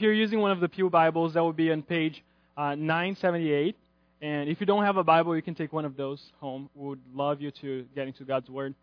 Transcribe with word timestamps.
If 0.00 0.04
you're 0.04 0.14
using 0.14 0.40
one 0.40 0.50
of 0.50 0.60
the 0.60 0.68
Pew 0.70 0.88
Bibles, 0.88 1.34
that 1.34 1.44
would 1.44 1.56
be 1.56 1.70
on 1.70 1.82
page 1.82 2.24
uh, 2.56 2.74
978. 2.74 3.76
And 4.22 4.48
if 4.48 4.58
you 4.58 4.64
don't 4.64 4.82
have 4.82 4.96
a 4.96 5.04
Bible, 5.04 5.36
you 5.36 5.42
can 5.42 5.54
take 5.54 5.74
one 5.74 5.84
of 5.84 5.94
those 5.94 6.22
home. 6.40 6.70
We 6.74 6.88
would 6.88 7.00
love 7.14 7.42
you 7.42 7.50
to 7.60 7.84
get 7.94 8.06
into 8.06 8.24
God's 8.24 8.48
Word. 8.48 8.74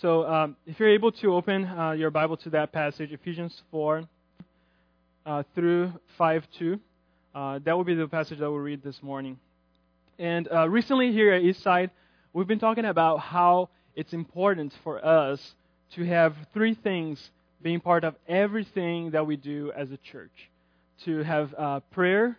So 0.00 0.24
um, 0.24 0.54
if 0.64 0.78
you're 0.78 0.94
able 0.94 1.10
to 1.10 1.34
open 1.34 1.64
uh, 1.64 1.90
your 1.98 2.12
Bible 2.12 2.36
to 2.36 2.50
that 2.50 2.70
passage, 2.70 3.10
Ephesians 3.10 3.60
4 3.72 4.04
uh, 5.26 5.42
through 5.56 5.94
5 6.16 6.44
2, 6.56 6.78
uh, 7.34 7.58
that 7.64 7.76
will 7.76 7.82
be 7.82 7.96
the 7.96 8.06
passage 8.06 8.38
that 8.38 8.48
we'll 8.48 8.60
read 8.60 8.84
this 8.84 9.02
morning. 9.02 9.40
And 10.20 10.46
uh, 10.48 10.68
recently 10.68 11.10
here 11.10 11.32
at 11.32 11.42
Eastside, 11.42 11.90
we've 12.32 12.46
been 12.46 12.60
talking 12.60 12.84
about 12.84 13.18
how 13.18 13.68
it's 13.96 14.12
important 14.12 14.72
for 14.84 15.04
us 15.04 15.40
to 15.96 16.04
have 16.04 16.36
three 16.54 16.76
things 16.76 17.30
being 17.62 17.80
part 17.80 18.04
of 18.04 18.14
everything 18.28 19.10
that 19.10 19.26
we 19.26 19.34
do 19.34 19.72
as 19.76 19.90
a 19.90 19.96
church 19.96 20.30
to 21.04 21.22
have 21.22 21.54
uh, 21.56 21.80
prayer, 21.92 22.36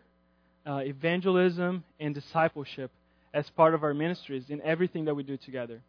uh, 0.66 0.78
evangelism, 0.78 1.84
and 2.00 2.16
discipleship 2.16 2.92
as 3.34 3.50
part 3.52 3.74
of 3.74 3.84
our 3.84 3.94
ministries 3.94 4.50
in 4.50 4.62
everything 4.62 5.06
that 5.06 5.16
we 5.16 5.24
do 5.24 5.38
together. 5.38 5.82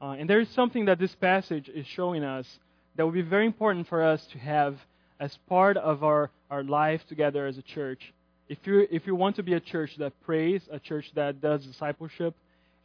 Uh, 0.00 0.16
and 0.18 0.28
there 0.28 0.40
is 0.40 0.48
something 0.50 0.86
that 0.86 0.98
this 0.98 1.14
passage 1.14 1.68
is 1.68 1.86
showing 1.86 2.24
us 2.24 2.46
that 2.96 3.04
will 3.04 3.12
be 3.12 3.22
very 3.22 3.46
important 3.46 3.88
for 3.88 4.02
us 4.02 4.24
to 4.32 4.38
have 4.38 4.76
as 5.20 5.36
part 5.48 5.76
of 5.76 6.02
our, 6.02 6.30
our 6.50 6.62
life 6.64 7.00
together 7.08 7.46
as 7.46 7.56
a 7.56 7.62
church. 7.62 8.12
If 8.48 8.58
you, 8.64 8.86
if 8.90 9.06
you 9.06 9.14
want 9.14 9.36
to 9.36 9.42
be 9.42 9.54
a 9.54 9.60
church 9.60 9.96
that 9.98 10.12
prays, 10.24 10.62
a 10.70 10.78
church 10.78 11.10
that 11.14 11.40
does 11.40 11.64
discipleship, 11.64 12.34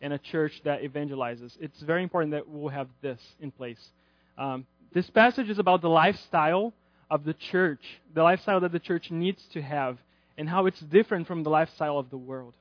and 0.02 0.14
a 0.14 0.18
church 0.18 0.62
that 0.64 0.82
evangelizes, 0.82 1.58
it's 1.60 1.82
very 1.82 2.04
important 2.04 2.32
that 2.32 2.48
we'll 2.48 2.70
have 2.70 2.88
this 3.02 3.20
in 3.42 3.52
place. 3.52 3.90
Um, 4.38 4.66
this 4.94 5.10
passage 5.10 5.50
is 5.50 5.60
about 5.60 5.82
the 5.82 5.90
lifestyle 5.90 6.74
of 7.10 7.24
the 7.24 7.34
church, 7.34 7.82
the 8.14 8.24
lifestyle 8.24 8.60
that 8.62 8.72
the 8.72 8.80
church 8.80 9.12
needs 9.12 9.44
to 9.54 9.62
have, 9.62 9.98
and 10.38 10.48
how 10.48 10.66
it's 10.68 10.80
different 10.80 11.28
from 11.28 11.44
the 11.44 11.50
lifestyle 11.50 11.98
of 11.98 12.10
the 12.10 12.18
world. 12.18 12.54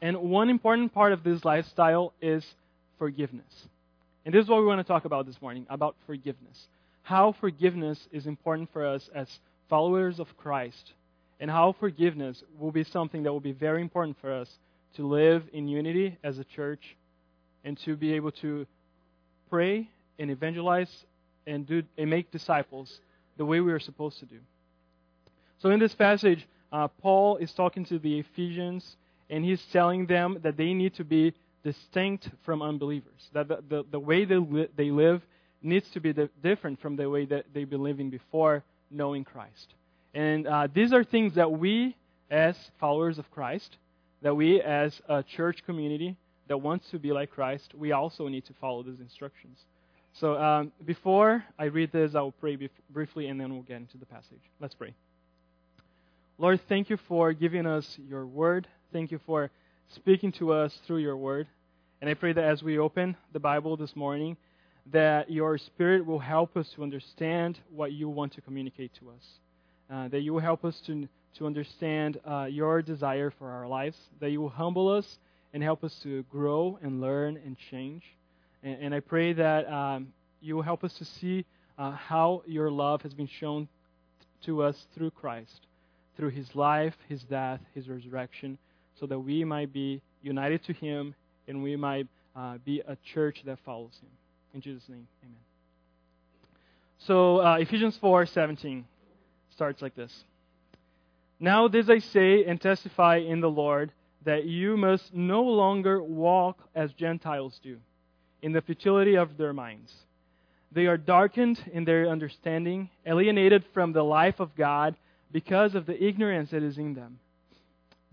And 0.00 0.16
one 0.18 0.50
important 0.50 0.92
part 0.92 1.12
of 1.12 1.22
this 1.22 1.44
lifestyle 1.44 2.12
is 2.20 2.44
forgiveness. 2.98 3.66
And 4.24 4.34
this 4.34 4.44
is 4.44 4.50
what 4.50 4.60
we 4.60 4.66
want 4.66 4.80
to 4.80 4.84
talk 4.84 5.04
about 5.04 5.26
this 5.26 5.40
morning 5.40 5.66
about 5.70 5.96
forgiveness. 6.06 6.66
How 7.02 7.32
forgiveness 7.40 7.98
is 8.12 8.26
important 8.26 8.72
for 8.72 8.86
us 8.86 9.08
as 9.14 9.28
followers 9.68 10.20
of 10.20 10.28
Christ, 10.36 10.92
and 11.40 11.50
how 11.50 11.74
forgiveness 11.78 12.42
will 12.58 12.72
be 12.72 12.84
something 12.84 13.22
that 13.22 13.32
will 13.32 13.40
be 13.40 13.52
very 13.52 13.80
important 13.80 14.16
for 14.20 14.32
us 14.32 14.48
to 14.96 15.06
live 15.06 15.44
in 15.52 15.68
unity 15.68 16.18
as 16.22 16.38
a 16.38 16.44
church 16.44 16.96
and 17.64 17.78
to 17.78 17.96
be 17.96 18.12
able 18.12 18.32
to 18.32 18.66
pray 19.48 19.88
and 20.18 20.30
evangelize 20.30 21.04
and 21.46 21.66
do 21.66 21.82
and 21.96 22.10
make 22.10 22.30
disciples 22.30 23.00
the 23.36 23.44
way 23.44 23.60
we 23.60 23.72
are 23.72 23.80
supposed 23.80 24.18
to 24.20 24.26
do. 24.26 24.38
So 25.58 25.70
in 25.70 25.80
this 25.80 25.94
passage, 25.94 26.46
uh, 26.72 26.88
Paul 26.88 27.36
is 27.36 27.52
talking 27.52 27.84
to 27.86 27.98
the 27.98 28.18
Ephesians 28.18 28.96
and 29.30 29.44
he's 29.44 29.64
telling 29.72 30.06
them 30.06 30.38
that 30.42 30.56
they 30.56 30.74
need 30.74 30.94
to 30.94 31.04
be 31.04 31.32
distinct 31.64 32.28
from 32.44 32.62
unbelievers. 32.62 33.30
That 33.32 33.48
the, 33.48 33.62
the, 33.68 33.84
the 33.90 33.98
way 33.98 34.24
they, 34.24 34.36
li- 34.36 34.68
they 34.76 34.90
live 34.90 35.22
needs 35.62 35.88
to 35.90 36.00
be 36.00 36.12
different 36.42 36.80
from 36.80 36.96
the 36.96 37.08
way 37.08 37.24
that 37.26 37.46
they've 37.54 37.68
been 37.68 37.82
living 37.82 38.10
before 38.10 38.64
knowing 38.90 39.24
Christ. 39.24 39.74
And 40.14 40.46
uh, 40.46 40.68
these 40.72 40.92
are 40.92 41.04
things 41.04 41.34
that 41.36 41.50
we, 41.50 41.96
as 42.30 42.56
followers 42.80 43.18
of 43.18 43.30
Christ, 43.30 43.76
that 44.22 44.34
we, 44.34 44.60
as 44.60 45.00
a 45.08 45.22
church 45.22 45.64
community 45.64 46.16
that 46.48 46.58
wants 46.58 46.90
to 46.90 46.98
be 46.98 47.12
like 47.12 47.30
Christ, 47.30 47.74
we 47.74 47.92
also 47.92 48.28
need 48.28 48.44
to 48.46 48.52
follow 48.60 48.82
these 48.82 49.00
instructions. 49.00 49.58
So 50.14 50.36
um, 50.36 50.72
before 50.84 51.44
I 51.58 51.64
read 51.64 51.90
this, 51.92 52.14
I 52.14 52.20
will 52.20 52.32
pray 52.32 52.56
bef- 52.56 52.70
briefly 52.90 53.28
and 53.28 53.40
then 53.40 53.52
we'll 53.52 53.62
get 53.62 53.76
into 53.78 53.98
the 53.98 54.06
passage. 54.06 54.42
Let's 54.60 54.74
pray. 54.74 54.94
Lord, 56.38 56.60
thank 56.68 56.90
you 56.90 56.98
for 57.08 57.32
giving 57.32 57.66
us 57.66 57.98
your 58.08 58.26
word. 58.26 58.66
Thank 58.92 59.10
you 59.10 59.20
for 59.26 59.50
speaking 59.94 60.32
to 60.32 60.52
us 60.52 60.78
through 60.86 60.98
your 60.98 61.16
word. 61.16 61.46
And 62.00 62.10
I 62.10 62.14
pray 62.14 62.32
that 62.32 62.44
as 62.44 62.62
we 62.62 62.78
open 62.78 63.16
the 63.32 63.38
Bible 63.38 63.76
this 63.76 63.94
morning, 63.94 64.36
that 64.90 65.30
your 65.30 65.56
spirit 65.56 66.04
will 66.04 66.18
help 66.18 66.56
us 66.56 66.68
to 66.74 66.82
understand 66.82 67.58
what 67.70 67.92
you 67.92 68.08
want 68.08 68.32
to 68.32 68.40
communicate 68.40 68.92
to 68.94 69.10
us. 69.10 69.24
Uh, 69.90 70.08
that 70.08 70.20
you 70.20 70.32
will 70.32 70.40
help 70.40 70.64
us 70.64 70.80
to, 70.86 71.06
to 71.38 71.46
understand 71.46 72.18
uh, 72.26 72.46
your 72.50 72.82
desire 72.82 73.30
for 73.30 73.50
our 73.50 73.68
lives. 73.68 73.96
That 74.20 74.30
you 74.30 74.40
will 74.40 74.48
humble 74.48 74.88
us 74.88 75.18
and 75.54 75.62
help 75.62 75.84
us 75.84 75.94
to 76.02 76.24
grow 76.24 76.78
and 76.82 77.00
learn 77.00 77.38
and 77.44 77.56
change. 77.70 78.02
And, 78.62 78.82
and 78.82 78.94
I 78.94 79.00
pray 79.00 79.32
that 79.32 79.70
um, 79.70 80.12
you 80.40 80.56
will 80.56 80.62
help 80.62 80.84
us 80.84 80.92
to 80.94 81.04
see 81.04 81.44
uh, 81.78 81.92
how 81.92 82.42
your 82.46 82.70
love 82.70 83.02
has 83.02 83.14
been 83.14 83.28
shown 83.28 83.68
to 84.44 84.62
us 84.62 84.86
through 84.94 85.10
Christ, 85.10 85.66
through 86.16 86.30
his 86.30 86.54
life, 86.54 86.94
his 87.08 87.22
death, 87.22 87.60
his 87.74 87.88
resurrection, 87.88 88.58
so 88.98 89.06
that 89.06 89.18
we 89.18 89.44
might 89.44 89.72
be 89.72 90.00
united 90.22 90.64
to 90.64 90.72
him 90.72 91.14
and 91.48 91.62
we 91.62 91.76
might 91.76 92.06
uh, 92.36 92.58
be 92.64 92.80
a 92.80 92.96
church 93.14 93.42
that 93.44 93.58
follows 93.64 93.98
him. 94.02 94.10
In 94.54 94.60
Jesus' 94.60 94.88
name, 94.88 95.06
amen. 95.22 95.36
So 96.98 97.40
uh, 97.40 97.56
Ephesians 97.56 97.98
4:17 98.00 98.84
starts 99.50 99.82
like 99.82 99.94
this. 99.94 100.24
Now 101.40 101.66
this 101.68 101.88
I 101.88 101.98
say 101.98 102.44
and 102.44 102.60
testify 102.60 103.16
in 103.16 103.40
the 103.40 103.50
Lord 103.50 103.92
that 104.24 104.44
you 104.44 104.76
must 104.76 105.12
no 105.12 105.42
longer 105.42 106.00
walk 106.02 106.58
as 106.74 106.92
Gentiles 106.92 107.58
do 107.62 107.78
in 108.42 108.52
the 108.52 108.60
futility 108.60 109.16
of 109.16 109.36
their 109.36 109.52
minds. 109.52 109.92
They 110.72 110.86
are 110.86 110.96
darkened 110.96 111.62
in 111.72 111.84
their 111.84 112.08
understanding, 112.08 112.90
alienated 113.06 113.64
from 113.72 113.92
the 113.92 114.02
life 114.02 114.40
of 114.40 114.56
God 114.56 114.96
because 115.30 115.74
of 115.74 115.86
the 115.86 116.02
ignorance 116.02 116.50
that 116.50 116.62
is 116.62 116.78
in 116.78 116.94
them, 116.94 117.18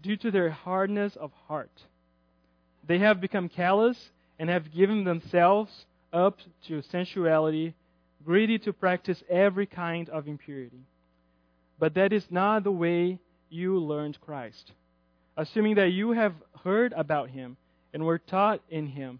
due 0.01 0.18
to 0.18 0.31
their 0.31 0.50
hardness 0.50 1.16
of 1.16 1.31
heart. 1.47 1.72
They 2.88 3.00
have 3.00 3.22
become 3.22 3.50
callous 3.50 3.97
and 4.38 4.50
have 4.50 4.73
given 4.73 5.03
themselves 5.03 5.85
up 6.12 6.38
to 6.68 6.81
sensuality, 6.81 7.73
greedy 8.25 8.57
to 8.59 8.73
practice 8.73 9.22
every 9.29 9.66
kind 9.66 10.09
of 10.09 10.28
impurity. 10.28 10.81
But 11.79 11.94
that 11.95 12.13
is 12.13 12.25
not 12.29 12.63
the 12.63 12.72
way 12.72 13.19
you 13.50 13.79
learned 13.79 14.19
Christ. 14.22 14.72
Assuming 15.38 15.75
that 15.75 15.91
you 15.91 16.12
have 16.12 16.34
heard 16.63 16.94
about 16.94 17.29
him 17.29 17.57
and 17.94 18.06
were 18.06 18.19
taught 18.19 18.62
in 18.69 18.88
him 18.88 19.19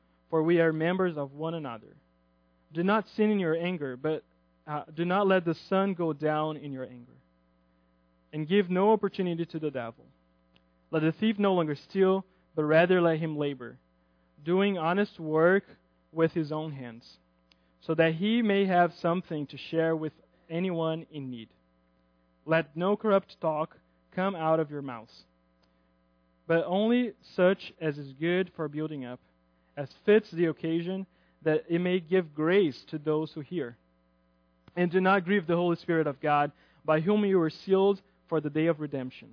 for 0.31 0.41
we 0.41 0.61
are 0.61 0.73
members 0.73 1.17
of 1.17 1.33
one 1.33 1.53
another. 1.53 1.93
Do 2.73 2.83
not 2.83 3.05
sin 3.15 3.29
in 3.29 3.39
your 3.39 3.55
anger, 3.55 3.97
but 3.97 4.23
uh, 4.65 4.83
do 4.95 5.03
not 5.03 5.27
let 5.27 5.45
the 5.45 5.55
sun 5.69 5.93
go 5.93 6.13
down 6.13 6.55
in 6.57 6.71
your 6.71 6.85
anger. 6.85 7.11
And 8.33 8.47
give 8.47 8.69
no 8.69 8.93
opportunity 8.93 9.45
to 9.45 9.59
the 9.59 9.69
devil. 9.69 10.05
Let 10.89 11.03
the 11.03 11.11
thief 11.11 11.37
no 11.37 11.53
longer 11.53 11.75
steal, 11.75 12.25
but 12.55 12.63
rather 12.63 13.01
let 13.01 13.19
him 13.19 13.37
labor, 13.37 13.75
doing 14.45 14.77
honest 14.77 15.19
work 15.19 15.65
with 16.13 16.31
his 16.31 16.51
own 16.51 16.71
hands, 16.71 17.17
so 17.81 17.93
that 17.95 18.15
he 18.15 18.41
may 18.41 18.65
have 18.65 18.93
something 19.01 19.47
to 19.47 19.57
share 19.57 19.97
with 19.97 20.13
anyone 20.49 21.05
in 21.11 21.29
need. 21.29 21.49
Let 22.45 22.75
no 22.75 22.95
corrupt 22.95 23.35
talk 23.41 23.75
come 24.15 24.35
out 24.35 24.61
of 24.61 24.71
your 24.71 24.81
mouths, 24.81 25.23
but 26.47 26.63
only 26.65 27.13
such 27.35 27.73
as 27.81 27.97
is 27.97 28.13
good 28.13 28.49
for 28.55 28.69
building 28.69 29.03
up 29.03 29.19
as 29.81 29.89
fits 30.05 30.29
the 30.29 30.45
occasion, 30.45 31.07
that 31.41 31.65
it 31.67 31.79
may 31.79 31.99
give 31.99 32.35
grace 32.35 32.83
to 32.89 32.99
those 32.99 33.31
who 33.31 33.41
hear. 33.41 33.75
And 34.75 34.91
do 34.91 35.01
not 35.01 35.25
grieve 35.25 35.47
the 35.47 35.55
Holy 35.55 35.75
Spirit 35.75 36.05
of 36.05 36.21
God, 36.21 36.51
by 36.85 36.99
whom 36.99 37.25
you 37.25 37.39
were 37.39 37.49
sealed 37.49 37.99
for 38.29 38.39
the 38.39 38.49
day 38.49 38.67
of 38.67 38.79
redemption. 38.79 39.29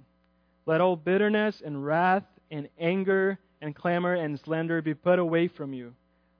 Let 0.64 0.80
all 0.80 0.96
bitterness 0.96 1.62
and 1.64 1.84
wrath 1.84 2.24
and 2.50 2.68
anger 2.80 3.38
and 3.60 3.76
clamor 3.76 4.14
and 4.14 4.40
slander 4.40 4.80
be 4.80 4.94
put 4.94 5.18
away 5.18 5.48
from 5.48 5.74
you, 5.74 5.92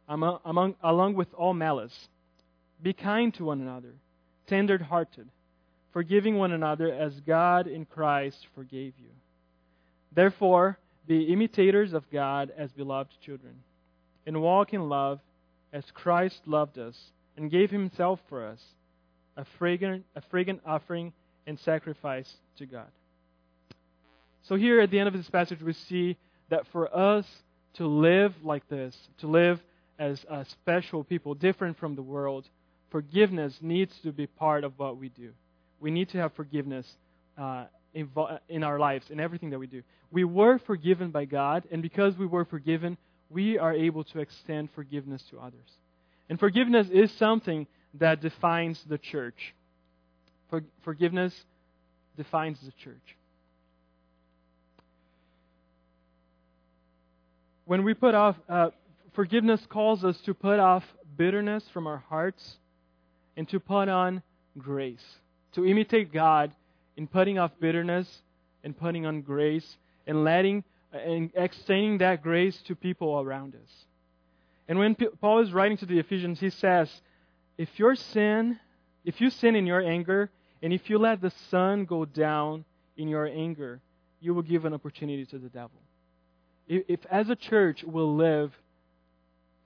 among, 0.09 0.39
among, 0.45 0.75
along 0.83 1.15
with 1.15 1.33
all 1.35 1.53
malice. 1.53 2.09
Be 2.83 2.95
kind 2.95 3.35
to 3.35 3.45
one 3.45 3.61
another, 3.61 3.93
tender 4.47 4.83
hearted, 4.83 5.29
forgiving 5.93 6.39
one 6.39 6.53
another 6.53 6.91
as 6.91 7.13
God 7.21 7.67
in 7.67 7.85
Christ 7.85 8.47
forgave 8.55 8.95
you. 8.99 9.11
Therefore, 10.15 10.79
be 11.07 11.25
imitators 11.25 11.93
of 11.93 12.11
God 12.11 12.51
as 12.57 12.73
beloved 12.73 13.13
children 13.21 13.55
and 14.29 14.43
walk 14.43 14.75
in 14.75 14.91
love 14.91 15.21
as 15.73 15.85
Christ 15.95 16.43
loved 16.45 16.79
us 16.79 16.95
and 17.39 17.51
gave 17.51 17.71
himself 17.71 18.21
for 18.29 18.45
us, 18.47 18.61
a 19.39 19.47
fragrant, 19.59 20.05
a 20.15 20.21
fragrant 20.21 20.61
offering 20.67 21.15
and 21.47 21.59
sacrifice 21.59 22.31
to 22.59 22.67
God. 22.67 22.89
So, 24.43 24.55
here 24.57 24.81
at 24.81 24.91
the 24.91 24.99
end 24.99 25.09
of 25.09 25.15
this 25.15 25.31
passage, 25.31 25.63
we 25.63 25.73
see 25.73 26.19
that 26.51 26.67
for 26.73 26.95
us 26.95 27.25
to 27.75 27.87
live 27.87 28.35
like 28.45 28.69
this, 28.69 28.95
to 29.21 29.27
live 29.27 29.61
as 29.99 30.23
a 30.29 30.45
special 30.45 31.05
people, 31.05 31.35
different 31.35 31.79
from 31.79 31.97
the 31.97 32.03
world, 32.03 32.47
forgiveness 32.91 33.57
needs 33.63 33.99
to 34.03 34.13
be 34.13 34.27
part 34.27 34.63
of 34.63 34.79
what 34.79 34.99
we 34.99 35.09
do. 35.09 35.31
We 35.81 35.91
need 35.91 36.11
to 36.11 36.19
have 36.19 36.35
forgiveness 36.35 36.87
uh, 37.39 37.65
in 37.95 38.63
our 38.63 38.79
lives, 38.79 39.07
in 39.11 39.21
everything 39.21 39.51
that 39.51 39.59
we 39.59 39.67
do. 39.67 39.83
We 40.11 40.25
were 40.25 40.59
forgiven 40.59 41.13
by 41.13 41.25
God, 41.25 41.65
and 41.71 41.81
because 41.81 42.19
we 42.19 42.27
were 42.27 42.45
forgiven, 42.45 42.99
we 43.31 43.59
are 43.59 43.75
able 43.75 44.05
to 44.05 44.21
extend 44.21 44.71
forgiveness 44.75 45.23
to 45.31 45.39
others. 45.39 45.71
And 46.29 46.39
forgiveness 46.39 46.89
is 46.91 47.11
something 47.13 47.67
that 47.95 48.21
defines 48.21 48.83
the 48.89 48.99
church. 48.99 49.55
For, 50.51 50.63
forgiveness 50.83 51.35
defines 52.17 52.59
the 52.61 52.73
church. 52.83 53.17
When 57.65 57.85
we 57.85 57.95
put 57.95 58.15
off, 58.15 58.37
uh, 58.49 58.71
forgiveness 59.15 59.61
calls 59.69 60.05
us 60.05 60.19
to 60.23 60.33
put 60.33 60.59
off 60.59 60.85
bitterness 61.17 61.65
from 61.73 61.87
our 61.87 61.99
hearts 62.09 62.57
and 63.37 63.49
to 63.51 63.61
put 63.61 63.89
on 63.89 64.23
grace. 64.57 65.05
To 65.55 65.67
imitate 65.67 66.13
God 66.13 66.53
in 66.97 67.07
putting 67.07 67.39
off 67.39 67.51
bitterness 67.61 68.09
and 68.65 68.77
putting 68.77 69.07
on 69.07 69.21
grace 69.21 69.77
and 70.07 70.25
letting 70.25 70.65
and 70.93 71.31
extending 71.35 71.99
that 71.99 72.23
grace 72.23 72.61
to 72.67 72.75
people 72.75 73.21
around 73.21 73.55
us. 73.55 73.85
And 74.69 74.79
when 74.79 74.95
Paul 75.21 75.41
is 75.41 75.53
writing 75.53 75.77
to 75.79 75.87
the 75.87 75.99
Ephesians, 75.99 76.41
he 76.41 76.51
says, 76.51 76.91
if 77.57 77.69
your 77.79 77.95
sin, 77.95 78.59
if 79.05 79.21
you 79.21 79.31
sin 79.31 79.57
in 79.57 79.67
your 79.67 79.81
anger, 79.81 80.31
and 80.63 80.73
if 80.73 80.91
you 80.91 80.99
let 80.99 81.21
the 81.21 81.33
sun 81.51 81.85
go 81.85 82.05
down 82.05 82.65
in 82.97 83.09
your 83.09 83.27
anger, 83.27 83.81
you 84.21 84.35
will 84.35 84.43
give 84.43 84.65
an 84.65 84.75
opportunity 84.75 85.25
to 85.27 85.39
the 85.39 85.49
devil. 85.49 85.81
If, 86.67 86.85
if 86.89 87.01
as 87.11 87.31
a 87.31 87.37
church 87.37 87.85
we'll 87.85 88.17
live 88.17 88.53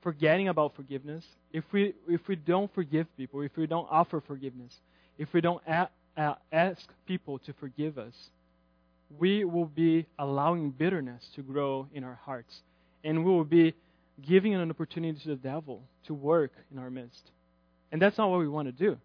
forgetting 0.02 0.48
about 0.48 0.74
forgiveness, 0.76 1.24
if 1.52 1.64
we 1.72 1.94
if 2.08 2.26
we 2.28 2.36
don't 2.36 2.72
forgive 2.74 3.06
people, 3.16 3.40
if 3.42 3.56
we 3.56 3.66
don't 3.66 3.88
offer 3.90 4.20
forgiveness, 4.20 4.74
if 5.18 5.32
we 5.32 5.40
don't 5.40 5.62
a, 5.66 5.88
a, 6.16 6.36
ask 6.52 6.88
people 7.06 7.38
to 7.40 7.52
forgive 7.54 7.98
us, 7.98 8.14
we 9.18 9.44
will 9.44 9.66
be 9.66 10.06
allowing 10.18 10.70
bitterness 10.70 11.28
to 11.34 11.42
grow 11.42 11.88
in 11.92 12.04
our 12.04 12.18
hearts. 12.24 12.62
And 13.04 13.24
we 13.24 13.30
will 13.30 13.44
be 13.44 13.74
giving 14.20 14.54
an 14.54 14.70
opportunity 14.70 15.18
to 15.20 15.28
the 15.28 15.36
devil 15.36 15.82
to 16.06 16.14
work 16.14 16.52
in 16.70 16.78
our 16.78 16.90
midst. 16.90 17.30
And 17.90 18.00
that's 18.00 18.18
not 18.18 18.30
what 18.30 18.40
we 18.40 18.48
want 18.48 18.68
to 18.68 18.72
do. 18.72 18.98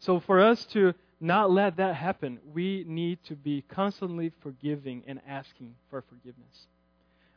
So, 0.00 0.20
for 0.20 0.40
us 0.40 0.64
to 0.66 0.94
not 1.20 1.50
let 1.50 1.76
that 1.78 1.96
happen, 1.96 2.38
we 2.54 2.84
need 2.86 3.18
to 3.24 3.34
be 3.34 3.64
constantly 3.68 4.32
forgiving 4.42 5.02
and 5.08 5.20
asking 5.26 5.74
for 5.90 6.02
forgiveness. 6.02 6.66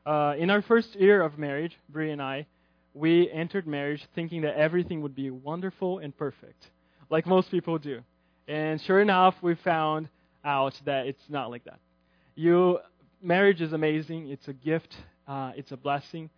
Uh, 0.06 0.36
in 0.38 0.50
our 0.50 0.62
first 0.62 0.96
year 0.96 1.22
of 1.22 1.40
marriage, 1.40 1.76
Brie 1.90 2.12
and 2.12 2.22
I, 2.22 2.46
we 2.94 3.32
entered 3.32 3.66
marriage 3.66 4.06
thinking 4.14 4.42
that 4.42 4.56
everything 4.56 5.02
would 5.02 5.16
be 5.16 5.32
wonderful 5.32 6.00
and 6.00 6.16
perfect, 6.16 6.70
like 7.10 7.26
most 7.26 7.50
people 7.50 7.78
do. 7.80 8.02
And 8.48 8.82
sure 8.82 9.02
enough, 9.02 9.36
we 9.42 9.56
found 9.56 10.10
out 10.44 10.80
that 10.86 11.08
it's 11.08 11.30
not 11.30 11.50
like 11.50 11.64
that. 11.66 11.80
You, 12.42 12.80
marriage 13.22 13.62
is 13.62 13.72
amazing. 13.72 14.30
It's 14.30 14.48
a 14.48 14.54
gift. 14.54 14.96
Uh, 15.28 15.52
it's 15.56 15.72
a 15.72 15.78
blessing. 15.78 16.32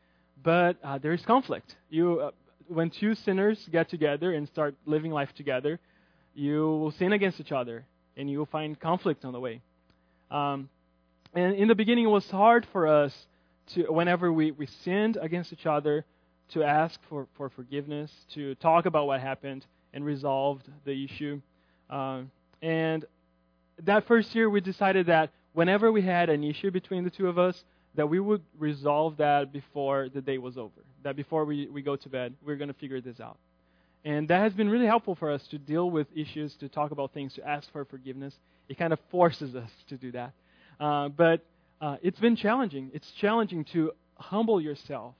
But 0.44 0.76
uh, 0.84 0.98
there 0.98 1.14
is 1.14 1.22
conflict. 1.22 1.78
You, 1.90 2.20
uh, 2.20 2.32
when 2.68 2.90
two 2.90 3.16
sinners 3.16 3.58
get 3.72 3.90
together 3.90 4.34
and 4.34 4.46
start 4.50 4.76
living 4.86 5.12
life 5.12 5.30
together, 5.38 5.80
you 6.36 6.60
will 6.60 6.92
sin 6.92 7.14
against 7.14 7.40
each 7.40 7.54
other, 7.54 7.86
and 8.18 8.30
you 8.30 8.38
will 8.38 8.48
find 8.48 8.78
conflict 8.78 9.24
on 9.24 9.32
the 9.32 9.40
way. 9.40 9.62
Um, 10.30 10.68
and 11.34 11.56
in 11.56 11.70
the 11.70 11.76
beginning, 11.76 12.04
it 12.04 12.10
was 12.10 12.30
hard 12.30 12.68
for 12.74 12.86
us 12.86 13.14
to, 13.76 13.84
whenever 13.84 14.34
we, 14.34 14.52
we 14.52 14.66
sinned 14.84 15.18
against 15.22 15.54
each 15.54 15.66
other, 15.66 16.04
to 16.50 16.64
ask 16.64 17.00
for, 17.08 17.28
for 17.38 17.48
forgiveness, 17.48 18.12
to 18.34 18.56
talk 18.56 18.86
about 18.86 19.08
what 19.08 19.22
happened, 19.22 19.66
and 19.94 20.04
resolve 20.04 20.60
the 20.84 21.06
issue. 21.06 21.40
Uh, 21.90 22.24
and 22.62 23.06
that 23.84 24.06
first 24.06 24.36
year, 24.36 24.50
we 24.50 24.60
decided 24.60 25.06
that 25.06 25.30
whenever 25.54 25.92
we 25.92 26.02
had 26.02 26.30
an 26.30 26.44
issue 26.44 26.72
between 26.72 27.04
the 27.04 27.10
two 27.10 27.28
of 27.28 27.40
us, 27.40 27.64
that 27.96 28.10
we 28.10 28.20
would 28.20 28.42
resolve 28.58 29.18
that 29.18 29.54
before 29.54 30.10
the 30.10 30.22
day 30.22 30.38
was 30.38 30.58
over. 30.58 30.82
That 31.04 31.16
before 31.16 31.46
we, 31.46 31.68
we 31.68 31.82
go 31.82 31.96
to 31.96 32.10
bed, 32.10 32.34
we're 32.44 32.56
going 32.56 32.70
to 32.70 32.74
figure 32.74 33.02
this 33.02 33.20
out. 33.20 33.38
And 34.04 34.28
that 34.28 34.42
has 34.42 34.54
been 34.54 34.70
really 34.70 34.88
helpful 34.88 35.16
for 35.16 35.32
us 35.32 35.46
to 35.52 35.58
deal 35.58 35.90
with 35.90 36.08
issues, 36.16 36.56
to 36.56 36.68
talk 36.68 36.92
about 36.92 37.14
things, 37.14 37.34
to 37.36 37.48
ask 37.48 37.72
for 37.72 37.86
forgiveness. 37.86 38.34
It 38.68 38.78
kind 38.78 38.92
of 38.92 39.00
forces 39.12 39.56
us 39.56 39.70
to 39.90 39.98
do 39.98 40.12
that. 40.12 40.34
Uh, 40.80 41.10
but 41.10 41.46
uh, 41.80 41.98
it's 42.02 42.20
been 42.20 42.36
challenging. 42.36 42.92
It's 42.94 43.10
challenging 43.22 43.64
to 43.74 43.92
humble 44.16 44.60
yourself, 44.60 45.14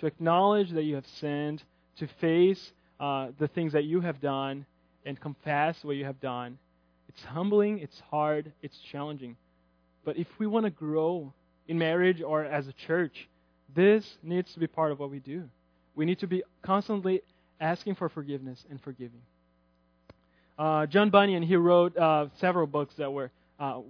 to 0.00 0.06
acknowledge 0.06 0.70
that 0.72 0.82
you 0.82 0.96
have 0.96 1.06
sinned, 1.20 1.62
to 1.98 2.08
face 2.20 2.72
uh, 3.00 3.28
the 3.38 3.48
things 3.48 3.72
that 3.72 3.84
you 3.84 4.00
have 4.00 4.20
done, 4.20 4.66
and 5.04 5.18
confess 5.18 5.76
what 5.82 5.96
you 5.96 6.04
have 6.04 6.20
done. 6.20 6.58
It's 7.08 7.22
humbling, 7.22 7.78
it's 7.78 8.00
hard, 8.10 8.52
it's 8.62 8.76
challenging. 8.90 9.36
But 10.06 10.16
if 10.16 10.28
we 10.38 10.46
want 10.46 10.64
to 10.64 10.70
grow 10.70 11.34
in 11.66 11.78
marriage 11.78 12.22
or 12.22 12.44
as 12.44 12.68
a 12.68 12.72
church, 12.86 13.28
this 13.74 14.06
needs 14.22 14.54
to 14.54 14.60
be 14.60 14.68
part 14.68 14.92
of 14.92 15.00
what 15.00 15.10
we 15.10 15.18
do. 15.18 15.42
We 15.96 16.04
need 16.06 16.20
to 16.20 16.28
be 16.28 16.44
constantly 16.62 17.22
asking 17.60 17.96
for 17.96 18.08
forgiveness 18.08 18.64
and 18.70 18.80
forgiving. 18.80 19.20
Uh, 20.56 20.86
John 20.86 21.10
Bunyan 21.10 21.42
he 21.42 21.56
wrote 21.56 21.98
uh, 21.98 22.28
several 22.40 22.68
books 22.68 22.94
that 22.96 23.12
were 23.12 23.30
uh, 23.58 23.80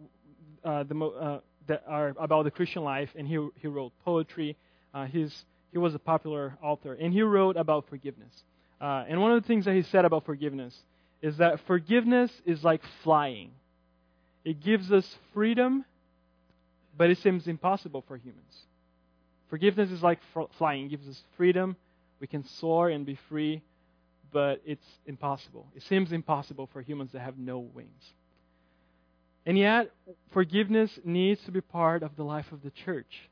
uh 0.64 0.84
the, 0.84 1.04
uh, 1.04 1.40
that 1.68 1.84
are 1.86 2.14
about 2.18 2.44
the 2.44 2.50
Christian 2.50 2.82
life, 2.82 3.10
and 3.14 3.28
he 3.28 3.38
he 3.60 3.68
wrote 3.68 3.92
poetry. 4.04 4.56
Uh, 4.94 5.04
he's 5.04 5.44
he 5.70 5.78
was 5.78 5.94
a 5.94 5.98
popular 5.98 6.56
author, 6.62 6.94
and 6.94 7.12
he 7.12 7.22
wrote 7.22 7.56
about 7.56 7.88
forgiveness. 7.90 8.32
and 8.80 9.20
one 9.20 9.32
of 9.32 9.42
the 9.42 9.46
things 9.46 9.66
that 9.66 9.74
he 9.74 9.82
said 9.82 10.06
about 10.06 10.24
forgiveness 10.24 10.74
is 11.20 11.36
that 11.36 11.60
forgiveness 11.66 12.30
is 12.46 12.64
like 12.64 12.80
flying. 13.04 13.50
It 14.44 14.62
gives 14.62 14.90
us 14.90 15.06
freedom 15.34 15.84
but 16.96 17.10
it 17.10 17.18
seems 17.18 17.46
impossible 17.46 18.04
for 18.06 18.16
humans. 18.16 18.54
Forgiveness 19.50 19.90
is 19.90 20.02
like 20.02 20.18
flying, 20.58 20.86
it 20.86 20.88
gives 20.88 21.08
us 21.08 21.22
freedom. 21.36 21.76
We 22.20 22.26
can 22.26 22.44
soar 22.44 22.88
and 22.88 23.04
be 23.04 23.18
free, 23.28 23.62
but 24.32 24.62
it's 24.64 24.86
impossible. 25.06 25.66
It 25.76 25.82
seems 25.82 26.12
impossible 26.12 26.68
for 26.72 26.80
humans 26.80 27.12
that 27.12 27.20
have 27.20 27.38
no 27.38 27.58
wings. 27.58 28.12
And 29.44 29.56
yet, 29.56 29.92
forgiveness 30.32 30.98
needs 31.04 31.40
to 31.44 31.52
be 31.52 31.60
part 31.60 32.02
of 32.02 32.16
the 32.16 32.24
life 32.24 32.50
of 32.52 32.62
the 32.62 32.70
church. 32.70 33.28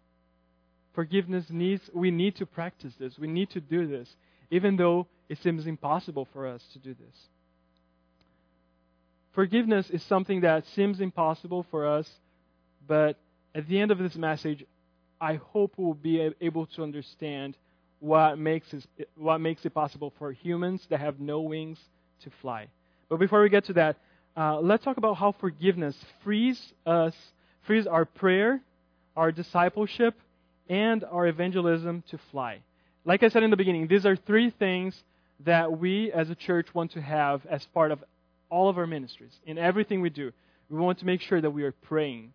Forgiveness 0.94 1.46
needs, 1.50 1.82
we 1.92 2.12
need 2.12 2.36
to 2.36 2.46
practice 2.46 2.94
this. 3.00 3.18
We 3.18 3.26
need 3.26 3.50
to 3.50 3.60
do 3.60 3.88
this, 3.88 4.08
even 4.50 4.76
though 4.76 5.08
it 5.28 5.38
seems 5.42 5.66
impossible 5.66 6.28
for 6.32 6.46
us 6.46 6.62
to 6.74 6.78
do 6.78 6.94
this. 6.94 7.16
Forgiveness 9.34 9.90
is 9.90 10.02
something 10.04 10.42
that 10.42 10.64
seems 10.76 11.00
impossible 11.00 11.66
for 11.70 11.88
us, 11.88 12.08
but 12.86 13.16
at 13.54 13.68
the 13.68 13.78
end 13.78 13.90
of 13.90 13.98
this 13.98 14.16
message, 14.16 14.64
I 15.20 15.34
hope 15.34 15.74
we'll 15.76 15.94
be 15.94 16.32
able 16.40 16.66
to 16.66 16.82
understand 16.82 17.56
what 18.00 18.38
makes 18.38 18.72
it, 18.72 19.08
what 19.16 19.38
makes 19.38 19.64
it 19.64 19.72
possible 19.72 20.12
for 20.18 20.32
humans 20.32 20.86
that 20.90 21.00
have 21.00 21.20
no 21.20 21.40
wings 21.40 21.78
to 22.22 22.30
fly. 22.42 22.68
But 23.08 23.18
before 23.18 23.42
we 23.42 23.48
get 23.48 23.64
to 23.66 23.72
that, 23.74 23.96
uh, 24.36 24.60
let's 24.60 24.84
talk 24.84 24.96
about 24.96 25.14
how 25.14 25.32
forgiveness 25.32 25.96
frees 26.22 26.60
us, 26.84 27.14
frees 27.66 27.86
our 27.86 28.04
prayer, 28.04 28.60
our 29.16 29.30
discipleship, 29.30 30.14
and 30.68 31.04
our 31.04 31.26
evangelism 31.26 32.02
to 32.10 32.18
fly. 32.30 32.58
Like 33.04 33.22
I 33.22 33.28
said 33.28 33.42
in 33.42 33.50
the 33.50 33.56
beginning, 33.56 33.86
these 33.86 34.04
are 34.04 34.16
three 34.16 34.50
things 34.50 35.00
that 35.44 35.78
we 35.78 36.10
as 36.12 36.30
a 36.30 36.34
church 36.34 36.74
want 36.74 36.92
to 36.92 37.00
have 37.00 37.46
as 37.46 37.64
part 37.72 37.92
of 37.92 38.02
all 38.50 38.68
of 38.68 38.78
our 38.78 38.86
ministries. 38.86 39.32
In 39.46 39.58
everything 39.58 40.00
we 40.00 40.10
do, 40.10 40.32
we 40.68 40.78
want 40.78 40.98
to 40.98 41.06
make 41.06 41.20
sure 41.20 41.40
that 41.40 41.50
we 41.50 41.62
are 41.62 41.72
praying 41.72 42.32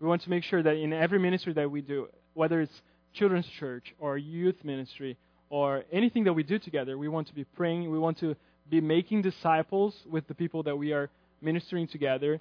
we 0.00 0.08
want 0.08 0.22
to 0.22 0.30
make 0.30 0.44
sure 0.44 0.62
that 0.62 0.76
in 0.76 0.92
every 0.92 1.18
ministry 1.18 1.52
that 1.52 1.70
we 1.70 1.82
do, 1.82 2.08
whether 2.34 2.60
it's 2.60 2.82
children's 3.12 3.46
church 3.46 3.94
or 3.98 4.16
youth 4.16 4.64
ministry 4.64 5.16
or 5.50 5.84
anything 5.92 6.24
that 6.24 6.32
we 6.32 6.42
do 6.42 6.58
together, 6.58 6.96
we 6.96 7.08
want 7.08 7.26
to 7.28 7.34
be 7.34 7.44
praying. 7.44 7.90
We 7.90 7.98
want 7.98 8.18
to 8.18 8.34
be 8.68 8.80
making 8.80 9.22
disciples 9.22 9.94
with 10.08 10.26
the 10.26 10.34
people 10.34 10.62
that 10.62 10.76
we 10.76 10.92
are 10.92 11.10
ministering 11.42 11.86
together. 11.86 12.40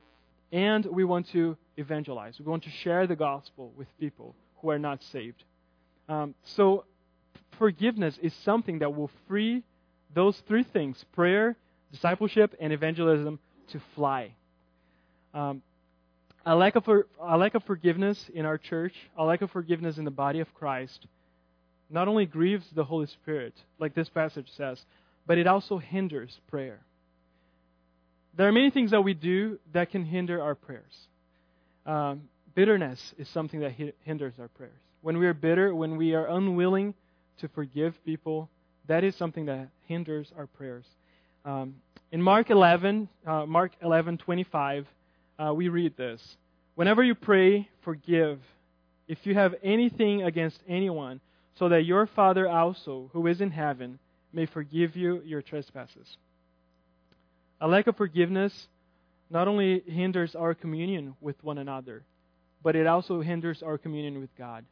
And 0.51 0.85
we 0.85 1.03
want 1.03 1.29
to 1.31 1.57
evangelize. 1.77 2.39
We 2.39 2.45
want 2.45 2.63
to 2.63 2.69
share 2.69 3.07
the 3.07 3.15
gospel 3.15 3.73
with 3.77 3.87
people 3.99 4.35
who 4.61 4.69
are 4.69 4.79
not 4.79 5.03
saved. 5.11 5.43
Um, 6.07 6.33
so, 6.43 6.85
forgiveness 7.57 8.17
is 8.21 8.33
something 8.45 8.79
that 8.79 8.95
will 8.95 9.11
free 9.27 9.63
those 10.15 10.41
three 10.47 10.63
things 10.63 11.03
prayer, 11.13 11.55
discipleship, 11.91 12.55
and 12.59 12.73
evangelism 12.73 13.37
to 13.71 13.81
fly. 13.95 14.33
Um, 15.33 15.61
a 16.45 16.55
lack 16.55 16.75
of 16.75 16.87
a 16.87 17.37
lack 17.37 17.55
of 17.55 17.63
forgiveness 17.63 18.29
in 18.33 18.45
our 18.45 18.57
church, 18.57 18.93
a 19.17 19.23
lack 19.23 19.41
of 19.41 19.51
forgiveness 19.51 19.97
in 19.97 20.05
the 20.05 20.11
body 20.11 20.39
of 20.39 20.53
Christ, 20.53 21.05
not 21.89 22.07
only 22.07 22.25
grieves 22.25 22.65
the 22.73 22.83
Holy 22.83 23.07
Spirit, 23.07 23.53
like 23.79 23.93
this 23.93 24.09
passage 24.09 24.49
says, 24.55 24.83
but 25.25 25.37
it 25.37 25.47
also 25.47 25.77
hinders 25.77 26.39
prayer. 26.49 26.79
there 28.35 28.47
are 28.47 28.51
many 28.51 28.69
things 28.69 28.91
that 28.91 29.01
we 29.01 29.13
do 29.13 29.59
that 29.73 29.91
can 29.91 30.05
hinder 30.05 30.41
our 30.41 30.55
prayers. 30.55 31.07
Um, 31.85 32.29
bitterness 32.55 33.13
is 33.17 33.27
something 33.29 33.59
that 33.61 33.73
hinders 34.03 34.33
our 34.39 34.47
prayers. 34.49 34.79
When 35.01 35.17
we 35.17 35.27
are 35.27 35.33
bitter, 35.33 35.73
when 35.73 35.97
we 35.97 36.13
are 36.13 36.27
unwilling 36.27 36.93
to 37.39 37.47
forgive 37.49 37.93
people, 38.05 38.49
that 38.87 39.03
is 39.03 39.15
something 39.15 39.45
that 39.45 39.69
hinders 39.87 40.31
our 40.37 40.47
prayers. 40.47 40.85
Um, 41.45 41.75
in 42.11 42.21
Mark 42.21 42.49
11, 42.49 43.07
uh, 43.25 43.45
Mark 43.45 43.71
11, 43.81 44.17
25, 44.17 44.87
uh, 45.39 45.53
we 45.53 45.69
read 45.69 45.95
this. 45.97 46.37
Whenever 46.75 47.03
you 47.03 47.15
pray, 47.15 47.67
forgive 47.83 48.39
if 49.07 49.25
you 49.25 49.33
have 49.33 49.55
anything 49.63 50.23
against 50.23 50.61
anyone, 50.67 51.19
so 51.55 51.69
that 51.69 51.83
your 51.83 52.05
Father 52.05 52.47
also, 52.47 53.09
who 53.11 53.25
is 53.27 53.41
in 53.41 53.49
heaven, 53.49 53.99
may 54.31 54.45
forgive 54.45 54.95
you 54.95 55.21
your 55.25 55.41
trespasses. 55.41 56.17
A 57.59 57.67
lack 57.67 57.87
of 57.87 57.97
forgiveness 57.97 58.67
not 59.29 59.47
only 59.47 59.81
hinders 59.85 60.35
our 60.35 60.53
communion 60.53 61.15
with 61.21 61.43
one 61.43 61.57
another, 61.57 62.03
but 62.63 62.75
it 62.75 62.87
also 62.87 63.21
hinders 63.21 63.61
our 63.61 63.77
communion 63.77 64.19
with 64.19 64.29
God. 64.37 64.63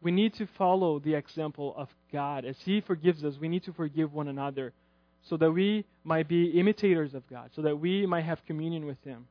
We 0.00 0.10
need 0.10 0.34
to 0.34 0.46
follow 0.58 0.98
the 0.98 1.14
example 1.14 1.74
of 1.76 1.88
God. 2.12 2.44
As 2.44 2.56
He 2.64 2.80
forgives 2.80 3.24
us, 3.24 3.36
we 3.40 3.48
need 3.48 3.64
to 3.64 3.72
forgive 3.72 4.12
one 4.12 4.28
another 4.28 4.72
so 5.24 5.36
that 5.36 5.50
we 5.50 5.84
might 6.04 6.28
be 6.28 6.58
imitators 6.58 7.14
of 7.14 7.28
God, 7.28 7.50
so 7.54 7.62
that 7.62 7.78
we 7.78 8.06
might 8.06 8.24
have 8.24 8.44
communion 8.46 8.86
with 8.86 9.02
Him. 9.04 9.26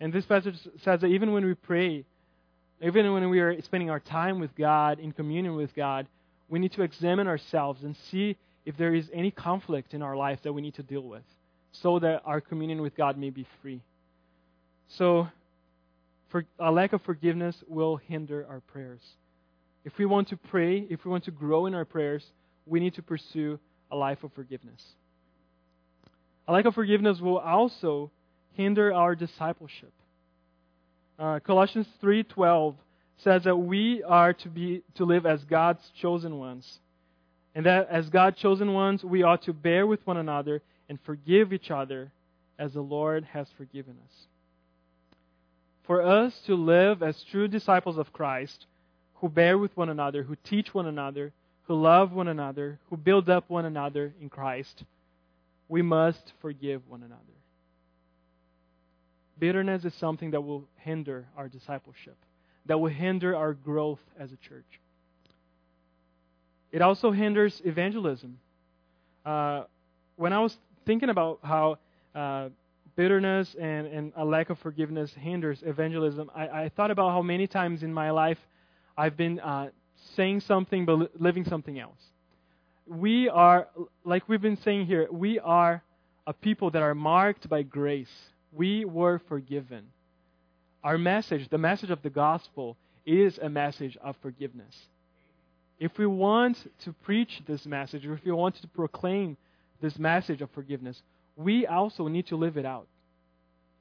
And 0.00 0.12
this 0.12 0.26
passage 0.26 0.56
says 0.82 1.00
that 1.00 1.06
even 1.06 1.32
when 1.32 1.44
we 1.44 1.54
pray, 1.54 2.04
even 2.82 3.12
when 3.12 3.28
we 3.30 3.40
are 3.40 3.60
spending 3.62 3.90
our 3.90 4.00
time 4.00 4.40
with 4.40 4.54
God, 4.56 4.98
in 4.98 5.12
communion 5.12 5.56
with 5.56 5.74
God, 5.74 6.06
we 6.48 6.58
need 6.58 6.72
to 6.72 6.82
examine 6.82 7.26
ourselves 7.26 7.82
and 7.82 7.96
see 8.10 8.36
if 8.64 8.76
there 8.76 8.94
is 8.94 9.08
any 9.12 9.30
conflict 9.30 9.94
in 9.94 10.02
our 10.02 10.16
life 10.16 10.40
that 10.42 10.52
we 10.52 10.60
need 10.60 10.74
to 10.74 10.82
deal 10.82 11.02
with 11.02 11.22
so 11.72 11.98
that 11.98 12.22
our 12.24 12.40
communion 12.40 12.82
with 12.82 12.96
God 12.96 13.16
may 13.16 13.30
be 13.30 13.46
free. 13.62 13.80
So, 14.88 15.28
for, 16.28 16.44
a 16.58 16.70
lack 16.70 16.92
of 16.92 17.02
forgiveness 17.02 17.56
will 17.68 17.96
hinder 17.96 18.46
our 18.48 18.60
prayers. 18.60 19.00
If 19.84 19.96
we 19.98 20.06
want 20.06 20.28
to 20.28 20.36
pray, 20.36 20.86
if 20.90 21.04
we 21.04 21.10
want 21.10 21.24
to 21.24 21.30
grow 21.30 21.66
in 21.66 21.74
our 21.74 21.84
prayers, 21.84 22.24
we 22.66 22.80
need 22.80 22.94
to 22.94 23.02
pursue 23.02 23.58
a 23.90 23.96
life 23.96 24.24
of 24.24 24.32
forgiveness. 24.32 24.82
A 26.48 26.52
lack 26.52 26.64
of 26.64 26.74
forgiveness 26.74 27.20
will 27.20 27.38
also 27.38 28.10
hinder 28.54 28.92
our 28.92 29.14
discipleship. 29.14 29.92
Uh, 31.18 31.40
Colossians 31.40 31.88
3:12 32.02 32.76
says 33.18 33.44
that 33.44 33.56
we 33.56 34.02
are 34.02 34.32
to 34.34 34.48
be 34.48 34.82
to 34.94 35.04
live 35.04 35.26
as 35.26 35.42
God's 35.44 35.90
chosen 36.00 36.38
ones. 36.38 36.80
And 37.54 37.64
that 37.64 37.88
as 37.88 38.10
God's 38.10 38.38
chosen 38.38 38.74
ones, 38.74 39.02
we 39.02 39.22
ought 39.22 39.42
to 39.42 39.54
bear 39.54 39.86
with 39.86 40.06
one 40.06 40.18
another 40.18 40.62
and 40.88 41.00
forgive 41.00 41.52
each 41.52 41.70
other 41.70 42.12
as 42.58 42.74
the 42.74 42.82
Lord 42.82 43.24
has 43.24 43.48
forgiven 43.56 43.96
us. 44.04 44.26
For 45.86 46.02
us 46.02 46.38
to 46.46 46.54
live 46.54 47.02
as 47.02 47.24
true 47.30 47.48
disciples 47.48 47.96
of 47.96 48.12
Christ, 48.12 48.66
who 49.16 49.28
bear 49.28 49.56
with 49.56 49.74
one 49.76 49.88
another, 49.88 50.22
who 50.22 50.36
teach 50.44 50.74
one 50.74 50.86
another, 50.86 51.32
who 51.62 51.74
love 51.80 52.12
one 52.12 52.28
another, 52.28 52.78
who 52.90 52.96
build 52.96 53.30
up 53.30 53.48
one 53.48 53.64
another 53.64 54.12
in 54.20 54.28
Christ, 54.28 54.84
we 55.68 55.82
must 55.82 56.32
forgive 56.40 56.82
one 56.88 57.02
another. 57.02 57.22
Bitterness 59.38 59.84
is 59.84 59.94
something 59.94 60.30
that 60.30 60.40
will 60.40 60.64
hinder 60.76 61.26
our 61.36 61.48
discipleship, 61.48 62.16
that 62.66 62.78
will 62.78 62.90
hinder 62.90 63.36
our 63.36 63.52
growth 63.52 64.00
as 64.18 64.32
a 64.32 64.36
church. 64.36 64.80
It 66.72 66.82
also 66.82 67.10
hinders 67.10 67.60
evangelism. 67.64 68.38
Uh, 69.24 69.64
when 70.16 70.32
I 70.32 70.40
was 70.40 70.56
thinking 70.84 71.10
about 71.10 71.40
how 71.42 71.78
uh, 72.14 72.48
bitterness 72.96 73.54
and, 73.60 73.86
and 73.86 74.12
a 74.16 74.24
lack 74.24 74.50
of 74.50 74.58
forgiveness 74.58 75.12
hinders 75.14 75.62
evangelism, 75.64 76.30
I, 76.34 76.48
I, 76.48 76.68
thought 76.70 76.90
about 76.90 77.10
how 77.10 77.22
many 77.22 77.46
times 77.46 77.82
in 77.82 77.92
my 77.92 78.10
life 78.10 78.38
I've 78.96 79.16
been 79.16 79.38
uh, 79.40 79.70
saying 80.14 80.40
something 80.40 80.86
but 80.86 81.20
living 81.20 81.44
something 81.44 81.78
else. 81.78 82.00
We 82.86 83.28
are, 83.28 83.68
like 84.04 84.28
we've 84.28 84.40
been 84.40 84.58
saying 84.58 84.86
here, 84.86 85.08
we 85.10 85.38
are 85.40 85.82
a 86.26 86.32
people 86.32 86.70
that 86.70 86.82
are 86.82 86.94
marked 86.94 87.48
by 87.48 87.62
grace 87.62 88.10
we 88.52 88.84
were 88.84 89.20
forgiven. 89.28 89.84
Our 90.82 90.98
message, 90.98 91.48
the 91.48 91.58
message 91.58 91.90
of 91.90 92.02
the 92.02 92.10
gospel, 92.10 92.76
is 93.04 93.38
a 93.38 93.48
message 93.48 93.96
of 94.02 94.16
forgiveness. 94.22 94.74
If 95.78 95.98
we 95.98 96.06
want 96.06 96.56
to 96.84 96.92
preach 97.04 97.42
this 97.46 97.66
message, 97.66 98.06
or 98.06 98.14
if 98.14 98.24
we 98.24 98.32
want 98.32 98.54
to 98.56 98.68
proclaim 98.68 99.36
this 99.80 99.98
message 99.98 100.40
of 100.40 100.50
forgiveness, 100.52 101.02
we 101.36 101.66
also 101.66 102.08
need 102.08 102.26
to 102.28 102.36
live 102.36 102.56
it 102.56 102.64
out. 102.64 102.86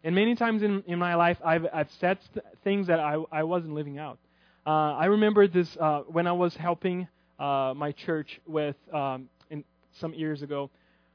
And 0.03 0.13
many 0.13 0.35
times 0.35 0.61
in, 0.61 0.83
in 0.87 0.99
my 0.99 1.15
life, 1.15 1.37
I've, 1.43 1.65
I've 1.73 1.91
said 1.99 2.19
th- 2.33 2.45
things 2.63 2.87
that 2.87 2.99
I, 2.99 3.17
I 3.31 3.43
wasn't 3.43 3.73
living 3.73 3.97
out. 3.97 4.19
Uh, 4.67 4.93
I 4.93 5.05
remember 5.05 5.47
this 5.47 5.75
uh, 5.79 6.01
when 6.01 6.27
I 6.27 6.33
was 6.33 6.55
helping 6.55 7.07
uh, 7.39 7.73
my 7.75 7.91
church 7.91 8.39
with 8.47 8.75
um, 8.93 9.29
in, 9.49 9.63
some 9.99 10.13
years 10.13 10.41
ago 10.41 10.69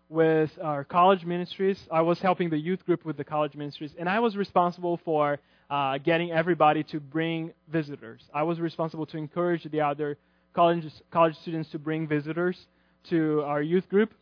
with 0.08 0.50
our 0.62 0.84
college 0.84 1.24
ministries. 1.24 1.78
I 1.90 2.02
was 2.02 2.18
helping 2.20 2.50
the 2.50 2.58
youth 2.58 2.84
group 2.84 3.04
with 3.04 3.16
the 3.16 3.24
college 3.24 3.54
ministries, 3.54 3.92
and 3.98 4.08
I 4.08 4.20
was 4.20 4.36
responsible 4.36 5.00
for 5.04 5.38
uh, 5.70 5.98
getting 5.98 6.32
everybody 6.32 6.82
to 6.84 7.00
bring 7.00 7.52
visitors. 7.68 8.20
I 8.34 8.42
was 8.42 8.60
responsible 8.60 9.06
to 9.06 9.16
encourage 9.16 9.64
the 9.64 9.80
other 9.80 10.18
college, 10.52 10.84
college 11.10 11.36
students 11.36 11.70
to 11.70 11.78
bring 11.78 12.08
visitors 12.08 12.66
to 13.08 13.42
our 13.42 13.62
youth 13.62 13.88
group. 13.88 14.12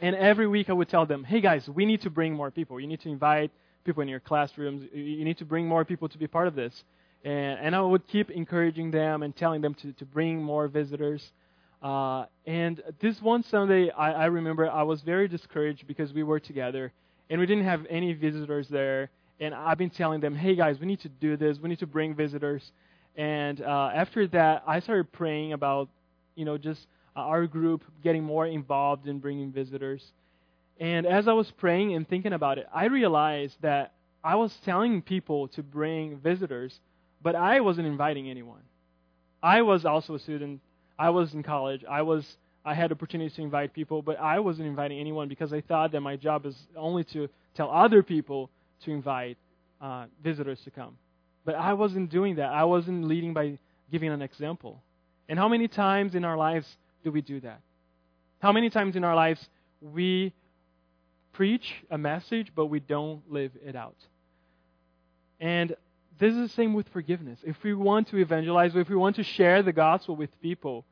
And 0.00 0.14
every 0.14 0.46
week 0.46 0.68
I 0.68 0.74
would 0.74 0.88
tell 0.88 1.06
them, 1.06 1.24
hey 1.24 1.40
guys, 1.40 1.68
we 1.68 1.86
need 1.86 2.02
to 2.02 2.10
bring 2.10 2.34
more 2.34 2.50
people. 2.50 2.78
You 2.78 2.86
need 2.86 3.00
to 3.00 3.08
invite 3.08 3.50
people 3.84 4.02
in 4.02 4.08
your 4.08 4.20
classrooms. 4.20 4.86
You 4.92 5.24
need 5.24 5.38
to 5.38 5.46
bring 5.46 5.66
more 5.66 5.84
people 5.84 6.08
to 6.10 6.18
be 6.18 6.26
part 6.26 6.46
of 6.46 6.54
this. 6.54 6.84
And, 7.24 7.58
and 7.60 7.76
I 7.76 7.80
would 7.80 8.06
keep 8.06 8.30
encouraging 8.30 8.90
them 8.90 9.22
and 9.22 9.34
telling 9.34 9.60
them 9.60 9.74
to, 9.74 9.92
to 9.92 10.04
bring 10.04 10.42
more 10.42 10.68
visitors. 10.68 11.32
Uh, 11.82 12.26
and 12.46 12.82
this 13.00 13.20
one 13.20 13.42
Sunday, 13.42 13.90
I, 13.90 14.12
I 14.12 14.26
remember 14.26 14.70
I 14.70 14.82
was 14.82 15.02
very 15.02 15.28
discouraged 15.28 15.86
because 15.86 16.12
we 16.12 16.22
were 16.22 16.40
together 16.40 16.92
and 17.28 17.40
we 17.40 17.46
didn't 17.46 17.64
have 17.64 17.86
any 17.90 18.12
visitors 18.12 18.68
there. 18.68 19.10
And 19.40 19.54
I've 19.54 19.78
been 19.78 19.90
telling 19.90 20.20
them, 20.20 20.34
hey 20.34 20.54
guys, 20.54 20.78
we 20.80 20.86
need 20.86 21.00
to 21.00 21.08
do 21.08 21.36
this. 21.36 21.58
We 21.58 21.68
need 21.68 21.80
to 21.80 21.86
bring 21.86 22.14
visitors. 22.14 22.72
And 23.16 23.60
uh, 23.60 23.90
after 23.94 24.26
that, 24.28 24.62
I 24.66 24.80
started 24.80 25.10
praying 25.12 25.52
about, 25.52 25.88
you 26.34 26.44
know, 26.44 26.58
just 26.58 26.86
uh, 27.16 27.20
our 27.20 27.46
group 27.46 27.82
getting 28.02 28.22
more 28.22 28.46
involved 28.46 29.08
in 29.08 29.18
bringing 29.18 29.52
visitors. 29.52 30.12
And 30.78 31.06
as 31.06 31.26
I 31.26 31.32
was 31.32 31.50
praying 31.50 31.94
and 31.94 32.06
thinking 32.06 32.34
about 32.34 32.58
it, 32.58 32.66
I 32.74 32.86
realized 32.86 33.56
that 33.62 33.92
I 34.22 34.34
was 34.34 34.54
telling 34.64 35.02
people 35.02 35.48
to 35.48 35.62
bring 35.62 36.18
visitors, 36.18 36.78
but 37.26 37.34
I 37.34 37.58
wasn't 37.58 37.88
inviting 37.88 38.30
anyone. 38.30 38.60
I 39.42 39.62
was 39.62 39.84
also 39.84 40.14
a 40.14 40.18
student 40.20 40.60
I 40.96 41.10
was 41.10 41.34
in 41.34 41.42
college. 41.42 41.82
I 41.90 42.02
was 42.02 42.24
I 42.64 42.72
had 42.72 42.92
opportunities 42.92 43.34
to 43.34 43.42
invite 43.42 43.74
people, 43.74 44.00
but 44.00 44.16
I 44.20 44.38
wasn't 44.38 44.68
inviting 44.68 45.00
anyone 45.00 45.26
because 45.26 45.52
I 45.52 45.60
thought 45.60 45.90
that 45.90 46.02
my 46.02 46.14
job 46.14 46.46
is 46.46 46.56
only 46.76 47.02
to 47.14 47.28
tell 47.56 47.68
other 47.68 48.04
people 48.04 48.48
to 48.84 48.92
invite 48.92 49.38
uh, 49.80 50.04
visitors 50.22 50.60
to 50.66 50.70
come. 50.70 50.96
But 51.44 51.56
I 51.56 51.72
wasn't 51.72 52.10
doing 52.10 52.36
that. 52.36 52.50
I 52.52 52.62
wasn't 52.62 53.02
leading 53.08 53.34
by 53.34 53.58
giving 53.90 54.12
an 54.12 54.22
example. 54.22 54.80
And 55.28 55.36
how 55.36 55.48
many 55.48 55.66
times 55.66 56.14
in 56.14 56.24
our 56.24 56.36
lives 56.36 56.68
do 57.02 57.10
we 57.10 57.22
do 57.22 57.40
that? 57.40 57.60
How 58.38 58.52
many 58.52 58.70
times 58.70 58.94
in 58.94 59.02
our 59.02 59.16
lives 59.16 59.40
we 59.80 60.32
preach 61.32 61.74
a 61.90 61.98
message, 61.98 62.52
but 62.54 62.66
we 62.66 62.78
don't 62.78 63.20
live 63.28 63.50
it 63.64 63.74
out? 63.74 63.96
And 65.40 65.74
this 66.18 66.32
is 66.34 66.48
the 66.48 66.54
same 66.54 66.74
with 66.74 66.88
forgiveness. 66.88 67.38
If 67.42 67.56
we 67.62 67.74
want 67.74 68.08
to 68.08 68.16
evangelize, 68.16 68.74
if 68.74 68.88
we 68.88 68.96
want 68.96 69.16
to 69.16 69.22
share 69.22 69.62
the 69.62 69.72
gospel 69.72 70.16
with 70.16 70.30
people, 70.40 70.84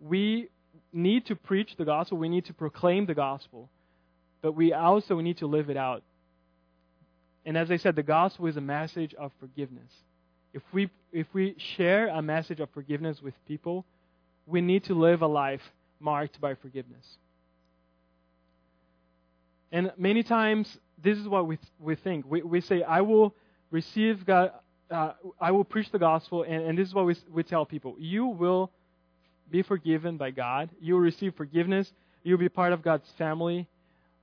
we 0.00 0.48
need 0.92 1.26
to 1.26 1.36
preach 1.36 1.76
the 1.76 1.84
gospel, 1.84 2.18
we 2.18 2.28
need 2.28 2.46
to 2.46 2.54
proclaim 2.54 3.06
the 3.06 3.14
gospel, 3.14 3.68
but 4.42 4.52
we 4.52 4.72
also 4.72 5.20
need 5.20 5.38
to 5.38 5.46
live 5.46 5.70
it 5.70 5.76
out. 5.76 6.02
And 7.44 7.56
as 7.56 7.70
I 7.70 7.76
said, 7.76 7.96
the 7.96 8.02
gospel 8.02 8.46
is 8.46 8.56
a 8.56 8.60
message 8.60 9.14
of 9.14 9.32
forgiveness. 9.38 9.92
If 10.52 10.62
we, 10.72 10.90
if 11.12 11.26
we 11.32 11.54
share 11.76 12.08
a 12.08 12.22
message 12.22 12.60
of 12.60 12.68
forgiveness 12.70 13.22
with 13.22 13.34
people, 13.46 13.84
we 14.46 14.60
need 14.60 14.84
to 14.84 14.94
live 14.94 15.22
a 15.22 15.26
life 15.26 15.62
marked 16.00 16.40
by 16.40 16.54
forgiveness. 16.54 17.04
And 19.70 19.92
many 19.96 20.22
times, 20.22 20.78
this 21.02 21.18
is 21.18 21.28
what 21.28 21.46
we, 21.46 21.58
we 21.78 21.94
think. 21.94 22.24
We, 22.28 22.42
we 22.42 22.60
say, 22.60 22.82
I 22.82 23.02
will 23.02 23.34
receive 23.70 24.24
God, 24.26 24.52
uh, 24.90 25.12
I 25.40 25.50
will 25.50 25.64
preach 25.64 25.90
the 25.90 25.98
gospel, 25.98 26.42
and, 26.42 26.62
and 26.62 26.78
this 26.78 26.88
is 26.88 26.94
what 26.94 27.06
we, 27.06 27.16
we 27.32 27.42
tell 27.42 27.66
people. 27.66 27.96
You 27.98 28.26
will 28.26 28.70
be 29.50 29.62
forgiven 29.62 30.16
by 30.16 30.30
God. 30.30 30.70
You 30.80 30.94
will 30.94 31.00
receive 31.00 31.34
forgiveness. 31.34 31.90
You 32.22 32.34
will 32.34 32.40
be 32.40 32.48
part 32.48 32.72
of 32.72 32.82
God's 32.82 33.08
family. 33.16 33.66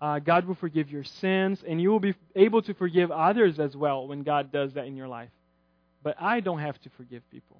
Uh, 0.01 0.19
God 0.19 0.45
will 0.45 0.55
forgive 0.55 0.91
your 0.91 1.03
sins, 1.03 1.63
and 1.67 1.81
you 1.81 1.89
will 1.89 1.99
be 1.99 2.15
able 2.35 2.61
to 2.63 2.73
forgive 2.73 3.11
others 3.11 3.59
as 3.59 3.75
well 3.75 4.07
when 4.07 4.23
God 4.23 4.51
does 4.51 4.73
that 4.73 4.85
in 4.85 4.95
your 4.95 5.07
life. 5.07 5.29
But 6.03 6.15
I 6.19 6.39
don't 6.39 6.59
have 6.59 6.79
to 6.81 6.89
forgive 6.97 7.23
people. 7.31 7.57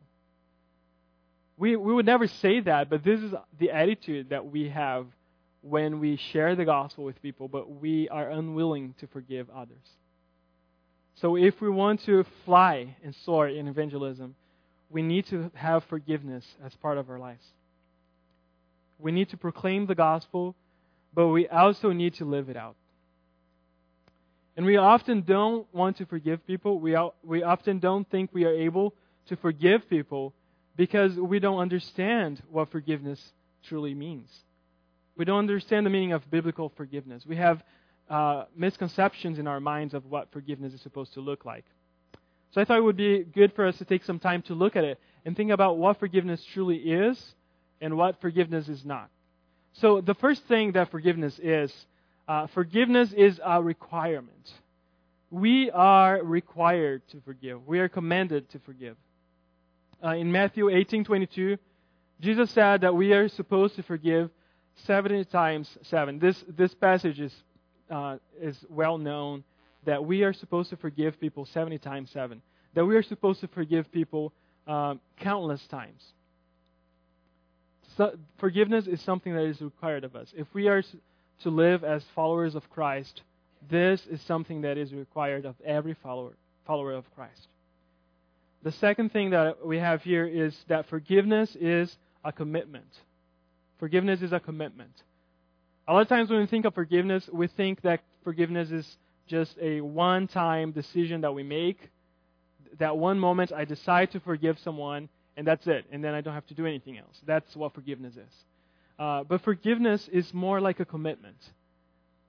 We, 1.57 1.75
we 1.75 1.93
would 1.93 2.05
never 2.05 2.27
say 2.27 2.59
that, 2.59 2.89
but 2.89 3.03
this 3.03 3.21
is 3.21 3.33
the 3.59 3.71
attitude 3.71 4.29
that 4.29 4.45
we 4.45 4.69
have 4.69 5.07
when 5.61 5.99
we 5.99 6.17
share 6.31 6.55
the 6.55 6.65
gospel 6.65 7.05
with 7.05 7.19
people, 7.21 7.47
but 7.47 7.81
we 7.81 8.09
are 8.09 8.29
unwilling 8.29 8.93
to 8.99 9.07
forgive 9.07 9.49
others. 9.49 9.77
So 11.15 11.37
if 11.37 11.61
we 11.61 11.69
want 11.69 12.03
to 12.05 12.25
fly 12.43 12.95
and 13.03 13.15
soar 13.23 13.47
in 13.47 13.67
evangelism, 13.67 14.35
we 14.89 15.01
need 15.01 15.25
to 15.27 15.49
have 15.55 15.83
forgiveness 15.85 16.45
as 16.63 16.73
part 16.75 16.97
of 16.97 17.09
our 17.09 17.19
lives. 17.19 17.45
We 18.99 19.11
need 19.11 19.29
to 19.29 19.37
proclaim 19.37 19.87
the 19.87 19.95
gospel, 19.95 20.55
but 21.13 21.27
we 21.27 21.47
also 21.47 21.91
need 21.91 22.15
to 22.15 22.25
live 22.25 22.49
it 22.49 22.57
out. 22.57 22.75
And 24.57 24.65
we 24.65 24.77
often 24.77 25.21
don't 25.21 25.67
want 25.73 25.97
to 25.97 26.05
forgive 26.05 26.45
people. 26.47 26.79
We, 26.79 26.97
we 27.23 27.43
often 27.43 27.79
don't 27.79 28.09
think 28.09 28.29
we 28.33 28.45
are 28.45 28.53
able 28.53 28.93
to 29.27 29.35
forgive 29.35 29.89
people 29.89 30.33
because 30.77 31.15
we 31.15 31.39
don't 31.39 31.59
understand 31.59 32.41
what 32.49 32.71
forgiveness 32.71 33.21
truly 33.67 33.93
means. 33.93 34.29
We 35.17 35.25
don't 35.25 35.39
understand 35.39 35.85
the 35.85 35.89
meaning 35.89 36.13
of 36.13 36.29
biblical 36.29 36.71
forgiveness. 36.75 37.25
We 37.25 37.37
have 37.37 37.63
uh, 38.09 38.45
misconceptions 38.55 39.39
in 39.39 39.47
our 39.47 39.59
minds 39.59 39.93
of 39.93 40.05
what 40.05 40.31
forgiveness 40.31 40.73
is 40.73 40.81
supposed 40.81 41.13
to 41.13 41.21
look 41.21 41.45
like. 41.45 41.65
So 42.51 42.61
I 42.61 42.65
thought 42.65 42.77
it 42.77 42.83
would 42.83 42.97
be 42.97 43.23
good 43.23 43.53
for 43.53 43.65
us 43.65 43.77
to 43.79 43.85
take 43.85 44.03
some 44.03 44.19
time 44.19 44.41
to 44.43 44.53
look 44.53 44.75
at 44.75 44.83
it 44.83 44.99
and 45.25 45.35
think 45.35 45.51
about 45.51 45.77
what 45.77 45.99
forgiveness 45.99 46.43
truly 46.53 46.77
is 46.77 47.21
and 47.81 47.97
what 47.97 48.21
forgiveness 48.21 48.69
is 48.69 48.85
not. 48.85 49.09
So 49.73 49.99
the 49.99 50.13
first 50.13 50.43
thing 50.47 50.71
that 50.73 50.89
forgiveness 50.89 51.37
is, 51.39 51.73
uh, 52.27 52.47
forgiveness 52.47 53.11
is 53.11 53.39
a 53.43 53.61
requirement. 53.61 54.53
We 55.31 55.69
are 55.71 56.23
required 56.23 57.01
to 57.09 57.19
forgive. 57.25 57.67
We 57.67 57.79
are 57.79 57.89
commanded 57.89 58.49
to 58.51 58.59
forgive. 58.59 58.95
Uh, 60.01 60.11
in 60.11 60.31
Matthew 60.31 60.69
18:22, 60.69 61.57
Jesus 62.21 62.51
said 62.51 62.81
that 62.81 62.95
we 62.95 63.11
are 63.11 63.27
supposed 63.27 63.75
to 63.75 63.83
forgive 63.83 64.29
70 64.85 65.25
times 65.25 65.77
7. 65.83 66.19
This 66.19 66.41
this 66.47 66.73
passage 66.73 67.19
is 67.19 67.33
uh, 67.89 68.17
is 68.39 68.57
well 68.69 68.97
known 68.97 69.43
that 69.85 70.03
we 70.03 70.23
are 70.23 70.33
supposed 70.33 70.69
to 70.71 70.77
forgive 70.77 71.19
people 71.19 71.47
70 71.53 71.77
times 71.79 72.09
7. 72.11 72.41
That 72.73 72.85
we 72.85 72.95
are 72.95 73.03
supposed 73.03 73.41
to 73.41 73.47
forgive 73.47 73.91
people 73.91 74.33
um, 74.67 74.99
countless 75.19 75.65
times. 75.69 76.01
So, 77.97 78.17
forgiveness 78.39 78.87
is 78.87 79.01
something 79.01 79.33
that 79.33 79.45
is 79.45 79.61
required 79.61 80.03
of 80.03 80.15
us. 80.15 80.27
If 80.35 80.47
we 80.53 80.67
are 80.67 80.83
to 81.43 81.49
live 81.49 81.83
as 81.83 82.03
followers 82.13 82.55
of 82.55 82.69
Christ, 82.69 83.21
this 83.69 84.01
is 84.09 84.19
something 84.27 84.61
that 84.61 84.77
is 84.77 84.93
required 84.93 85.45
of 85.45 85.55
every 85.63 85.95
follower, 86.03 86.33
follower 86.67 86.93
of 86.93 87.05
Christ. 87.15 87.47
The 88.63 88.71
second 88.73 89.13
thing 89.13 89.29
that 89.29 89.65
we 89.65 89.77
have 89.77 90.01
here 90.01 90.25
is 90.25 90.55
that 90.67 90.89
forgiveness 90.89 91.55
is 91.59 91.95
a 92.23 92.31
commitment. 92.31 92.87
Forgiveness 93.79 94.21
is 94.21 94.33
a 94.33 94.39
commitment. 94.39 94.91
A 95.87 95.93
lot 95.93 96.01
of 96.01 96.07
times 96.07 96.29
when 96.29 96.39
we 96.39 96.47
think 96.47 96.65
of 96.65 96.73
forgiveness, 96.73 97.29
we 97.31 97.47
think 97.47 97.81
that 97.81 98.01
forgiveness 98.23 98.71
is 98.71 98.97
just 99.27 99.55
a 99.61 99.81
one 99.81 100.27
time 100.27 100.71
decision 100.71 101.21
that 101.21 101.33
we 101.33 101.43
make. 101.43 101.91
That 102.79 102.97
one 102.97 103.19
moment 103.19 103.53
I 103.53 103.65
decide 103.65 104.11
to 104.11 104.19
forgive 104.19 104.57
someone, 104.59 105.09
and 105.37 105.45
that's 105.45 105.65
it. 105.67 105.85
And 105.91 106.03
then 106.03 106.13
I 106.13 106.21
don't 106.21 106.33
have 106.33 106.47
to 106.47 106.55
do 106.55 106.65
anything 106.65 106.97
else. 106.97 107.15
That's 107.25 107.55
what 107.55 107.73
forgiveness 107.73 108.13
is. 108.15 108.33
Uh, 108.97 109.23
but 109.23 109.41
forgiveness 109.41 110.09
is 110.11 110.33
more 110.33 110.59
like 110.59 110.79
a 110.79 110.85
commitment. 110.85 111.37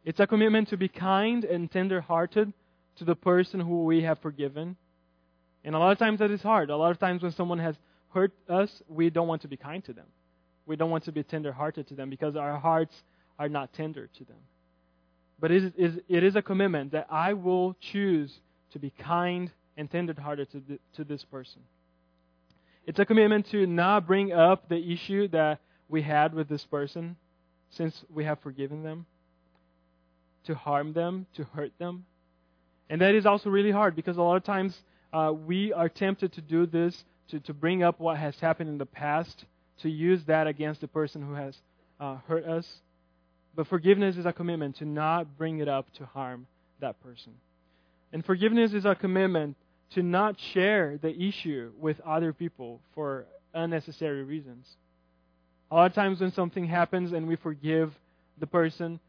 It's 0.05 0.21
a 0.21 0.27
commitment 0.27 0.69
to 0.69 0.77
be 0.77 0.89
kind 0.89 1.45
and 1.45 1.71
tender 1.71 2.01
hearted 2.01 2.53
to 2.99 3.05
the 3.05 3.15
person 3.15 3.59
who 3.61 3.85
we 3.85 4.03
have 4.03 4.19
forgiven. 4.21 4.77
And 5.65 5.75
a 5.75 5.79
lot 5.79 5.93
of 5.93 5.99
times 5.99 6.19
that 6.19 6.31
is 6.31 6.43
hard. 6.43 6.71
A 6.71 6.77
lot 6.77 6.91
of 6.91 6.99
times 6.99 7.23
when 7.23 7.33
someone 7.33 7.59
has 7.59 7.75
hurt 8.11 8.33
us, 8.49 8.83
we 8.89 9.11
don't 9.11 9.29
want 9.29 9.43
to 9.43 9.49
be 9.49 9.57
kind 9.57 9.85
to 9.85 9.93
them. 9.93 10.07
We 10.67 10.77
don't 10.77 10.91
want 10.91 11.05
to 11.05 11.13
be 11.13 11.23
tender 11.23 11.53
hearted 11.53 11.89
to 11.89 11.95
them 11.95 12.11
because 12.11 12.37
our 12.37 12.59
hearts 12.59 12.95
are 13.39 13.49
not 13.49 13.73
tender 13.73 14.09
to 14.19 14.25
them. 14.25 14.37
But 15.39 15.51
it 15.51 15.75
is, 15.77 15.99
it 16.09 16.25
is 16.25 16.37
a 16.37 16.43
commitment 16.43 16.93
that 16.93 17.07
I 17.11 17.35
will 17.35 17.77
choose 17.81 18.33
to 18.73 18.79
be 18.79 18.91
kind 18.91 19.51
and 19.77 19.91
tender 19.91 20.15
hearted 20.19 20.51
to, 20.53 20.63
to 20.97 21.05
this 21.05 21.25
person. 21.25 21.61
It's 22.87 22.99
a 22.99 23.05
commitment 23.05 23.51
to 23.51 23.67
not 23.67 24.07
bring 24.07 24.33
up 24.33 24.69
the 24.69 24.93
issue 24.93 25.29
that 25.29 25.61
we 25.89 26.03
had 26.03 26.35
with 26.35 26.49
this 26.49 26.65
person 26.65 27.17
since 27.71 28.05
we 28.13 28.25
have 28.25 28.39
forgiven 28.41 28.83
them, 28.83 29.07
to 30.45 30.55
harm 30.55 30.93
them, 30.93 31.27
to 31.35 31.45
hurt 31.45 31.73
them. 31.79 32.07
And 32.89 33.01
that 33.01 33.15
is 33.15 33.27
also 33.27 33.51
really 33.51 33.73
hard 33.73 33.97
because 33.97 34.17
a 34.17 34.23
lot 34.23 34.37
of 34.37 34.45
times 34.45 34.77
uh, 35.13 35.33
we 35.33 35.73
are 35.73 35.89
tempted 35.89 36.33
to 36.35 36.41
do 36.41 36.67
this, 36.67 37.05
to, 37.29 37.41
to 37.41 37.53
bring 37.53 37.83
up 37.83 37.99
what 37.99 38.17
has 38.17 38.39
happened 38.39 38.71
in 38.71 38.79
the 38.79 38.87
past, 38.87 39.45
to 39.83 39.91
use 39.91 40.25
that 40.25 40.47
against 40.47 40.81
the 40.81 40.89
person 40.89 41.23
who 41.23 41.35
has 41.35 41.57
uh, 41.99 42.17
hurt 42.29 42.45
us. 42.45 42.67
But 43.57 43.67
forgiveness 43.69 44.17
is 44.19 44.27
a 44.27 44.33
commitment 44.33 44.77
to 44.77 44.85
not 44.85 45.39
bring 45.39 45.61
it 45.61 45.69
up 45.69 45.91
to 45.95 46.05
harm 46.05 46.47
that 46.81 47.03
person. 47.03 47.33
And 48.13 48.25
forgiveness 48.25 48.75
is 48.75 48.85
a 48.85 48.95
commitment 48.95 49.57
to 49.95 50.03
not 50.03 50.37
share 50.53 50.99
the 51.01 51.11
issue 51.11 51.73
with 51.79 51.99
other 52.01 52.33
people 52.33 52.81
for 52.95 53.25
unnecessary 53.55 54.23
reasons. 54.23 54.67
A 55.71 55.75
lot 55.75 55.87
of 55.87 55.95
times 55.95 56.21
when 56.21 56.33
something 56.33 56.67
happens 56.67 57.13
and 57.13 57.27
we 57.27 57.37
forgive 57.37 57.93
the 58.39 58.47
person, 58.47 59.01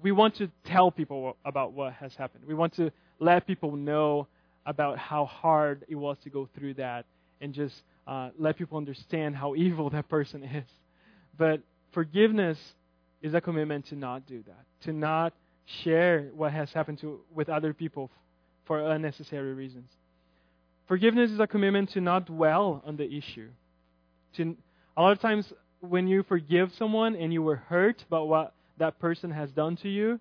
we 0.00 0.12
want 0.12 0.36
to 0.36 0.50
tell 0.64 0.90
people 0.90 1.36
about 1.44 1.72
what 1.72 1.94
has 1.94 2.14
happened. 2.14 2.44
We 2.46 2.54
want 2.54 2.74
to 2.76 2.92
let 3.18 3.46
people 3.46 3.76
know 3.76 4.28
about 4.64 4.98
how 4.98 5.24
hard 5.24 5.84
it 5.88 5.96
was 5.96 6.16
to 6.24 6.30
go 6.30 6.48
through 6.56 6.74
that 6.74 7.06
and 7.40 7.52
just 7.52 7.74
uh, 8.06 8.30
let 8.38 8.56
people 8.56 8.78
understand 8.78 9.36
how 9.36 9.54
evil 9.54 9.90
that 9.90 10.08
person 10.08 10.44
is. 10.44 10.64
But 11.36 11.60
forgiveness 11.92 12.58
is 13.22 13.34
a 13.34 13.40
commitment 13.40 13.86
to 13.86 13.96
not 13.96 14.26
do 14.26 14.42
that, 14.46 14.64
to 14.82 14.92
not 14.92 15.32
share 15.82 16.30
what 16.34 16.52
has 16.52 16.70
happened 16.72 16.98
to, 17.00 17.20
with 17.34 17.48
other 17.48 17.72
people 17.72 18.10
for 18.66 18.92
unnecessary 18.92 19.52
reasons. 19.54 19.88
Forgiveness 20.86 21.30
is 21.30 21.40
a 21.40 21.46
commitment 21.46 21.90
to 21.90 22.00
not 22.00 22.26
dwell 22.26 22.82
on 22.86 22.96
the 22.96 23.04
issue. 23.04 23.48
To, 24.36 24.56
a 24.96 25.02
lot 25.02 25.12
of 25.12 25.20
times, 25.20 25.52
when 25.80 26.06
you 26.06 26.22
forgive 26.22 26.72
someone 26.78 27.16
and 27.16 27.32
you 27.32 27.42
were 27.42 27.56
hurt 27.56 28.04
by 28.08 28.20
what 28.20 28.54
that 28.78 28.98
person 28.98 29.30
has 29.30 29.50
done 29.50 29.76
to 29.78 29.88
you, 29.88 30.20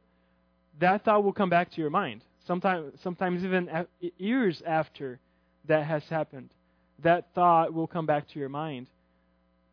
that 0.79 1.05
thought 1.05 1.23
will 1.23 1.33
come 1.33 1.49
back 1.49 1.71
to 1.71 1.81
your 1.81 1.89
mind. 1.89 2.21
Sometimes, 2.47 2.93
sometimes 3.03 3.43
even 3.43 3.69
years 4.17 4.61
after 4.65 5.19
that 5.67 5.85
has 5.85 6.03
happened, 6.09 6.49
that 7.03 7.27
thought 7.33 7.73
will 7.73 7.87
come 7.87 8.05
back 8.05 8.27
to 8.29 8.39
your 8.39 8.49
mind. 8.49 8.87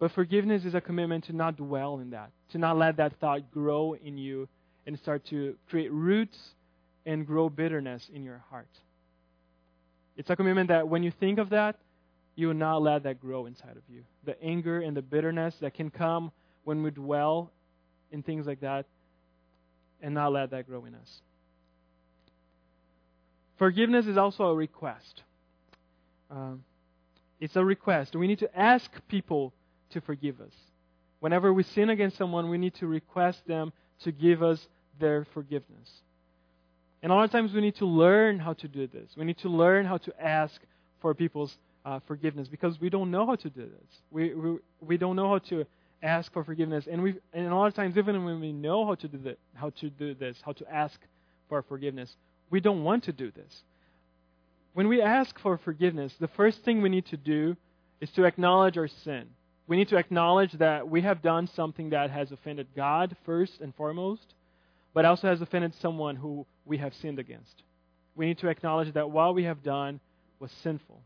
But 0.03 0.11
forgiveness 0.11 0.65
is 0.65 0.75
a 0.75 0.81
commitment 0.81 1.27
to 1.27 1.33
not 1.33 1.57
dwell 1.57 2.01
in 2.01 2.11
that, 2.11 2.33
to 2.51 2.59
not 2.59 2.77
let 2.77 2.97
that 2.97 3.21
thought 3.21 3.53
grow 3.53 3.95
in 3.95 4.19
you 4.19 4.49
and 4.85 4.99
start 4.99 5.25
to 5.27 5.55
create 5.71 5.93
roots 5.93 6.37
and 7.07 7.25
grow 7.25 7.49
bitterness 7.49 8.11
in 8.12 8.25
your 8.25 8.43
heart. 8.51 8.67
It's 10.17 10.29
a 10.29 10.35
commitment 10.35 10.71
that 10.71 10.88
when 10.88 11.05
you 11.05 11.12
think 11.21 11.38
of 11.38 11.51
that, 11.51 11.77
you 12.35 12.49
will 12.49 12.55
not 12.55 12.83
let 12.83 13.05
that 13.05 13.21
grow 13.21 13.47
inside 13.47 13.77
of 13.77 13.85
you. 13.88 14.03
The 14.25 14.43
anger 14.43 14.81
and 14.81 14.97
the 14.97 15.03
bitterness 15.03 15.55
that 15.61 15.75
can 15.75 15.88
come 15.88 16.33
when 16.65 16.83
we 16.83 16.91
dwell 16.91 17.53
in 18.11 18.25
things 18.25 18.45
like 18.45 18.62
that, 18.62 18.87
and 20.03 20.15
not 20.15 20.33
let 20.33 20.51
that 20.51 20.67
grow 20.67 20.85
in 20.85 20.97
us. 20.97 21.21
Forgiveness 23.57 24.09
is 24.09 24.17
also 24.17 24.47
a 24.47 24.55
request. 24.57 25.23
Um, 26.29 26.65
it's 27.38 27.55
a 27.55 27.65
request. 27.65 28.17
We 28.17 28.27
need 28.27 28.41
to 28.41 28.59
ask 28.59 28.91
people 29.07 29.53
to 29.92 30.00
forgive 30.00 30.40
us. 30.40 30.55
Whenever 31.20 31.52
we 31.52 31.62
sin 31.62 31.90
against 31.90 32.16
someone, 32.16 32.50
we 32.50 32.59
need 32.59 32.74
to 32.74 32.87
request 32.87 33.46
them 33.46 33.72
to 34.05 34.12
give 34.12 34.42
us 34.42 34.66
their 34.98 35.26
forgiveness. 35.33 35.88
And 37.02 37.11
a 37.11 37.14
lot 37.14 37.24
of 37.24 37.31
times 37.31 37.52
we 37.52 37.61
need 37.61 37.76
to 37.76 37.87
learn 37.87 38.38
how 38.38 38.55
to 38.55 38.68
do 38.68 38.87
this. 38.87 39.11
We 39.16 39.24
need 39.24 39.38
to 39.38 39.48
learn 39.48 39.87
how 39.87 39.98
to 39.98 40.22
ask 40.22 40.61
for 41.00 41.14
people's 41.14 41.57
uh, 41.85 42.00
forgiveness 42.07 42.48
because 42.48 42.81
we 42.81 42.90
don't 42.90 43.11
know 43.11 43.26
how 43.26 43.37
to 43.37 43.50
do 43.50 43.62
this. 43.62 43.98
We, 44.11 44.35
we, 44.35 44.59
we 44.81 44.96
don't 44.96 45.16
know 45.16 45.28
how 45.28 45.38
to 45.50 45.64
ask 46.02 46.33
for 46.33 46.44
forgiveness. 46.44 46.87
And, 46.90 47.02
we 47.02 47.14
and 47.33 47.46
a 47.46 47.55
lot 47.55 47.66
of 47.66 47.74
times, 47.74 47.96
even 47.96 48.24
when 48.24 48.40
we 48.40 48.52
know 48.52 48.87
how 48.87 48.94
to 48.96 49.09
do 49.09 49.18
that, 49.18 49.38
how 49.55 49.70
to 49.81 49.90
do 49.90 50.14
this, 50.14 50.37
how 50.44 50.52
to 50.52 50.72
ask 50.72 50.98
for 51.48 51.62
forgiveness, 51.62 52.14
we 52.50 52.61
don't 52.61 52.85
want 52.85 53.05
to 53.05 53.12
do 53.12 53.31
this. 53.31 53.62
When 54.74 54.88
we 54.88 55.02
ask 55.02 55.38
for 55.40 55.59
forgiveness, 55.59 56.14
the 56.18 56.28
first 56.28 56.64
thing 56.64 56.83
we 56.83 56.88
need 56.88 57.07
to 57.07 57.16
do 57.16 57.57
is 58.00 58.11
to 58.12 58.24
acknowledge 58.24 58.78
our 58.78 58.88
sin 58.88 59.26
we 59.66 59.77
need 59.77 59.88
to 59.88 59.96
acknowledge 59.96 60.53
that 60.55 60.88
we 60.88 61.03
have 61.03 61.22
done 61.22 61.48
something 61.55 61.90
that 61.90 62.11
has 62.11 62.33
offended 62.33 62.66
God 62.75 63.16
first 63.25 63.61
and 63.61 63.75
foremost, 63.75 64.35
but 64.92 65.05
also 65.05 65.29
has 65.29 65.40
offended 65.40 65.75
someone 65.81 66.16
who 66.16 66.46
we 66.64 66.79
have 66.79 66.94
sinned 66.94 67.18
against. 67.18 67.62
We 68.16 68.27
need 68.27 68.38
to 68.38 68.48
acknowledge 68.48 68.92
that 68.94 69.11
what 69.11 69.35
we 69.35 69.44
have 69.44 69.62
done 69.62 70.01
was 70.40 70.51
sinful. 70.62 71.01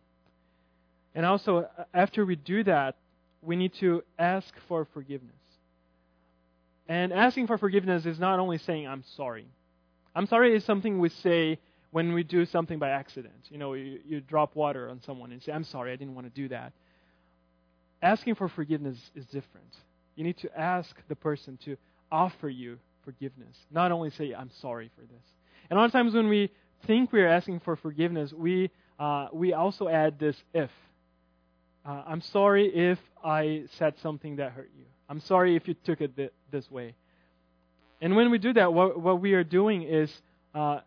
And 1.15 1.25
also, 1.25 1.59
uh, 1.59 1.85
after 1.95 2.25
we 2.25 2.37
do 2.37 2.65
that, 2.65 2.97
we 3.43 3.57
need 3.57 3.75
to 3.75 4.03
ask 4.19 4.53
for 4.69 4.87
forgiveness. 4.93 5.33
And 6.89 7.13
asking 7.13 7.47
for 7.47 7.59
forgiveness 7.59 8.07
is 8.07 8.19
not 8.19 8.39
only 8.39 8.59
saying, 8.59 8.89
I'm 8.89 9.05
sorry. 9.17 9.47
I'm 10.15 10.27
sorry 10.27 10.55
is 10.55 10.65
something 10.65 10.99
we 10.99 11.11
say 11.11 11.59
when 11.91 12.15
we 12.15 12.23
do 12.23 12.47
something 12.47 12.79
by 12.79 12.91
accident. 12.91 13.35
You 13.49 13.59
know, 13.59 13.75
you, 13.75 14.01
you 14.07 14.21
drop 14.21 14.57
water 14.57 14.89
on 14.89 15.01
someone 15.03 15.33
and 15.33 15.43
say, 15.43 15.53
I'm 15.53 15.65
sorry, 15.65 15.93
I 15.93 15.97
didn't 15.97 16.15
want 16.15 16.27
to 16.27 16.41
do 16.41 16.49
that 16.49 16.73
asking 18.07 18.37
for 18.37 18.49
forgiveness 18.49 18.99
is 19.15 19.25
different. 19.27 19.73
You 20.15 20.25
need 20.25 20.39
to 20.39 20.59
ask 20.59 20.95
the 21.09 21.17
person 21.17 21.59
to 21.65 21.77
offer 22.11 22.49
you 22.49 22.79
forgiveness, 23.05 23.57
not 23.71 23.93
only 23.93 24.11
say, 24.11 24.33
I'm 24.33 24.51
sorry 24.61 24.91
for 24.95 25.03
this. 25.03 25.27
And 25.69 25.77
a 25.77 25.81
lot 25.81 25.87
of 25.87 25.93
times 25.93 26.15
when 26.15 26.29
we 26.29 26.51
think 26.87 27.13
we're 27.13 27.29
asking 27.29 27.61
for 27.61 27.75
forgiveness, 27.77 28.33
we, 28.33 28.71
uh, 28.99 29.29
we 29.33 29.53
also 29.53 29.89
add 29.89 30.19
this 30.19 30.37
if. 30.55 30.71
Uh, 31.85 32.03
I'm 32.07 32.21
sorry 32.21 32.67
if 32.67 32.99
I 33.25 33.65
said 33.79 33.95
something 34.03 34.37
that 34.37 34.53
hurt 34.53 34.71
you. 34.79 34.85
I'm 35.09 35.21
sorry 35.21 35.57
if 35.57 35.67
you 35.69 35.75
took 35.75 36.01
it 36.01 36.17
th- 36.17 36.33
this 36.51 36.71
way. 36.71 36.95
And 38.01 38.15
when 38.15 38.31
we 38.31 38.39
do 38.39 38.53
that, 38.53 38.73
what, 38.73 39.01
what 39.01 39.21
we 39.21 39.33
are 39.35 39.45
doing 39.45 39.83
is 39.83 40.11
uh, 40.55 40.81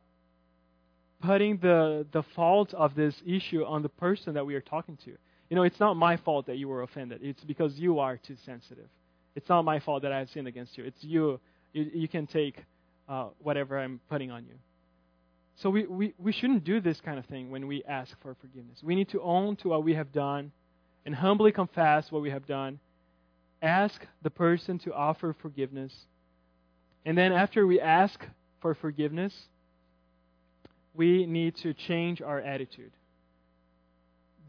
putting 1.22 1.58
the, 1.58 2.06
the 2.12 2.24
fault 2.36 2.74
of 2.74 2.96
this 2.96 3.16
issue 3.26 3.66
on 3.66 3.82
the 3.82 3.90
person 3.90 4.36
that 4.36 4.46
we 4.46 4.56
are 4.56 4.62
talking 4.62 4.98
to. 5.06 5.12
You 5.50 5.56
know, 5.56 5.64
it's 5.64 5.80
not 5.80 5.96
my 5.96 6.18
fault 6.18 6.46
that 6.46 6.58
you 6.58 6.68
were 6.68 6.84
offended. 6.84 7.22
It's 7.24 7.44
because 7.44 7.78
you 7.78 8.00
are 8.00 8.18
too 8.18 8.36
sensitive. 8.46 8.88
It's 9.36 9.50
not 9.50 9.64
my 9.64 9.80
fault 9.80 10.04
that 10.04 10.12
I 10.12 10.20
have 10.20 10.30
sinned 10.30 10.48
against 10.48 10.78
you. 10.78 10.84
It's 10.84 11.04
you. 11.04 11.40
You, 11.74 11.90
you 11.94 12.08
can 12.08 12.28
take 12.28 12.64
uh, 13.08 13.30
whatever 13.42 13.80
I'm 13.80 14.00
putting 14.10 14.32
on 14.32 14.46
you. 14.46 14.56
So 15.56 15.70
we, 15.70 15.86
we, 15.86 16.14
we 16.18 16.32
shouldn't 16.32 16.64
do 16.64 16.80
this 16.80 17.02
kind 17.02 17.20
of 17.20 17.26
thing 17.26 17.52
when 17.52 17.68
we 17.68 17.84
ask 17.84 18.16
for 18.22 18.36
forgiveness. 18.40 18.80
We 18.82 18.96
need 18.96 19.10
to 19.10 19.22
own 19.22 19.56
to 19.58 19.70
what 19.70 19.84
we 19.84 19.94
have 19.96 20.12
done 20.14 20.52
and 21.06 21.14
humbly 21.14 21.52
confess 21.52 22.12
what 22.12 22.22
we 22.22 22.30
have 22.30 22.46
done. 22.46 22.80
Ask 23.62 24.06
the 24.22 24.30
person 24.30 24.80
to 24.80 24.94
offer 24.94 25.36
forgiveness. 25.42 25.94
And 27.06 27.18
then 27.18 27.34
after 27.34 27.68
we 27.68 27.82
ask 27.82 28.20
for 28.62 28.74
forgiveness, 28.74 29.34
we 30.94 31.26
need 31.26 31.56
to 31.58 31.74
change 31.74 32.22
our 32.22 32.40
attitude. 32.40 32.92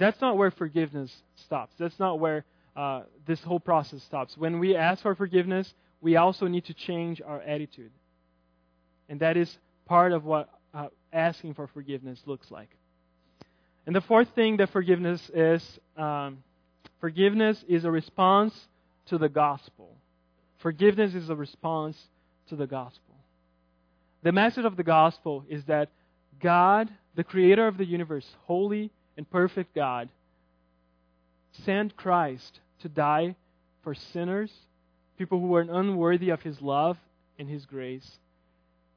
That's 0.00 0.20
not 0.22 0.38
where 0.38 0.50
forgiveness 0.50 1.14
stops. 1.36 1.74
That's 1.78 1.98
not 1.98 2.18
where 2.18 2.46
uh, 2.74 3.02
this 3.26 3.38
whole 3.42 3.60
process 3.60 4.02
stops. 4.02 4.34
When 4.34 4.58
we 4.58 4.74
ask 4.74 5.02
for 5.02 5.14
forgiveness, 5.14 5.72
we 6.00 6.16
also 6.16 6.46
need 6.46 6.64
to 6.64 6.74
change 6.74 7.20
our 7.20 7.42
attitude. 7.42 7.90
And 9.10 9.20
that 9.20 9.36
is 9.36 9.54
part 9.84 10.12
of 10.12 10.24
what 10.24 10.48
uh, 10.72 10.86
asking 11.12 11.52
for 11.52 11.66
forgiveness 11.66 12.18
looks 12.24 12.50
like. 12.50 12.70
And 13.86 13.94
the 13.94 14.00
fourth 14.00 14.28
thing 14.34 14.56
that 14.56 14.70
forgiveness 14.70 15.30
is 15.34 15.78
um, 15.98 16.38
forgiveness 17.02 17.62
is 17.68 17.84
a 17.84 17.90
response 17.90 18.54
to 19.08 19.18
the 19.18 19.28
gospel. 19.28 19.94
Forgiveness 20.62 21.14
is 21.14 21.28
a 21.28 21.36
response 21.36 21.98
to 22.48 22.56
the 22.56 22.66
gospel. 22.66 23.16
The 24.22 24.32
message 24.32 24.64
of 24.64 24.78
the 24.78 24.82
gospel 24.82 25.44
is 25.50 25.62
that 25.66 25.90
God, 26.40 26.88
the 27.16 27.24
creator 27.24 27.66
of 27.66 27.76
the 27.76 27.84
universe, 27.84 28.26
holy 28.46 28.90
and 29.16 29.30
perfect 29.30 29.74
God, 29.74 30.08
sent 31.64 31.96
Christ 31.96 32.60
to 32.82 32.88
die 32.88 33.34
for 33.82 33.94
sinners, 33.94 34.52
people 35.18 35.40
who 35.40 35.48
were 35.48 35.60
unworthy 35.62 36.30
of 36.30 36.42
his 36.42 36.60
love 36.60 36.96
and 37.38 37.48
his 37.48 37.66
grace. 37.66 38.18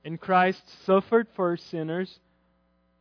And 0.06 0.20
Christ 0.20 0.62
suffered 0.86 1.28
for 1.36 1.58
sinners, 1.58 2.20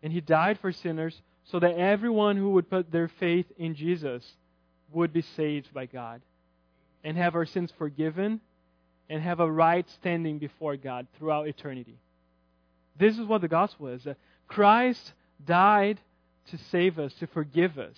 and 0.02 0.12
he 0.12 0.20
died 0.20 0.58
for 0.60 0.72
sinners, 0.72 1.20
so 1.44 1.58
that 1.58 1.76
everyone 1.76 2.36
who 2.36 2.50
would 2.50 2.70
put 2.70 2.90
their 2.92 3.08
faith 3.08 3.46
in 3.58 3.74
Jesus 3.74 4.24
would 4.92 5.12
be 5.12 5.22
saved 5.22 5.72
by 5.74 5.86
God 5.86 6.20
and 7.02 7.16
have 7.16 7.34
our 7.34 7.46
sins 7.46 7.72
forgiven 7.76 8.40
and 9.10 9.22
have 9.22 9.40
a 9.40 9.50
right 9.50 9.88
standing 9.90 10.38
before 10.38 10.76
God 10.76 11.06
throughout 11.18 11.48
eternity. 11.48 11.96
This 12.98 13.18
is 13.18 13.26
what 13.26 13.40
the 13.40 13.48
gospel 13.48 13.88
is. 13.88 14.04
That 14.04 14.16
Christ 14.46 15.12
died 15.44 15.98
to 16.50 16.58
save 16.70 16.98
us, 16.98 17.12
to 17.20 17.26
forgive 17.26 17.78
us. 17.78 17.96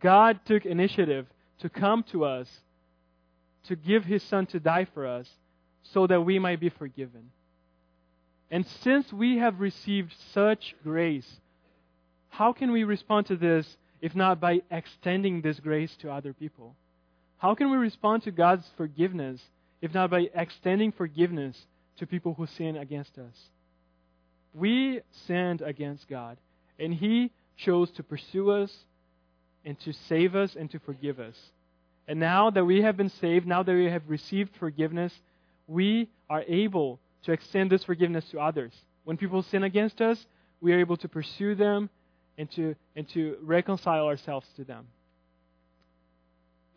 God 0.00 0.40
took 0.46 0.66
initiative 0.66 1.26
to 1.60 1.68
come 1.68 2.04
to 2.12 2.24
us, 2.24 2.48
to 3.68 3.76
give 3.76 4.04
his 4.04 4.22
son 4.24 4.46
to 4.46 4.60
die 4.60 4.86
for 4.92 5.06
us, 5.06 5.28
so 5.92 6.06
that 6.06 6.22
we 6.22 6.38
might 6.38 6.60
be 6.60 6.68
forgiven. 6.68 7.30
And 8.50 8.66
since 8.82 9.12
we 9.12 9.38
have 9.38 9.60
received 9.60 10.12
such 10.32 10.74
grace, 10.84 11.26
how 12.28 12.52
can 12.52 12.70
we 12.70 12.84
respond 12.84 13.26
to 13.26 13.36
this 13.36 13.66
if 14.00 14.14
not 14.14 14.40
by 14.40 14.60
extending 14.70 15.40
this 15.40 15.58
grace 15.58 15.94
to 16.00 16.10
other 16.10 16.32
people? 16.32 16.76
How 17.38 17.54
can 17.54 17.70
we 17.70 17.76
respond 17.76 18.22
to 18.24 18.30
God's 18.30 18.66
forgiveness 18.76 19.40
if 19.80 19.92
not 19.94 20.10
by 20.10 20.28
extending 20.34 20.92
forgiveness 20.92 21.56
to 21.98 22.06
people 22.06 22.34
who 22.34 22.46
sin 22.46 22.76
against 22.76 23.18
us? 23.18 23.34
We 24.54 25.00
sinned 25.26 25.60
against 25.60 26.08
God, 26.08 26.38
and 26.78 26.92
He 26.92 27.32
chose 27.56 27.90
to 27.92 28.02
pursue 28.02 28.50
us 28.50 28.72
and 29.64 29.78
to 29.80 29.92
save 30.08 30.34
us 30.34 30.54
and 30.54 30.70
to 30.70 30.78
forgive 30.78 31.18
us. 31.18 31.36
And 32.08 32.20
now 32.20 32.50
that 32.50 32.64
we 32.64 32.82
have 32.82 32.96
been 32.96 33.08
saved, 33.08 33.46
now 33.46 33.62
that 33.62 33.72
we 33.72 33.86
have 33.90 34.02
received 34.06 34.50
forgiveness, 34.60 35.12
we 35.66 36.08
are 36.30 36.42
able 36.46 37.00
to 37.24 37.32
extend 37.32 37.70
this 37.70 37.82
forgiveness 37.82 38.24
to 38.30 38.38
others. 38.38 38.72
When 39.04 39.16
people 39.16 39.42
sin 39.42 39.64
against 39.64 40.00
us, 40.00 40.24
we 40.60 40.72
are 40.72 40.80
able 40.80 40.96
to 40.98 41.08
pursue 41.08 41.54
them 41.54 41.90
and 42.38 42.50
to, 42.52 42.76
and 42.94 43.08
to 43.10 43.36
reconcile 43.42 44.06
ourselves 44.06 44.46
to 44.56 44.64
them. 44.64 44.86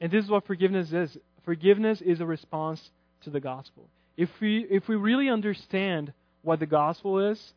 And 0.02 0.12
this 0.12 0.26
is 0.26 0.32
what 0.32 0.48
forgiveness 0.48 0.92
is. 0.92 1.18
Forgiveness 1.46 2.02
is 2.02 2.22
a 2.22 2.26
response 2.26 2.82
to 3.24 3.30
the 3.30 3.40
gospel. 3.40 3.88
If 4.18 4.30
we, 4.42 4.66
if 4.70 4.88
we 4.88 4.96
really 4.96 5.30
understand 5.30 6.14
what 6.42 6.60
the 6.60 6.66
gospel 6.66 7.32
is, 7.32 7.54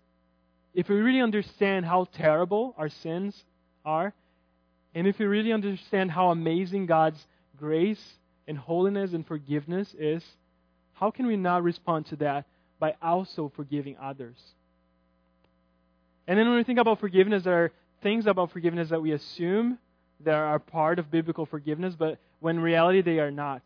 if 0.74 0.88
we 0.88 0.96
really 0.96 1.20
understand 1.20 1.84
how 1.84 2.06
terrible 2.12 2.74
our 2.78 2.88
sins 2.88 3.44
are, 3.84 4.12
and 4.94 5.06
if 5.06 5.18
we 5.18 5.26
really 5.26 5.52
understand 5.52 6.10
how 6.10 6.30
amazing 6.30 6.86
God's 6.86 7.24
grace 7.58 8.02
and 8.46 8.58
holiness 8.58 9.12
and 9.12 9.26
forgiveness 9.26 9.94
is, 9.98 10.22
how 10.94 11.10
can 11.10 11.26
we 11.26 11.36
not 11.36 11.62
respond 11.62 12.06
to 12.06 12.16
that 12.16 12.46
by 12.78 12.94
also 13.02 13.52
forgiving 13.54 13.96
others? 14.00 14.36
And 16.26 16.38
then 16.38 16.48
when 16.48 16.56
we 16.56 16.64
think 16.64 16.78
about 16.78 17.00
forgiveness, 17.00 17.42
there 17.44 17.64
are 17.64 17.72
things 18.02 18.26
about 18.26 18.52
forgiveness 18.52 18.90
that 18.90 19.00
we 19.00 19.12
assume 19.12 19.78
that 20.20 20.34
are 20.34 20.58
part 20.58 20.98
of 20.98 21.10
biblical 21.10 21.46
forgiveness, 21.46 21.94
but 21.98 22.18
when 22.40 22.56
in 22.56 22.62
reality 22.62 23.02
they 23.02 23.18
are 23.18 23.30
not. 23.30 23.62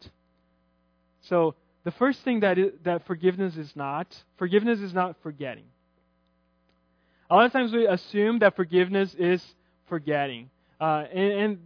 So 1.23 1.55
the 1.85 1.90
first 1.90 2.21
thing 2.23 2.40
that, 2.40 2.59
is, 2.59 2.73
that 2.85 3.07
forgiveness 3.07 3.57
is 3.57 3.75
not, 3.77 4.07
forgiveness 4.38 4.81
is 4.81 4.95
not 4.95 5.16
forgetting. 5.23 5.64
A 7.29 7.35
lot 7.35 7.47
of 7.47 7.53
times 7.53 7.73
we 7.73 7.87
assume 7.87 8.39
that 8.41 8.55
forgiveness 8.55 9.15
is 9.19 9.43
forgetting. 9.89 10.49
Uh, 10.81 11.05
and, 11.12 11.33
and 11.33 11.59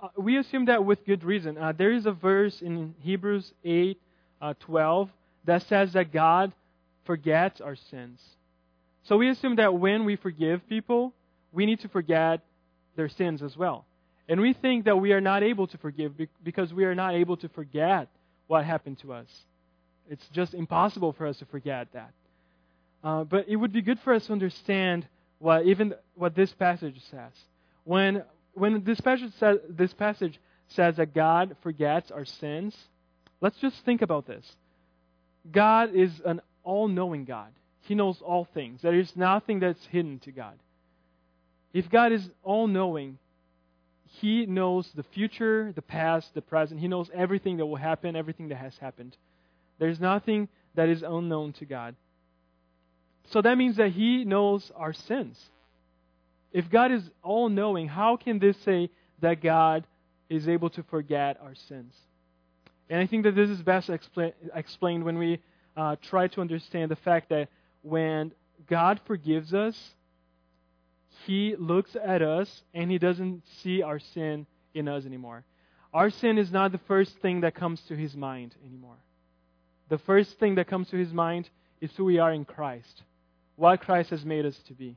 uh, 0.00 0.08
we 0.16 0.38
assume 0.38 0.66
that 0.66 0.84
with 0.84 1.04
good 1.04 1.24
reason. 1.24 1.58
Uh, 1.58 1.72
there 1.72 1.92
is 1.92 2.06
a 2.06 2.12
verse 2.12 2.62
in 2.62 2.94
Hebrews 3.00 3.52
8 3.64 4.00
uh, 4.40 4.54
12 4.60 5.10
that 5.44 5.62
says 5.62 5.92
that 5.94 6.12
God 6.12 6.52
forgets 7.04 7.60
our 7.60 7.74
sins. 7.90 8.20
So 9.04 9.16
we 9.16 9.30
assume 9.30 9.56
that 9.56 9.74
when 9.74 10.04
we 10.04 10.16
forgive 10.16 10.68
people, 10.68 11.12
we 11.52 11.66
need 11.66 11.80
to 11.80 11.88
forget 11.88 12.40
their 12.94 13.08
sins 13.08 13.42
as 13.42 13.56
well. 13.56 13.86
And 14.28 14.40
we 14.40 14.52
think 14.52 14.84
that 14.84 14.96
we 14.96 15.12
are 15.12 15.20
not 15.20 15.42
able 15.42 15.66
to 15.68 15.78
forgive 15.78 16.12
because 16.44 16.72
we 16.74 16.84
are 16.84 16.94
not 16.94 17.14
able 17.14 17.38
to 17.38 17.48
forget 17.48 18.08
what 18.46 18.64
happened 18.64 18.98
to 19.00 19.14
us. 19.14 19.26
It's 20.10 20.26
just 20.32 20.54
impossible 20.54 21.12
for 21.14 21.26
us 21.26 21.38
to 21.38 21.46
forget 21.46 21.88
that. 21.94 22.12
Uh, 23.02 23.24
but 23.24 23.48
it 23.48 23.56
would 23.56 23.72
be 23.72 23.82
good 23.82 23.98
for 24.00 24.12
us 24.12 24.26
to 24.26 24.32
understand 24.32 25.06
what 25.38 25.66
even 25.66 25.94
what 26.14 26.34
this 26.34 26.52
passage 26.52 27.00
says. 27.10 27.32
When 27.84 28.22
when 28.54 28.82
this 28.84 29.00
passage 29.00 29.32
says 29.38 29.58
this 29.68 29.94
passage 29.94 30.38
says 30.68 30.96
that 30.96 31.14
God 31.14 31.56
forgets 31.62 32.10
our 32.10 32.24
sins, 32.24 32.76
let's 33.40 33.56
just 33.58 33.84
think 33.84 34.02
about 34.02 34.26
this. 34.26 34.44
God 35.50 35.94
is 35.94 36.20
an 36.24 36.40
all-knowing 36.64 37.24
God. 37.24 37.48
He 37.82 37.94
knows 37.94 38.20
all 38.20 38.46
things. 38.52 38.82
There 38.82 38.98
is 38.98 39.16
nothing 39.16 39.60
that's 39.60 39.86
hidden 39.86 40.18
to 40.20 40.32
God. 40.32 40.58
If 41.72 41.88
God 41.88 42.12
is 42.12 42.28
all-knowing, 42.42 43.18
he 44.20 44.44
knows 44.44 44.90
the 44.94 45.04
future, 45.04 45.72
the 45.74 45.82
past, 45.82 46.34
the 46.34 46.42
present. 46.42 46.80
He 46.80 46.88
knows 46.88 47.08
everything 47.14 47.56
that 47.58 47.66
will 47.66 47.76
happen, 47.76 48.16
everything 48.16 48.48
that 48.48 48.56
has 48.56 48.76
happened. 48.78 49.16
There's 49.78 50.00
nothing 50.00 50.48
that 50.74 50.88
is 50.88 51.02
unknown 51.02 51.52
to 51.54 51.64
God. 51.64 51.94
So 53.30 53.42
that 53.42 53.58
means 53.58 53.76
that 53.76 53.90
He 53.90 54.24
knows 54.24 54.70
our 54.74 54.92
sins. 54.92 55.38
If 56.52 56.70
God 56.70 56.92
is 56.92 57.02
all 57.22 57.48
knowing, 57.48 57.88
how 57.88 58.16
can 58.16 58.38
this 58.38 58.56
say 58.64 58.90
that 59.20 59.42
God 59.42 59.86
is 60.30 60.48
able 60.48 60.70
to 60.70 60.82
forget 60.84 61.38
our 61.42 61.54
sins? 61.54 61.94
And 62.88 63.00
I 63.00 63.06
think 63.06 63.24
that 63.24 63.34
this 63.34 63.50
is 63.50 63.60
best 63.60 63.90
expla- 63.90 64.32
explained 64.54 65.04
when 65.04 65.18
we 65.18 65.40
uh, 65.76 65.96
try 66.00 66.28
to 66.28 66.40
understand 66.40 66.90
the 66.90 66.96
fact 66.96 67.28
that 67.28 67.48
when 67.82 68.32
God 68.66 68.98
forgives 69.06 69.52
us, 69.52 69.78
He 71.26 71.54
looks 71.58 71.94
at 72.02 72.22
us 72.22 72.62
and 72.72 72.90
He 72.90 72.98
doesn't 72.98 73.42
see 73.62 73.82
our 73.82 73.98
sin 73.98 74.46
in 74.72 74.88
us 74.88 75.04
anymore. 75.04 75.44
Our 75.92 76.08
sin 76.08 76.38
is 76.38 76.50
not 76.50 76.72
the 76.72 76.80
first 76.88 77.18
thing 77.18 77.42
that 77.42 77.54
comes 77.54 77.82
to 77.88 77.96
His 77.96 78.16
mind 78.16 78.54
anymore. 78.66 78.96
The 79.90 79.98
first 79.98 80.38
thing 80.38 80.54
that 80.54 80.66
comes 80.66 80.88
to 80.90 80.96
His 80.96 81.12
mind 81.12 81.50
is 81.82 81.90
who 81.94 82.06
we 82.06 82.18
are 82.18 82.32
in 82.32 82.46
Christ 82.46 83.02
what 83.58 83.80
Christ 83.80 84.10
has 84.10 84.24
made 84.24 84.46
us 84.46 84.56
to 84.68 84.72
be. 84.72 84.96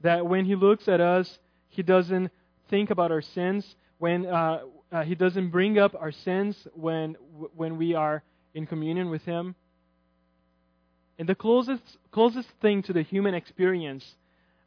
That 0.00 0.26
when 0.26 0.46
He 0.46 0.56
looks 0.56 0.88
at 0.88 1.00
us, 1.00 1.38
He 1.68 1.82
doesn't 1.82 2.30
think 2.70 2.90
about 2.90 3.12
our 3.12 3.22
sins. 3.22 3.76
When 3.98 4.26
uh, 4.26 4.60
uh, 4.90 5.02
He 5.04 5.14
doesn't 5.14 5.50
bring 5.50 5.78
up 5.78 5.94
our 5.94 6.10
sins 6.10 6.56
when 6.74 7.16
when 7.54 7.76
we 7.76 7.94
are 7.94 8.22
in 8.54 8.66
communion 8.66 9.10
with 9.10 9.22
Him. 9.22 9.54
And 11.18 11.28
the 11.28 11.34
closest, 11.34 11.82
closest 12.10 12.48
thing 12.60 12.82
to 12.84 12.92
the 12.92 13.02
human 13.02 13.34
experience 13.34 14.04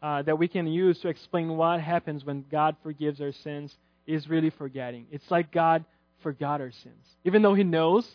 uh, 0.02 0.22
that 0.22 0.38
we 0.38 0.48
can 0.48 0.68
use 0.68 1.00
to 1.00 1.10
explain 1.10 1.58
what 1.58 1.82
happens 1.82 2.24
when 2.24 2.46
God 2.50 2.78
forgives 2.84 3.20
our 3.20 3.34
sins 3.34 3.76
is 4.06 4.30
really 4.30 4.52
forgetting. 4.52 5.08
It's 5.12 5.30
like 5.30 5.52
God 5.52 5.84
forgot 6.24 6.62
our 6.62 6.72
sins. 6.72 7.04
Even 7.26 7.42
though 7.42 7.54
He 7.54 7.64
knows 7.64 8.08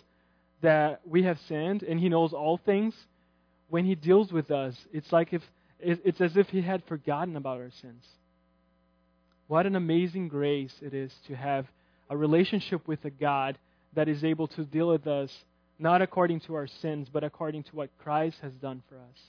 that 0.62 1.01
we 1.05 1.25
have 1.25 1.38
sinned 1.48 1.83
and 1.83 2.01
He 2.01 2.09
knows 2.09 2.33
all 2.33 2.57
things, 2.57 2.94
when 3.72 3.87
He 3.87 3.94
deals 3.94 4.30
with 4.30 4.50
us, 4.50 4.76
it's 4.92 5.11
like 5.11 5.32
if 5.32 5.40
it's 5.80 6.20
as 6.20 6.37
if 6.37 6.46
He 6.50 6.61
had 6.61 6.85
forgotten 6.85 7.37
about 7.37 7.56
our 7.56 7.70
sins. 7.80 8.04
What 9.48 9.64
an 9.64 9.76
amazing 9.76 10.28
grace 10.28 10.74
it 10.82 10.92
is 10.92 11.11
to 11.26 11.35
have 11.35 11.64
a 12.11 12.16
relationship 12.16 12.87
with 12.87 13.02
a 13.06 13.11
God 13.11 13.56
that 13.94 14.11
is 14.11 14.24
able 14.24 14.46
to 14.48 14.64
deal 14.66 14.88
with 14.88 15.06
us 15.06 15.30
not 15.78 16.02
according 16.02 16.40
to 16.40 16.54
our 16.54 16.66
sins, 16.66 17.08
but 17.11 17.24
according 17.24 17.62
to 17.62 17.74
what 17.74 17.88
Christ 18.04 18.37
has 18.42 18.52
done 18.52 18.82
for 18.90 18.96
us. 18.96 19.20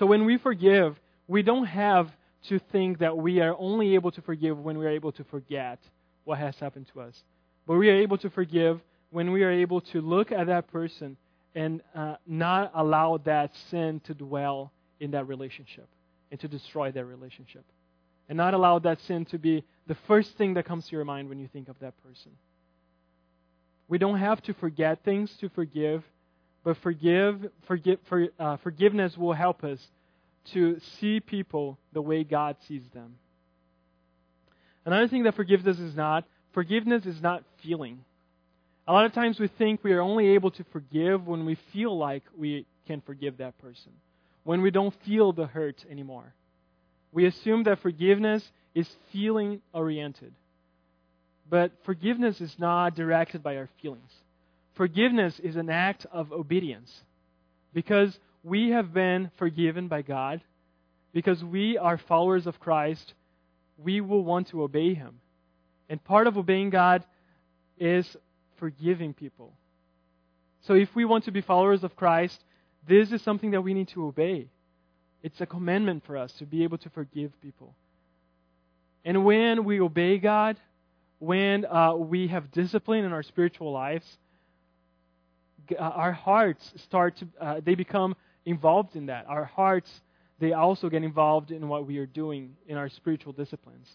So 0.00 0.04
when 0.04 0.24
we 0.24 0.36
forgive, 0.36 0.96
we 1.28 1.42
don't 1.42 1.66
have 1.66 2.10
to 2.48 2.58
think 2.72 2.98
that 2.98 3.16
we 3.16 3.40
are 3.40 3.54
only 3.56 3.94
able 3.94 4.10
to 4.10 4.20
forgive 4.22 4.58
when 4.58 4.78
we 4.78 4.84
are 4.84 4.90
able 4.90 5.12
to 5.12 5.22
forget 5.22 5.78
what 6.24 6.38
has 6.38 6.56
happened 6.56 6.86
to 6.92 7.02
us. 7.02 7.14
But 7.68 7.76
we 7.76 7.88
are 7.88 8.00
able 8.00 8.18
to 8.18 8.30
forgive 8.30 8.80
when 9.10 9.30
we 9.30 9.44
are 9.44 9.52
able 9.52 9.80
to 9.92 10.00
look 10.00 10.32
at 10.32 10.48
that 10.48 10.66
person 10.72 11.16
and 11.56 11.80
uh, 11.94 12.16
not 12.26 12.70
allow 12.74 13.16
that 13.24 13.50
sin 13.70 14.00
to 14.04 14.14
dwell 14.14 14.70
in 15.00 15.12
that 15.12 15.26
relationship 15.26 15.88
and 16.30 16.38
to 16.38 16.46
destroy 16.46 16.92
that 16.92 17.04
relationship. 17.06 17.64
And 18.28 18.36
not 18.36 18.54
allow 18.54 18.78
that 18.80 19.00
sin 19.02 19.24
to 19.26 19.38
be 19.38 19.64
the 19.86 19.96
first 20.06 20.36
thing 20.36 20.54
that 20.54 20.66
comes 20.66 20.86
to 20.88 20.96
your 20.96 21.04
mind 21.04 21.28
when 21.28 21.38
you 21.38 21.48
think 21.52 21.68
of 21.68 21.76
that 21.80 21.94
person. 22.02 22.32
We 23.88 23.98
don't 23.98 24.18
have 24.18 24.42
to 24.42 24.54
forget 24.54 25.02
things 25.04 25.34
to 25.40 25.48
forgive, 25.48 26.04
but 26.62 26.76
forgive, 26.78 27.46
forgive 27.66 28.00
for, 28.08 28.26
uh, 28.38 28.56
forgiveness 28.58 29.16
will 29.16 29.32
help 29.32 29.64
us 29.64 29.80
to 30.52 30.78
see 30.98 31.20
people 31.20 31.78
the 31.92 32.02
way 32.02 32.22
God 32.24 32.56
sees 32.68 32.82
them. 32.92 33.14
Another 34.84 35.08
thing 35.08 35.22
that 35.22 35.34
forgiveness 35.34 35.78
is 35.78 35.96
not, 35.96 36.24
forgiveness 36.52 37.06
is 37.06 37.22
not 37.22 37.44
feeling. 37.62 38.04
A 38.88 38.92
lot 38.92 39.04
of 39.04 39.12
times 39.12 39.40
we 39.40 39.48
think 39.48 39.82
we 39.82 39.92
are 39.92 40.00
only 40.00 40.28
able 40.28 40.52
to 40.52 40.64
forgive 40.72 41.26
when 41.26 41.44
we 41.44 41.56
feel 41.72 41.96
like 41.96 42.22
we 42.36 42.66
can 42.86 43.00
forgive 43.00 43.38
that 43.38 43.58
person, 43.58 43.90
when 44.44 44.62
we 44.62 44.70
don't 44.70 44.94
feel 45.04 45.32
the 45.32 45.46
hurt 45.46 45.84
anymore. 45.90 46.32
We 47.12 47.26
assume 47.26 47.64
that 47.64 47.80
forgiveness 47.80 48.48
is 48.74 48.88
feeling 49.12 49.60
oriented. 49.72 50.32
But 51.48 51.72
forgiveness 51.84 52.40
is 52.40 52.54
not 52.58 52.94
directed 52.94 53.42
by 53.42 53.56
our 53.56 53.68
feelings. 53.80 54.10
Forgiveness 54.74 55.40
is 55.40 55.56
an 55.56 55.70
act 55.70 56.06
of 56.12 56.32
obedience. 56.32 56.92
Because 57.72 58.16
we 58.44 58.70
have 58.70 58.92
been 58.92 59.30
forgiven 59.38 59.88
by 59.88 60.02
God, 60.02 60.42
because 61.12 61.42
we 61.42 61.78
are 61.78 61.98
followers 61.98 62.46
of 62.46 62.60
Christ, 62.60 63.14
we 63.78 64.00
will 64.00 64.22
want 64.22 64.48
to 64.48 64.62
obey 64.62 64.94
Him. 64.94 65.20
And 65.88 66.02
part 66.02 66.26
of 66.26 66.36
obeying 66.36 66.70
God 66.70 67.04
is 67.78 68.16
forgiving 68.58 69.14
people. 69.14 69.52
So 70.62 70.74
if 70.74 70.94
we 70.94 71.04
want 71.04 71.24
to 71.24 71.30
be 71.30 71.40
followers 71.40 71.84
of 71.84 71.94
Christ, 71.96 72.42
this 72.88 73.12
is 73.12 73.22
something 73.22 73.52
that 73.52 73.62
we 73.62 73.74
need 73.74 73.88
to 73.88 74.06
obey. 74.06 74.48
It's 75.22 75.40
a 75.40 75.46
commandment 75.46 76.04
for 76.06 76.16
us 76.16 76.32
to 76.38 76.46
be 76.46 76.64
able 76.64 76.78
to 76.78 76.90
forgive 76.90 77.32
people. 77.40 77.74
And 79.04 79.24
when 79.24 79.64
we 79.64 79.80
obey 79.80 80.18
God, 80.18 80.56
when 81.18 81.64
uh, 81.64 81.94
we 81.94 82.28
have 82.28 82.50
discipline 82.50 83.04
in 83.04 83.12
our 83.12 83.22
spiritual 83.22 83.72
lives, 83.72 84.06
uh, 85.72 85.82
our 85.82 86.12
hearts 86.12 86.72
start 86.76 87.16
to, 87.16 87.28
uh, 87.40 87.60
they 87.64 87.74
become 87.74 88.14
involved 88.44 88.96
in 88.96 89.06
that. 89.06 89.26
Our 89.28 89.44
hearts, 89.44 89.90
they 90.38 90.52
also 90.52 90.88
get 90.88 91.02
involved 91.02 91.50
in 91.50 91.68
what 91.68 91.86
we 91.86 91.98
are 91.98 92.06
doing 92.06 92.56
in 92.68 92.76
our 92.76 92.88
spiritual 92.88 93.32
disciplines. 93.32 93.88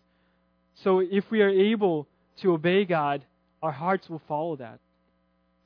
So 0.84 1.00
if 1.00 1.30
we 1.30 1.42
are 1.42 1.50
able 1.50 2.08
to 2.42 2.54
obey 2.54 2.86
God, 2.86 3.24
our 3.62 3.72
hearts 3.72 4.10
will 4.10 4.22
follow 4.28 4.56
that. 4.58 4.80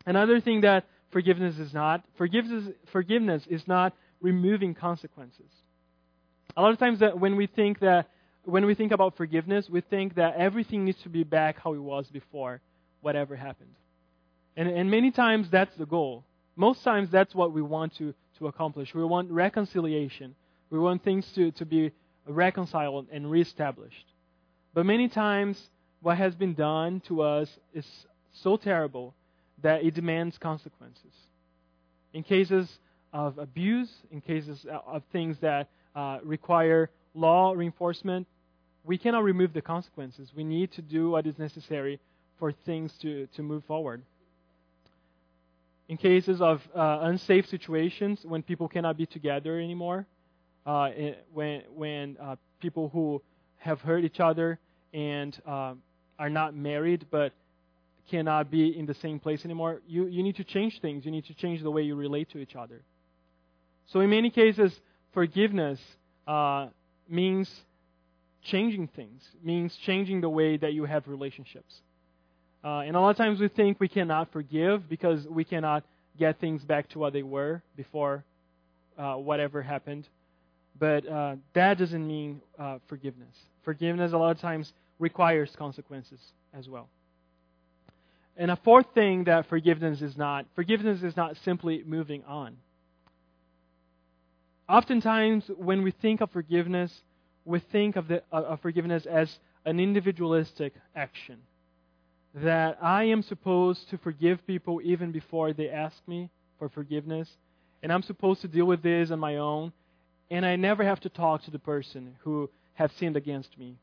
Another 0.05 0.39
thing 0.39 0.61
that 0.61 0.85
forgiveness 1.11 1.57
is 1.57 1.73
not, 1.73 2.03
forgiveness, 2.17 2.73
forgiveness 2.91 3.43
is 3.49 3.67
not 3.67 3.93
removing 4.21 4.73
consequences. 4.73 5.49
A 6.57 6.61
lot 6.61 6.71
of 6.71 6.79
times 6.79 6.99
that 6.99 7.19
when 7.19 7.35
we 7.35 7.47
think 7.47 7.79
that 7.79 8.07
when 8.45 8.65
we 8.65 8.75
think 8.75 8.91
about 8.91 9.17
forgiveness, 9.17 9.67
we 9.69 9.81
think 9.81 10.15
that 10.15 10.35
everything 10.35 10.85
needs 10.85 11.01
to 11.01 11.09
be 11.09 11.23
back 11.23 11.57
how 11.63 11.73
it 11.73 11.79
was 11.79 12.07
before 12.07 12.61
whatever 13.01 13.35
happened. 13.35 13.73
And, 14.55 14.69
and 14.69 14.89
many 14.89 15.11
times 15.11 15.49
that's 15.49 15.75
the 15.77 15.85
goal. 15.85 16.23
Most 16.55 16.83
times 16.83 17.09
that's 17.11 17.33
what 17.35 17.53
we 17.53 17.61
want 17.61 17.97
to, 17.97 18.13
to 18.37 18.47
accomplish. 18.47 18.93
We 18.93 19.03
want 19.03 19.31
reconciliation. 19.31 20.35
We 20.69 20.79
want 20.79 21.03
things 21.03 21.29
to, 21.35 21.51
to 21.53 21.65
be 21.65 21.91
reconciled 22.27 23.07
and 23.11 23.29
reestablished. 23.29 24.05
But 24.73 24.85
many 24.85 25.09
times 25.09 25.59
what 26.05 26.19
has 26.19 26.35
been 26.35 26.53
done 26.53 27.01
to 27.07 27.23
us 27.23 27.49
is 27.73 27.83
so 28.31 28.57
terrible 28.57 29.15
that 29.63 29.83
it 29.83 29.95
demands 29.95 30.37
consequences. 30.37 31.11
In 32.13 32.21
cases 32.21 32.69
of 33.11 33.39
abuse, 33.39 33.89
in 34.11 34.21
cases 34.21 34.67
of 34.85 35.01
things 35.11 35.35
that 35.41 35.67
uh, 35.95 36.19
require 36.23 36.91
law 37.15 37.53
reinforcement, 37.53 38.27
we 38.83 38.99
cannot 38.99 39.23
remove 39.23 39.51
the 39.53 39.63
consequences. 39.63 40.29
We 40.35 40.43
need 40.43 40.71
to 40.73 40.83
do 40.83 41.09
what 41.09 41.25
is 41.25 41.39
necessary 41.39 41.99
for 42.37 42.51
things 42.51 42.93
to, 43.01 43.25
to 43.35 43.41
move 43.41 43.63
forward. 43.65 44.03
In 45.89 45.97
cases 45.97 46.39
of 46.39 46.61
uh, 46.75 46.99
unsafe 47.01 47.47
situations, 47.47 48.19
when 48.23 48.43
people 48.43 48.67
cannot 48.67 48.95
be 48.95 49.07
together 49.07 49.59
anymore, 49.59 50.05
uh, 50.67 50.91
when, 51.33 51.63
when 51.73 52.17
uh, 52.21 52.35
people 52.59 52.89
who 52.89 53.23
have 53.57 53.81
hurt 53.81 54.03
each 54.03 54.19
other 54.19 54.59
and 54.93 55.35
uh, 55.47 55.73
are 56.17 56.29
not 56.29 56.55
married 56.55 57.05
but 57.11 57.33
cannot 58.09 58.51
be 58.51 58.77
in 58.77 58.85
the 58.85 58.93
same 58.95 59.19
place 59.19 59.43
anymore, 59.45 59.81
you, 59.87 60.05
you 60.05 60.23
need 60.23 60.35
to 60.35 60.43
change 60.43 60.79
things. 60.81 61.05
You 61.05 61.11
need 61.11 61.25
to 61.25 61.33
change 61.33 61.61
the 61.63 61.71
way 61.71 61.81
you 61.83 61.95
relate 61.95 62.29
to 62.31 62.37
each 62.37 62.55
other. 62.55 62.81
So, 63.87 63.99
in 63.99 64.09
many 64.09 64.29
cases, 64.29 64.73
forgiveness 65.13 65.79
uh, 66.27 66.67
means 67.09 67.49
changing 68.43 68.89
things, 68.95 69.21
means 69.43 69.75
changing 69.85 70.21
the 70.21 70.29
way 70.29 70.57
that 70.57 70.73
you 70.73 70.85
have 70.85 71.07
relationships. 71.07 71.73
Uh, 72.63 72.79
and 72.79 72.95
a 72.95 72.99
lot 72.99 73.11
of 73.11 73.17
times 73.17 73.39
we 73.39 73.47
think 73.47 73.79
we 73.79 73.87
cannot 73.87 74.31
forgive 74.31 74.89
because 74.89 75.25
we 75.27 75.43
cannot 75.43 75.83
get 76.17 76.39
things 76.39 76.63
back 76.63 76.89
to 76.89 76.99
what 76.99 77.13
they 77.13 77.21
were 77.21 77.61
before 77.75 78.23
uh, 78.97 79.15
whatever 79.15 79.61
happened. 79.61 80.07
But 80.79 81.07
uh, 81.07 81.35
that 81.53 81.77
doesn't 81.77 82.07
mean 82.07 82.41
uh, 82.59 82.79
forgiveness. 82.87 83.35
Forgiveness, 83.63 84.13
a 84.13 84.17
lot 84.17 84.31
of 84.31 84.39
times, 84.39 84.71
requires 84.99 85.53
consequences 85.57 86.19
as 86.53 86.67
well. 86.67 86.89
And 88.37 88.51
a 88.51 88.57
fourth 88.57 88.87
thing 88.93 89.25
that 89.25 89.47
forgiveness 89.47 90.01
is 90.01 90.17
not 90.17 90.45
forgiveness 90.55 91.03
is 91.03 91.15
not 91.15 91.37
simply 91.43 91.83
moving 91.85 92.23
on. 92.25 92.57
Oftentimes, 94.67 95.49
when 95.57 95.83
we 95.83 95.91
think 95.91 96.21
of 96.21 96.31
forgiveness, 96.31 96.91
we 97.45 97.59
think 97.59 97.95
of, 97.95 98.07
the, 98.07 98.23
of 98.31 98.59
forgiveness 98.61 99.05
as 99.05 99.29
an 99.63 99.79
individualistic 99.79 100.73
action. 100.95 101.37
That 102.33 102.77
I 102.81 103.03
am 103.05 103.21
supposed 103.21 103.89
to 103.91 103.97
forgive 103.99 104.45
people 104.45 104.81
even 104.83 105.11
before 105.11 105.53
they 105.53 105.69
ask 105.69 105.95
me 106.07 106.29
for 106.59 106.67
forgiveness, 106.67 107.29
and 107.83 107.93
I'm 107.93 108.01
supposed 108.01 108.41
to 108.41 108.47
deal 108.47 108.65
with 108.65 108.81
this 108.81 109.11
on 109.11 109.19
my 109.19 109.37
own, 109.37 109.71
and 110.31 110.45
I 110.45 110.55
never 110.55 110.83
have 110.83 110.99
to 111.01 111.09
talk 111.09 111.43
to 111.43 111.51
the 111.51 111.59
person 111.59 112.15
who 112.23 112.49
has 112.73 112.91
sinned 112.93 113.15
against 113.15 113.57
me. 113.57 113.77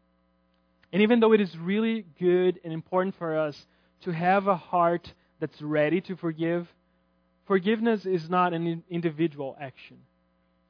And 0.93 1.03
even 1.03 1.21
though 1.21 1.33
it 1.33 1.41
is 1.41 1.57
really 1.59 2.05
good 2.21 2.61
and 2.65 2.73
important 2.73 3.15
for 3.17 3.39
us 3.39 3.57
to 4.03 4.11
have 4.11 4.47
a 4.47 4.57
heart 4.57 5.13
that's 5.41 5.61
ready 5.63 6.01
to 6.03 6.17
forgive, 6.17 6.69
forgiveness 7.47 8.05
is 8.05 8.29
not 8.29 8.53
an 8.53 8.85
individual 8.91 9.57
action. 9.61 9.99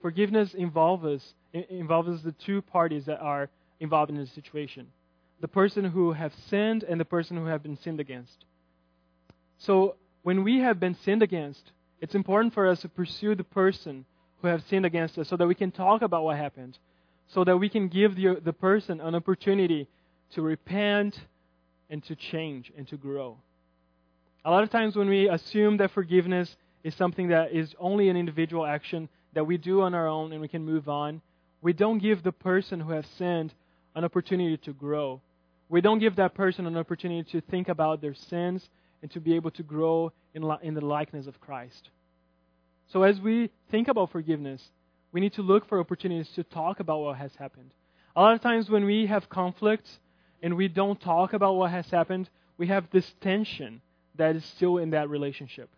Forgiveness 0.01 0.55
involves 0.55 1.35
involves 1.53 2.23
the 2.23 2.33
two 2.33 2.63
parties 2.63 3.05
that 3.07 3.21
are 3.21 3.51
involved 3.79 4.11
in 4.11 4.17
the 4.17 4.27
situation 4.27 4.87
the 5.43 5.49
person 5.49 5.85
who 5.85 6.13
have 6.13 6.33
sinned 6.49 6.85
and 6.85 7.01
the 7.01 7.05
person 7.05 7.37
who 7.37 7.47
have 7.47 7.65
been 7.65 7.77
sinned 7.77 7.99
against. 7.99 8.45
So 9.59 9.97
when 10.23 10.45
we 10.45 10.61
have 10.61 10.79
been 10.79 10.95
sinned 10.95 11.21
against, 11.21 11.73
it's 12.01 12.15
important 12.15 12.55
for 12.55 12.69
us 12.69 12.81
to 12.83 12.89
pursue 12.89 13.35
the 13.35 13.45
person 13.45 14.05
who 14.41 14.47
have 14.47 14.63
sinned 14.71 14.87
against 14.87 15.19
us 15.19 15.29
so 15.29 15.37
that 15.37 15.49
we 15.49 15.57
can 15.57 15.73
talk 15.73 16.03
about 16.03 16.23
what 16.23 16.37
happened, 16.37 16.79
so 17.27 17.43
that 17.43 17.57
we 17.57 17.69
can 17.69 17.89
give 17.89 18.15
the, 18.15 18.41
the 18.43 18.53
person 18.53 19.01
an 19.01 19.17
opportunity 19.17 19.89
to 20.35 20.43
repent 20.43 21.19
and 21.91 22.03
to 22.05 22.17
change 22.17 22.73
and 22.77 22.89
to 22.89 22.97
grow. 22.97 23.37
A 24.45 24.51
lot 24.51 24.63
of 24.63 24.71
times 24.71 24.97
when 24.97 25.09
we 25.09 25.29
assume 25.29 25.77
that 25.77 25.93
forgiveness 25.93 26.57
is 26.83 26.95
something 26.95 27.29
that 27.29 27.53
is 27.53 27.75
only 27.79 28.09
an 28.09 28.17
individual 28.17 28.67
action 28.67 29.09
that 29.35 29.47
we 29.47 29.57
do 29.57 29.83
on 29.83 29.95
our 29.95 30.09
own 30.09 30.33
and 30.33 30.41
we 30.41 30.49
can 30.49 30.65
move 30.65 30.89
on, 30.89 31.21
we 31.61 31.73
don't 31.73 31.99
give 31.99 32.23
the 32.23 32.33
person 32.33 32.81
who 32.81 32.93
has 32.93 33.07
sinned 33.19 33.55
an 33.95 34.05
opportunity 34.05 34.57
to 34.57 34.73
grow. 34.73 35.21
We 35.69 35.81
don't 35.81 36.01
give 36.01 36.17
that 36.17 36.35
person 36.35 36.67
an 36.67 36.77
opportunity 36.77 37.31
to 37.33 37.41
think 37.41 37.69
about 37.69 38.01
their 38.01 38.15
sins 38.15 38.69
and 39.01 39.11
to 39.13 39.21
be 39.21 39.35
able 39.35 39.51
to 39.53 39.63
grow 39.63 40.13
in, 40.35 40.43
li- 40.43 40.59
in 40.63 40.75
the 40.75 40.85
likeness 40.85 41.27
of 41.27 41.41
Christ. 41.41 41.91
So 42.93 43.05
as 43.05 43.21
we 43.21 43.51
think 43.71 43.89
about 43.89 44.11
forgiveness, 44.11 44.63
we 45.13 45.21
need 45.21 45.35
to 45.35 45.43
look 45.43 45.69
for 45.69 45.79
opportunities 45.79 46.29
to 46.35 46.45
talk 46.45 46.81
about 46.81 47.01
what 47.01 47.17
has 47.17 47.35
happened. 47.37 47.71
A 48.17 48.21
lot 48.21 48.35
of 48.35 48.43
times 48.43 48.69
when 48.69 48.85
we 48.85 49.07
have 49.07 49.29
conflict 49.29 49.89
and 50.43 50.57
we 50.57 50.69
don't 50.69 51.01
talk 51.01 51.33
about 51.33 51.55
what 51.55 51.71
has 51.71 51.89
happened, 51.91 52.29
we 52.59 52.67
have 52.67 52.85
this 52.91 53.11
tension 53.21 53.81
that 54.17 54.37
is 54.37 54.45
still 54.45 54.79
in 54.79 54.91
that 54.91 55.09
relationship 55.09 55.71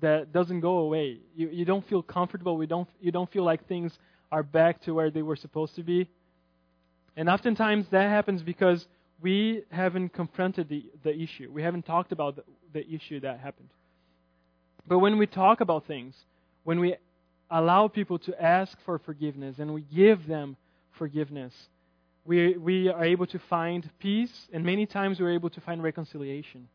that 0.00 0.32
doesn't 0.32 0.60
go 0.60 0.78
away. 0.78 1.18
You, 1.34 1.48
you 1.48 1.64
don't 1.64 1.86
feel 1.88 2.02
comfortable. 2.02 2.56
We 2.56 2.66
don't, 2.66 2.88
you 3.00 3.10
don't 3.10 3.30
feel 3.30 3.44
like 3.44 3.66
things 3.66 3.92
are 4.30 4.42
back 4.42 4.82
to 4.82 4.92
where 4.92 5.10
they 5.10 5.22
were 5.22 5.36
supposed 5.36 5.74
to 5.76 5.82
be. 5.82 6.08
And 7.16 7.28
oftentimes 7.28 7.86
that 7.90 8.08
happens 8.08 8.42
because 8.42 8.86
we 9.22 9.62
haven't 9.70 10.10
confronted 10.12 10.68
the, 10.68 10.84
the 11.02 11.18
issue. 11.18 11.50
We 11.50 11.62
haven't 11.62 11.86
talked 11.86 12.12
about 12.12 12.36
the, 12.36 12.44
the 12.74 12.88
issue 12.94 13.20
that 13.20 13.40
happened. 13.40 13.70
But 14.86 14.98
when 14.98 15.18
we 15.18 15.26
talk 15.26 15.60
about 15.60 15.86
things, 15.86 16.14
when 16.64 16.78
we 16.78 16.96
allow 17.50 17.88
people 17.88 18.18
to 18.20 18.42
ask 18.42 18.76
for 18.84 18.98
forgiveness 18.98 19.56
and 19.58 19.72
we 19.72 19.82
give 19.82 20.26
them 20.26 20.56
forgiveness, 20.98 21.54
we, 22.26 22.56
we 22.56 22.88
are 22.88 23.04
able 23.04 23.26
to 23.26 23.38
find 23.38 23.88
peace, 23.98 24.48
and 24.52 24.64
many 24.64 24.86
times 24.86 25.20
we're 25.20 25.34
able 25.34 25.50
to 25.50 25.60
find 25.60 25.82
reconciliation. 25.82 26.68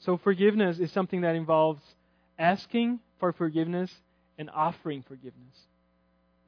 So, 0.00 0.18
forgiveness 0.18 0.78
is 0.78 0.92
something 0.92 1.22
that 1.22 1.34
involves 1.34 1.82
asking 2.38 3.00
for 3.18 3.32
forgiveness 3.32 3.90
and 4.38 4.50
offering 4.50 5.02
forgiveness. 5.02 5.54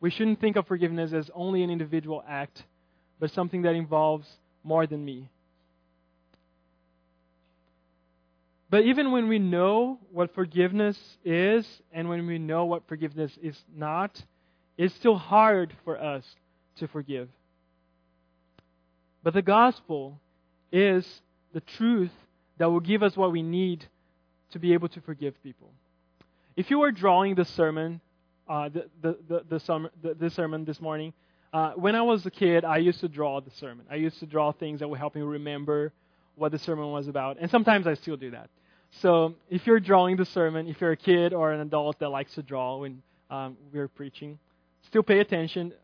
We 0.01 0.11
shouldn't 0.11 0.41
think 0.41 0.57
of 0.57 0.67
forgiveness 0.67 1.13
as 1.13 1.31
only 1.35 1.63
an 1.63 1.71
individual 1.71 2.23
act, 2.29 2.63
but 3.19 3.31
something 3.31 3.63
that 3.63 3.75
involves 3.75 4.29
more 4.63 4.87
than 4.87 5.05
me. 5.05 5.29
But 8.71 8.85
even 8.85 9.13
when 9.13 9.29
we 9.29 9.39
know 9.39 9.99
what 10.13 10.35
forgiveness 10.35 10.99
is 11.25 11.67
and 11.91 12.09
when 12.09 12.27
we 12.27 12.39
know 12.39 12.67
what 12.67 12.87
forgiveness 12.87 13.33
is 13.43 13.57
not, 13.75 14.23
it's 14.77 14.95
still 14.95 15.17
hard 15.17 15.75
for 15.85 15.99
us 15.99 16.23
to 16.77 16.87
forgive. 16.87 17.29
But 19.29 19.35
the 19.35 19.43
gospel 19.43 20.19
is 20.73 21.07
the 21.53 21.61
truth 21.61 22.13
that 22.57 22.71
will 22.71 22.81
give 22.81 23.03
us 23.03 23.15
what 23.15 23.31
we 23.31 23.43
need 23.43 23.85
to 24.53 24.59
be 24.59 24.73
able 24.73 24.89
to 24.89 25.03
forgive 25.03 25.35
people. 25.43 25.69
If 26.57 26.71
you 26.71 26.79
were 26.79 26.91
drawing 26.91 27.35
the 27.35 27.45
sermon, 27.45 28.01
uh, 28.49 28.71
the, 28.71 28.89
the, 29.03 29.19
the, 29.29 29.45
the, 29.47 29.61
summer, 29.61 29.91
the, 30.03 30.15
the 30.15 30.31
sermon 30.31 30.65
this 30.65 30.81
morning, 30.81 31.13
uh, 31.53 31.73
when 31.73 31.95
I 31.95 32.01
was 32.01 32.25
a 32.25 32.31
kid, 32.31 32.65
I 32.65 32.79
used 32.79 33.01
to 33.01 33.09
draw 33.09 33.43
the 33.43 33.51
sermon. 33.51 33.85
I 33.91 33.97
used 33.97 34.19
to 34.21 34.25
draw 34.25 34.51
things 34.51 34.81
that 34.81 34.89
would 34.89 34.99
help 34.99 35.15
me 35.15 35.21
remember 35.21 35.93
what 36.37 36.51
the 36.51 36.59
sermon 36.59 36.91
was 36.91 37.07
about. 37.07 37.37
And 37.39 37.51
sometimes 37.51 37.87
I 37.87 37.93
still 37.93 38.17
do 38.17 38.31
that. 38.31 38.49
So 39.03 39.35
if 39.51 39.67
you're 39.67 39.79
drawing 39.79 40.17
the 40.17 40.25
sermon, 40.25 40.69
if 40.69 40.81
you're 40.81 40.93
a 40.93 40.97
kid 40.97 41.35
or 41.35 41.53
an 41.53 41.61
adult 41.61 41.99
that 41.99 42.09
likes 42.09 42.33
to 42.37 42.43
draw 42.43 42.79
when 42.79 43.03
um, 43.29 43.59
we're 43.75 43.89
preaching, 43.89 44.39
still 44.87 45.03
pay 45.03 45.19
attention. 45.19 45.75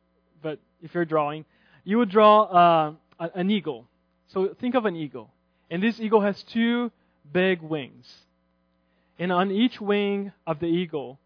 But 0.40 0.60
if 0.80 0.94
you're 0.94 1.04
drawing, 1.04 1.44
you 1.84 1.98
would 1.98 2.08
draw 2.08 2.44
uh, 2.44 2.92
an 3.34 3.50
eagle. 3.50 3.86
So 4.28 4.54
think 4.60 4.74
of 4.74 4.84
an 4.84 4.96
eagle. 4.96 5.30
And 5.70 5.82
this 5.82 6.00
eagle 6.00 6.20
has 6.20 6.42
two 6.42 6.90
big 7.32 7.62
wings. 7.62 8.06
And 9.18 9.32
on 9.32 9.50
each 9.50 9.80
wing 9.80 10.32
of 10.46 10.60
the 10.60 10.66
eagle, 10.66 11.18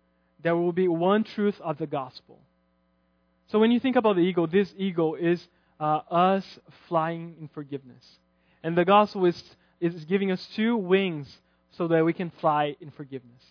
there 0.43 0.57
will 0.57 0.73
be 0.73 0.89
one 0.89 1.25
truth 1.25 1.61
of 1.61 1.79
the 1.79 1.87
gospel. 1.87 2.39
So 3.49 3.59
when 3.59 3.71
you 3.71 3.81
think 3.81 3.97
about 3.97 4.17
the 4.17 4.23
eagle, 4.23 4.47
this 4.47 4.73
eagle 4.77 5.15
is 5.15 5.47
uh, 5.81 6.01
us 6.11 6.45
flying 6.89 7.35
in 7.41 7.49
forgiveness. 7.49 8.05
And 8.63 8.77
the 8.77 8.85
gospel 8.85 9.25
is, 9.25 9.43
is 9.81 10.05
giving 10.05 10.31
us 10.31 10.47
two 10.55 10.77
wings 10.77 11.39
so 11.73 11.89
that 11.89 12.05
we 12.05 12.13
can 12.13 12.31
fly 12.41 12.77
in 12.81 12.91
forgiveness. 12.91 13.43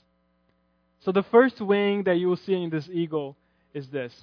So 1.00 1.12
the 1.12 1.24
first 1.24 1.62
wing 1.62 2.04
that 2.04 2.18
you 2.18 2.28
will 2.28 2.38
see 2.38 2.54
in 2.54 2.70
this 2.70 2.90
eagle 2.92 3.36
is 3.74 3.88
this. 3.88 4.14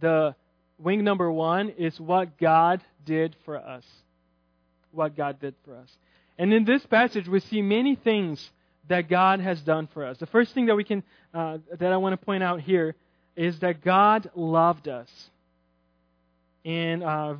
The 0.00 0.34
wing 0.82 1.04
number 1.04 1.30
one 1.30 1.70
is 1.70 1.98
what 2.00 2.38
God 2.38 2.80
did 3.04 3.36
for 3.44 3.56
us. 3.56 3.84
What 4.92 5.16
God 5.16 5.40
did 5.40 5.54
for 5.64 5.76
us. 5.76 5.88
And 6.38 6.52
in 6.52 6.64
this 6.64 6.84
passage, 6.86 7.28
we 7.28 7.40
see 7.40 7.62
many 7.62 7.94
things 7.94 8.50
that 8.88 9.08
God 9.08 9.40
has 9.40 9.60
done 9.60 9.88
for 9.92 10.04
us. 10.04 10.18
The 10.18 10.26
first 10.26 10.52
thing 10.54 10.66
that 10.66 10.74
we 10.74 10.84
can 10.84 11.02
uh, 11.32 11.58
that 11.78 11.92
I 11.92 11.96
want 11.98 12.18
to 12.18 12.24
point 12.24 12.42
out 12.42 12.60
here 12.60 12.96
is 13.36 13.58
that 13.60 13.84
God 13.84 14.30
loved 14.34 14.88
us. 14.88 15.08
In 16.64 17.02
uh, 17.02 17.36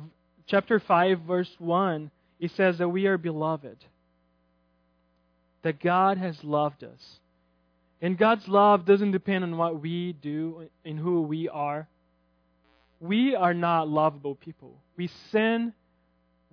chapter 0.47 0.79
five, 0.79 1.19
verse 1.21 1.53
one, 1.59 2.09
it 2.39 2.51
says 2.51 2.77
that 2.77 2.87
we 2.87 3.07
are 3.07 3.17
beloved. 3.17 3.77
That 5.63 5.79
God 5.79 6.17
has 6.17 6.41
loved 6.43 6.83
us. 6.83 7.19
And 8.01 8.17
God's 8.17 8.47
love 8.47 8.85
doesn't 8.85 9.11
depend 9.11 9.43
on 9.43 9.57
what 9.57 9.79
we 9.79 10.13
do 10.13 10.69
and 10.85 10.97
who 10.97 11.21
we 11.21 11.49
are. 11.49 11.87
We 13.01 13.35
are 13.35 13.53
not 13.53 13.89
lovable 13.89 14.35
people. 14.35 14.79
We 14.95 15.09
sin, 15.31 15.73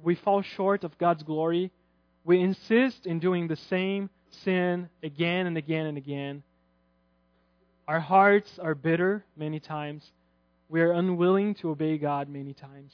we 0.03 0.15
fall 0.17 0.43
short 0.43 0.83
of 0.83 0.97
God's 0.99 1.23
glory, 1.23 1.71
we 2.25 2.41
insist 2.41 3.07
in 3.07 3.21
doing 3.21 3.49
the 3.49 3.57
same 3.57 4.11
sin 4.45 4.89
again 5.03 5.47
and 5.47 5.57
again 5.57 5.87
and 5.87 5.99
again. 5.99 6.43
Our 7.87 8.01
hearts 8.01 8.59
are 8.59 8.75
bitter 8.75 9.25
many 9.37 9.61
times. 9.61 10.05
We 10.69 10.81
are 10.81 10.93
unwilling 10.93 11.55
to 11.57 11.71
obey 11.71 11.97
God 11.97 12.29
many 12.29 12.53
times. 12.53 12.93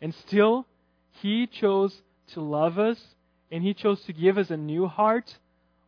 And 0.00 0.14
still, 0.26 0.66
He 1.20 1.46
chose 1.46 2.00
to 2.34 2.40
love 2.40 2.78
us, 2.78 3.00
and 3.50 3.64
He 3.64 3.74
chose 3.74 4.00
to 4.04 4.12
give 4.12 4.38
us 4.38 4.50
a 4.50 4.56
new 4.56 4.86
heart, 4.86 5.36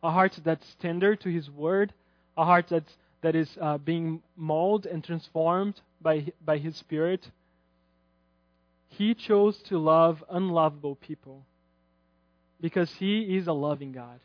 a 0.03 0.11
heart 0.11 0.37
that's 0.43 0.75
tender 0.81 1.15
to 1.17 1.29
His 1.29 1.49
Word, 1.49 1.93
a 2.37 2.43
heart 2.43 2.65
that's, 2.69 2.91
that 3.21 3.35
is 3.35 3.49
uh, 3.59 3.77
being 3.77 4.21
molded 4.35 4.91
and 4.91 5.03
transformed 5.03 5.79
by, 6.01 6.31
by 6.43 6.57
His 6.57 6.75
Spirit. 6.75 7.29
He 8.89 9.13
chose 9.13 9.57
to 9.63 9.77
love 9.77 10.23
unlovable 10.29 10.95
people 10.95 11.43
because 12.59 12.91
He 12.95 13.37
is 13.37 13.47
a 13.47 13.53
loving 13.53 13.91
God. 13.91 14.19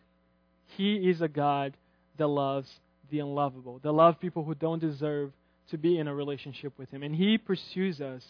He 0.76 1.08
is 1.08 1.20
a 1.20 1.28
God 1.28 1.74
that 2.16 2.26
loves 2.26 2.68
the 3.10 3.20
unlovable, 3.20 3.80
that 3.82 3.92
loves 3.92 4.16
people 4.18 4.44
who 4.44 4.54
don't 4.54 4.80
deserve 4.80 5.32
to 5.70 5.78
be 5.78 5.98
in 5.98 6.08
a 6.08 6.14
relationship 6.14 6.72
with 6.78 6.90
Him. 6.90 7.02
And 7.02 7.14
He 7.14 7.38
pursues 7.38 8.00
us 8.00 8.24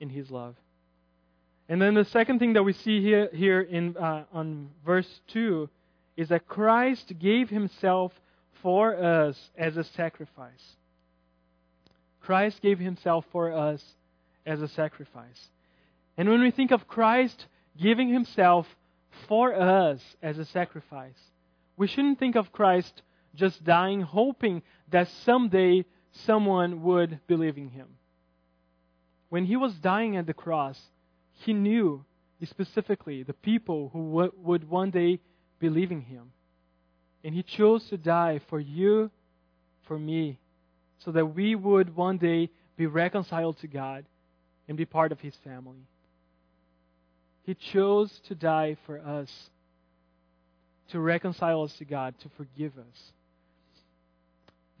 in 0.00 0.08
His 0.08 0.30
love. 0.30 0.54
And 1.68 1.82
then 1.82 1.94
the 1.94 2.04
second 2.06 2.38
thing 2.38 2.54
that 2.54 2.62
we 2.62 2.72
see 2.72 3.02
here, 3.02 3.28
here 3.32 3.60
in, 3.60 3.96
uh, 3.96 4.24
on 4.32 4.70
verse 4.86 5.20
2 5.28 5.68
is 6.16 6.30
that 6.30 6.48
Christ 6.48 7.12
gave 7.18 7.50
Himself 7.50 8.12
for 8.62 8.96
us 8.96 9.38
as 9.56 9.76
a 9.76 9.84
sacrifice. 9.84 10.76
Christ 12.20 12.60
gave 12.60 12.78
Himself 12.78 13.24
for 13.32 13.52
us 13.52 13.82
as 14.44 14.60
a 14.60 14.68
sacrifice. 14.68 15.48
And 16.16 16.28
when 16.28 16.40
we 16.40 16.50
think 16.50 16.70
of 16.70 16.88
Christ 16.88 17.46
giving 17.80 18.08
himself 18.08 18.66
for 19.28 19.54
us 19.54 20.00
as 20.22 20.38
a 20.38 20.44
sacrifice. 20.44 21.18
We 21.76 21.86
shouldn't 21.86 22.18
think 22.18 22.36
of 22.36 22.52
Christ 22.52 23.02
just 23.34 23.64
dying 23.64 24.00
hoping 24.00 24.62
that 24.90 25.08
someday 25.24 25.84
someone 26.26 26.82
would 26.82 27.20
believe 27.26 27.56
in 27.56 27.68
him. 27.68 27.88
When 29.28 29.44
he 29.44 29.56
was 29.56 29.74
dying 29.74 30.16
at 30.16 30.26
the 30.26 30.34
cross, 30.34 30.80
he 31.44 31.52
knew 31.52 32.04
specifically 32.44 33.22
the 33.22 33.34
people 33.34 33.90
who 33.92 34.30
would 34.42 34.68
one 34.68 34.90
day 34.90 35.20
believe 35.60 35.92
in 35.92 36.00
him. 36.00 36.32
And 37.28 37.36
he 37.36 37.42
chose 37.42 37.86
to 37.90 37.98
die 37.98 38.40
for 38.48 38.58
you, 38.58 39.10
for 39.86 39.98
me, 39.98 40.38
so 41.04 41.12
that 41.12 41.26
we 41.26 41.54
would 41.54 41.94
one 41.94 42.16
day 42.16 42.48
be 42.74 42.86
reconciled 42.86 43.58
to 43.58 43.66
God 43.66 44.06
and 44.66 44.78
be 44.78 44.86
part 44.86 45.12
of 45.12 45.20
his 45.20 45.34
family. 45.44 45.86
He 47.42 47.52
chose 47.52 48.10
to 48.28 48.34
die 48.34 48.78
for 48.86 48.98
us, 48.98 49.28
to 50.92 51.00
reconcile 51.00 51.64
us 51.64 51.74
to 51.74 51.84
God, 51.84 52.14
to 52.20 52.30
forgive 52.38 52.72
us. 52.78 53.12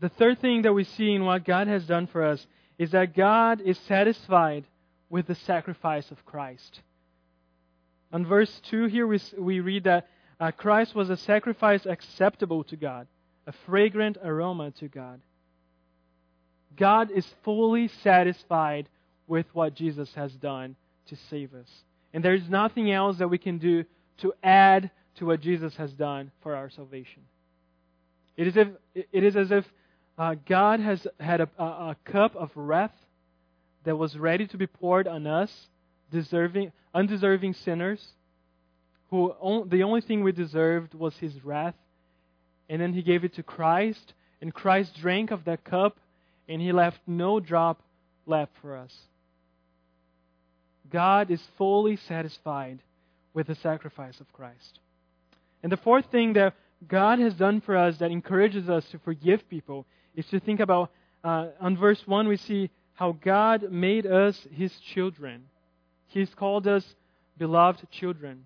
The 0.00 0.08
third 0.08 0.40
thing 0.40 0.62
that 0.62 0.72
we 0.72 0.84
see 0.84 1.12
in 1.12 1.26
what 1.26 1.44
God 1.44 1.68
has 1.68 1.84
done 1.84 2.06
for 2.06 2.24
us 2.24 2.46
is 2.78 2.92
that 2.92 3.14
God 3.14 3.60
is 3.60 3.78
satisfied 3.86 4.64
with 5.10 5.26
the 5.26 5.34
sacrifice 5.34 6.10
of 6.10 6.24
Christ. 6.24 6.80
On 8.10 8.24
verse 8.24 8.62
2 8.70 8.86
here, 8.86 9.06
we, 9.06 9.20
we 9.36 9.60
read 9.60 9.84
that 9.84 10.08
uh, 10.40 10.50
Christ 10.52 10.94
was 10.94 11.10
a 11.10 11.16
sacrifice 11.16 11.84
acceptable 11.86 12.64
to 12.64 12.76
God, 12.76 13.06
a 13.46 13.52
fragrant 13.66 14.18
aroma 14.22 14.70
to 14.72 14.88
God. 14.88 15.20
God 16.76 17.10
is 17.10 17.26
fully 17.44 17.88
satisfied 18.02 18.88
with 19.26 19.46
what 19.52 19.74
Jesus 19.74 20.12
has 20.14 20.32
done 20.32 20.76
to 21.08 21.16
save 21.28 21.54
us. 21.54 21.68
And 22.12 22.24
there's 22.24 22.48
nothing 22.48 22.90
else 22.90 23.18
that 23.18 23.28
we 23.28 23.38
can 23.38 23.58
do 23.58 23.84
to 24.18 24.32
add 24.42 24.90
to 25.16 25.26
what 25.26 25.40
Jesus 25.40 25.74
has 25.76 25.92
done 25.92 26.30
for 26.42 26.54
our 26.54 26.70
salvation. 26.70 27.22
It 28.36 28.46
is, 28.46 28.56
if, 28.56 28.68
it 28.94 29.24
is 29.24 29.36
as 29.36 29.50
if 29.50 29.64
uh, 30.16 30.36
God 30.46 30.80
has 30.80 31.06
had 31.18 31.40
a, 31.40 31.48
a, 31.58 31.64
a 31.64 31.96
cup 32.04 32.36
of 32.36 32.50
wrath 32.54 32.94
that 33.84 33.96
was 33.96 34.16
ready 34.16 34.46
to 34.46 34.56
be 34.56 34.66
poured 34.66 35.08
on 35.08 35.26
us, 35.26 35.50
deserving, 36.12 36.72
undeserving 36.94 37.54
sinners 37.54 38.04
who 39.10 39.30
on, 39.40 39.68
the 39.68 39.82
only 39.82 40.00
thing 40.00 40.22
we 40.22 40.32
deserved 40.32 40.94
was 40.94 41.16
his 41.16 41.44
wrath, 41.44 41.74
and 42.68 42.80
then 42.80 42.92
he 42.92 43.02
gave 43.02 43.24
it 43.24 43.34
to 43.34 43.42
Christ, 43.42 44.14
and 44.40 44.52
Christ 44.52 44.94
drank 45.00 45.30
of 45.30 45.44
that 45.44 45.64
cup, 45.64 45.98
and 46.48 46.60
he 46.60 46.72
left 46.72 47.00
no 47.06 47.40
drop 47.40 47.82
left 48.26 48.52
for 48.60 48.76
us. 48.76 48.94
God 50.90 51.30
is 51.30 51.42
fully 51.56 51.96
satisfied 51.96 52.78
with 53.34 53.46
the 53.46 53.54
sacrifice 53.56 54.20
of 54.20 54.32
Christ. 54.32 54.80
And 55.62 55.70
the 55.70 55.76
fourth 55.76 56.06
thing 56.10 56.34
that 56.34 56.54
God 56.86 57.18
has 57.18 57.34
done 57.34 57.60
for 57.60 57.76
us 57.76 57.98
that 57.98 58.10
encourages 58.10 58.68
us 58.68 58.84
to 58.90 58.98
forgive 58.98 59.48
people 59.48 59.86
is 60.14 60.26
to 60.26 60.40
think 60.40 60.60
about, 60.60 60.90
uh, 61.24 61.48
on 61.60 61.76
verse 61.76 62.00
1, 62.06 62.28
we 62.28 62.36
see 62.36 62.70
how 62.94 63.12
God 63.12 63.70
made 63.70 64.06
us 64.06 64.46
his 64.52 64.72
children. 64.94 65.44
He's 66.08 66.32
called 66.34 66.66
us 66.66 66.84
beloved 67.36 67.88
children. 67.90 68.44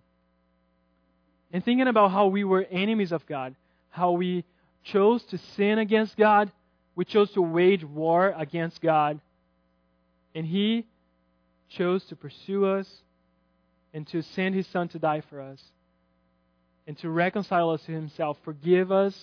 And 1.53 1.65
thinking 1.65 1.87
about 1.87 2.11
how 2.11 2.29
we 2.29 2.45
were 2.45 2.65
enemies 2.71 3.13
of 3.13 3.27
God, 3.27 3.55
how 3.91 4.13
we 4.13 4.45
chose 4.85 5.23
to 5.25 5.39
sin 5.39 5.79
against 5.79 6.17
God, 6.17 6.51
we 6.95 7.05
chose 7.05 7.31
to 7.33 7.43
wage 7.43 7.85
war 7.85 8.35
against 8.37 8.81
God, 8.81 9.21
and 10.35 10.47
He 10.47 10.87
chose 11.69 12.05
to 12.07 12.17
pursue 12.17 12.67
us 12.67 12.89
and 13.95 14.07
to 14.09 14.23
send 14.23 14.55
His 14.55 14.67
Son 14.67 14.89
to 14.89 14.99
die 14.99 15.23
for 15.29 15.41
us 15.41 15.63
and 16.87 16.97
to 16.99 17.11
reconcile 17.11 17.71
us 17.71 17.83
to 17.83 17.93
Himself, 17.93 18.39
forgive 18.45 18.91
us. 18.91 19.15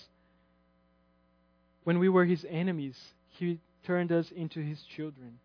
When 1.84 1.98
we 1.98 2.08
were 2.08 2.24
His 2.24 2.46
enemies, 2.48 2.96
He 3.38 3.58
turned 3.84 4.12
us 4.12 4.30
into 4.30 4.60
His 4.60 4.80
children. 4.82 5.38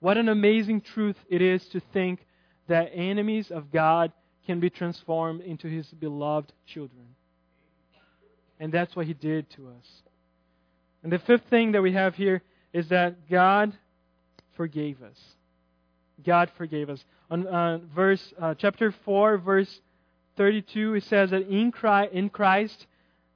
What 0.00 0.16
an 0.16 0.28
amazing 0.28 0.82
truth 0.82 1.16
it 1.28 1.42
is 1.42 1.66
to 1.68 1.80
think 1.92 2.20
that 2.68 2.92
enemies 2.94 3.50
of 3.50 3.72
God 3.72 4.12
can 4.46 4.60
be 4.60 4.70
transformed 4.70 5.40
into 5.40 5.68
His 5.68 5.86
beloved 5.86 6.52
children. 6.66 7.06
And 8.60 8.72
that's 8.72 8.94
what 8.94 9.06
He 9.06 9.14
did 9.14 9.50
to 9.50 9.68
us. 9.68 9.86
And 11.02 11.12
the 11.12 11.18
fifth 11.18 11.44
thing 11.50 11.72
that 11.72 11.82
we 11.82 11.92
have 11.92 12.14
here 12.14 12.42
is 12.72 12.88
that 12.88 13.28
God 13.28 13.72
forgave 14.56 15.02
us. 15.02 15.18
God 16.24 16.50
forgave 16.56 16.88
us. 16.88 17.04
On 17.30 17.46
uh, 17.46 17.78
verse 17.94 18.32
uh, 18.40 18.54
chapter 18.54 18.94
four, 19.04 19.38
verse 19.38 19.80
thirty-two, 20.36 20.94
it 20.94 21.04
says 21.04 21.30
that 21.30 21.48
in 21.48 21.72
Christ, 21.72 22.12
in 22.12 22.28
Christ, 22.28 22.86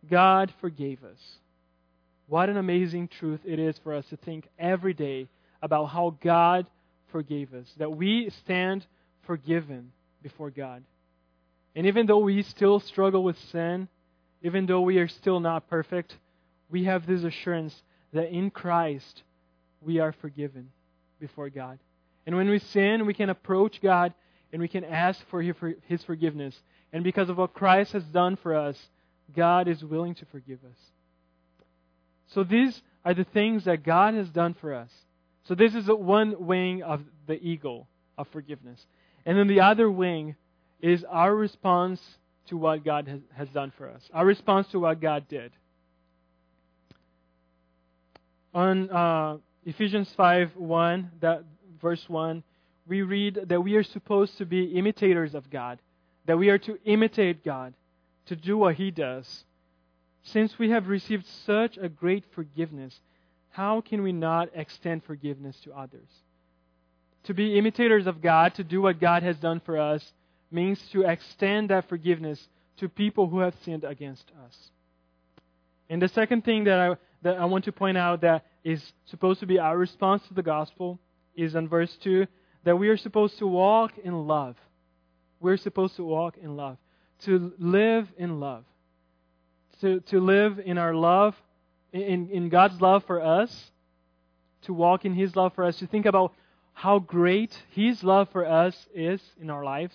God 0.08 0.52
forgave 0.60 1.02
us. 1.04 1.18
What 2.28 2.48
an 2.48 2.56
amazing 2.56 3.08
truth 3.08 3.40
it 3.44 3.58
is 3.58 3.76
for 3.82 3.94
us 3.94 4.04
to 4.10 4.16
think 4.16 4.48
every 4.58 4.94
day 4.94 5.28
about 5.62 5.86
how 5.86 6.16
God 6.22 6.66
forgave 7.10 7.54
us, 7.54 7.66
that 7.78 7.96
we 7.96 8.30
stand 8.44 8.86
forgiven 9.26 9.92
before 10.22 10.50
God. 10.50 10.82
And 11.78 11.86
even 11.86 12.06
though 12.06 12.18
we 12.18 12.42
still 12.42 12.80
struggle 12.80 13.22
with 13.22 13.38
sin, 13.52 13.86
even 14.42 14.66
though 14.66 14.80
we 14.80 14.98
are 14.98 15.06
still 15.06 15.38
not 15.38 15.70
perfect, 15.70 16.12
we 16.68 16.82
have 16.86 17.06
this 17.06 17.22
assurance 17.22 17.72
that 18.12 18.32
in 18.32 18.50
Christ 18.50 19.22
we 19.80 20.00
are 20.00 20.10
forgiven 20.10 20.70
before 21.20 21.48
God. 21.50 21.78
And 22.26 22.34
when 22.34 22.48
we 22.48 22.58
sin, 22.58 23.06
we 23.06 23.14
can 23.14 23.30
approach 23.30 23.80
God 23.80 24.12
and 24.52 24.60
we 24.60 24.66
can 24.66 24.82
ask 24.82 25.20
for 25.30 25.40
His 25.40 26.02
forgiveness. 26.02 26.60
And 26.92 27.04
because 27.04 27.28
of 27.28 27.38
what 27.38 27.54
Christ 27.54 27.92
has 27.92 28.02
done 28.02 28.34
for 28.34 28.56
us, 28.56 28.76
God 29.36 29.68
is 29.68 29.84
willing 29.84 30.16
to 30.16 30.26
forgive 30.32 30.58
us. 30.68 30.78
So 32.34 32.42
these 32.42 32.82
are 33.04 33.14
the 33.14 33.22
things 33.22 33.66
that 33.66 33.84
God 33.84 34.14
has 34.14 34.28
done 34.30 34.54
for 34.60 34.74
us. 34.74 34.90
So 35.44 35.54
this 35.54 35.76
is 35.76 35.86
one 35.86 36.44
wing 36.44 36.82
of 36.82 37.02
the 37.28 37.40
eagle 37.40 37.86
of 38.18 38.26
forgiveness. 38.32 38.84
And 39.24 39.38
then 39.38 39.46
the 39.46 39.60
other 39.60 39.88
wing 39.88 40.34
is 40.80 41.04
our 41.08 41.34
response 41.34 42.00
to 42.48 42.56
what 42.56 42.84
God 42.84 43.22
has, 43.34 43.48
done 43.48 43.72
for 43.76 43.88
us, 43.88 44.02
our 44.12 44.24
response 44.24 44.66
to 44.68 44.80
what 44.80 45.00
God 45.00 45.28
did. 45.28 45.52
On 48.54 48.90
uh, 48.90 49.36
Ephesians 49.66 50.12
5 50.16 50.56
1, 50.56 51.10
that 51.20 51.44
verse 51.80 52.08
1, 52.08 52.42
we 52.86 53.02
read 53.02 53.40
that 53.48 53.60
we 53.60 53.76
are 53.76 53.82
supposed 53.82 54.38
to 54.38 54.46
be 54.46 54.76
imitators 54.78 55.34
of 55.34 55.50
God, 55.50 55.78
that 56.26 56.38
we 56.38 56.48
are 56.48 56.58
to 56.58 56.78
imitate 56.84 57.44
God, 57.44 57.74
to 58.26 58.36
do 58.36 58.56
what 58.56 58.76
He 58.76 58.90
does. 58.90 59.44
Since 60.22 60.58
we 60.58 60.70
have 60.70 60.88
received 60.88 61.26
such 61.46 61.76
a 61.76 61.88
great 61.88 62.24
forgiveness, 62.34 62.98
how 63.50 63.80
can 63.80 64.02
we 64.02 64.12
not 64.12 64.48
extend 64.54 65.04
forgiveness 65.04 65.56
to 65.64 65.72
others? 65.72 66.08
To 67.24 67.34
be 67.34 67.58
imitators 67.58 68.06
of 68.06 68.22
God, 68.22 68.54
to 68.54 68.64
do 68.64 68.80
what 68.80 69.00
God 69.00 69.22
has 69.22 69.36
done 69.36 69.60
for 69.60 69.78
us, 69.78 70.12
means 70.50 70.80
to 70.92 71.02
extend 71.02 71.70
that 71.70 71.88
forgiveness 71.88 72.48
to 72.78 72.88
people 72.88 73.28
who 73.28 73.40
have 73.40 73.54
sinned 73.64 73.84
against 73.84 74.30
us. 74.46 74.70
And 75.90 76.00
the 76.00 76.08
second 76.08 76.44
thing 76.44 76.64
that 76.64 76.78
I, 76.78 76.96
that 77.22 77.38
I 77.38 77.44
want 77.46 77.64
to 77.64 77.72
point 77.72 77.98
out 77.98 78.20
that 78.20 78.44
is 78.64 78.92
supposed 79.06 79.40
to 79.40 79.46
be 79.46 79.58
our 79.58 79.76
response 79.76 80.26
to 80.28 80.34
the 80.34 80.42
gospel 80.42 80.98
is 81.34 81.54
in 81.54 81.68
verse 81.68 81.96
2 82.02 82.26
that 82.64 82.76
we 82.76 82.88
are 82.88 82.96
supposed 82.96 83.38
to 83.38 83.46
walk 83.46 83.92
in 83.98 84.26
love. 84.26 84.56
We're 85.40 85.56
supposed 85.56 85.96
to 85.96 86.04
walk 86.04 86.36
in 86.36 86.56
love, 86.56 86.76
to 87.20 87.52
live 87.58 88.08
in 88.18 88.40
love, 88.40 88.64
to, 89.80 90.00
to 90.00 90.20
live 90.20 90.60
in 90.64 90.78
our 90.78 90.94
love, 90.94 91.36
in, 91.92 92.28
in 92.30 92.48
God's 92.48 92.80
love 92.80 93.04
for 93.06 93.22
us, 93.22 93.70
to 94.62 94.74
walk 94.74 95.04
in 95.04 95.14
His 95.14 95.36
love 95.36 95.54
for 95.54 95.64
us, 95.64 95.78
to 95.78 95.86
think 95.86 96.06
about 96.06 96.34
how 96.72 96.98
great 96.98 97.56
His 97.70 98.02
love 98.02 98.28
for 98.30 98.44
us 98.44 98.74
is 98.94 99.22
in 99.40 99.48
our 99.48 99.64
lives, 99.64 99.94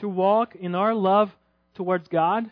to 0.00 0.08
walk 0.08 0.54
in 0.56 0.74
our 0.74 0.94
love 0.94 1.30
towards 1.74 2.08
God, 2.08 2.50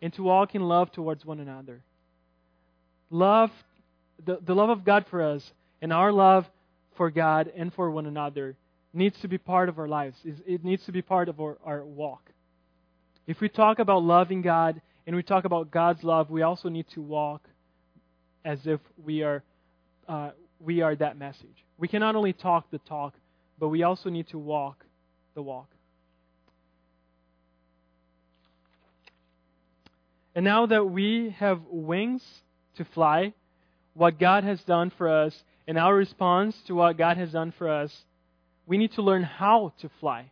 and 0.00 0.12
to 0.14 0.22
walk 0.22 0.54
in 0.54 0.62
love 0.62 0.90
towards 0.92 1.24
one 1.24 1.40
another. 1.40 1.82
Love, 3.10 3.50
the, 4.24 4.38
the 4.44 4.54
love 4.54 4.70
of 4.70 4.84
God 4.84 5.06
for 5.10 5.22
us, 5.22 5.52
and 5.80 5.92
our 5.92 6.12
love 6.12 6.44
for 6.96 7.10
God 7.10 7.50
and 7.56 7.72
for 7.72 7.90
one 7.90 8.06
another 8.06 8.56
needs 8.92 9.18
to 9.20 9.28
be 9.28 9.38
part 9.38 9.68
of 9.68 9.78
our 9.78 9.88
lives. 9.88 10.16
It 10.24 10.64
needs 10.64 10.84
to 10.86 10.92
be 10.92 11.02
part 11.02 11.28
of 11.28 11.40
our, 11.40 11.56
our 11.64 11.84
walk. 11.84 12.30
If 13.26 13.40
we 13.40 13.48
talk 13.48 13.78
about 13.78 14.02
loving 14.02 14.42
God 14.42 14.80
and 15.06 15.16
we 15.16 15.22
talk 15.22 15.44
about 15.44 15.70
God's 15.70 16.02
love, 16.02 16.30
we 16.30 16.42
also 16.42 16.68
need 16.68 16.86
to 16.94 17.00
walk 17.00 17.42
as 18.44 18.58
if 18.66 18.80
we 19.04 19.22
are 19.22 19.42
uh, 20.08 20.30
we 20.58 20.82
are 20.82 20.94
that 20.96 21.16
message. 21.16 21.64
We 21.78 21.88
can 21.88 22.00
not 22.00 22.16
only 22.16 22.32
talk 22.32 22.70
the 22.70 22.78
talk, 22.78 23.14
but 23.58 23.68
we 23.68 23.82
also 23.82 24.10
need 24.10 24.28
to 24.28 24.38
walk 24.38 24.84
the 25.34 25.42
walk. 25.42 25.68
And 30.34 30.44
now 30.44 30.66
that 30.66 30.84
we 30.84 31.34
have 31.38 31.60
wings 31.70 32.22
to 32.76 32.84
fly, 32.84 33.34
what 33.94 34.18
God 34.18 34.44
has 34.44 34.62
done 34.62 34.90
for 34.96 35.08
us 35.08 35.34
and 35.66 35.78
our 35.78 35.94
response 35.94 36.56
to 36.66 36.74
what 36.74 36.96
God 36.96 37.16
has 37.18 37.32
done 37.32 37.52
for 37.58 37.68
us, 37.68 37.92
we 38.66 38.78
need 38.78 38.92
to 38.92 39.02
learn 39.02 39.22
how 39.22 39.72
to 39.80 39.90
fly. 40.00 40.30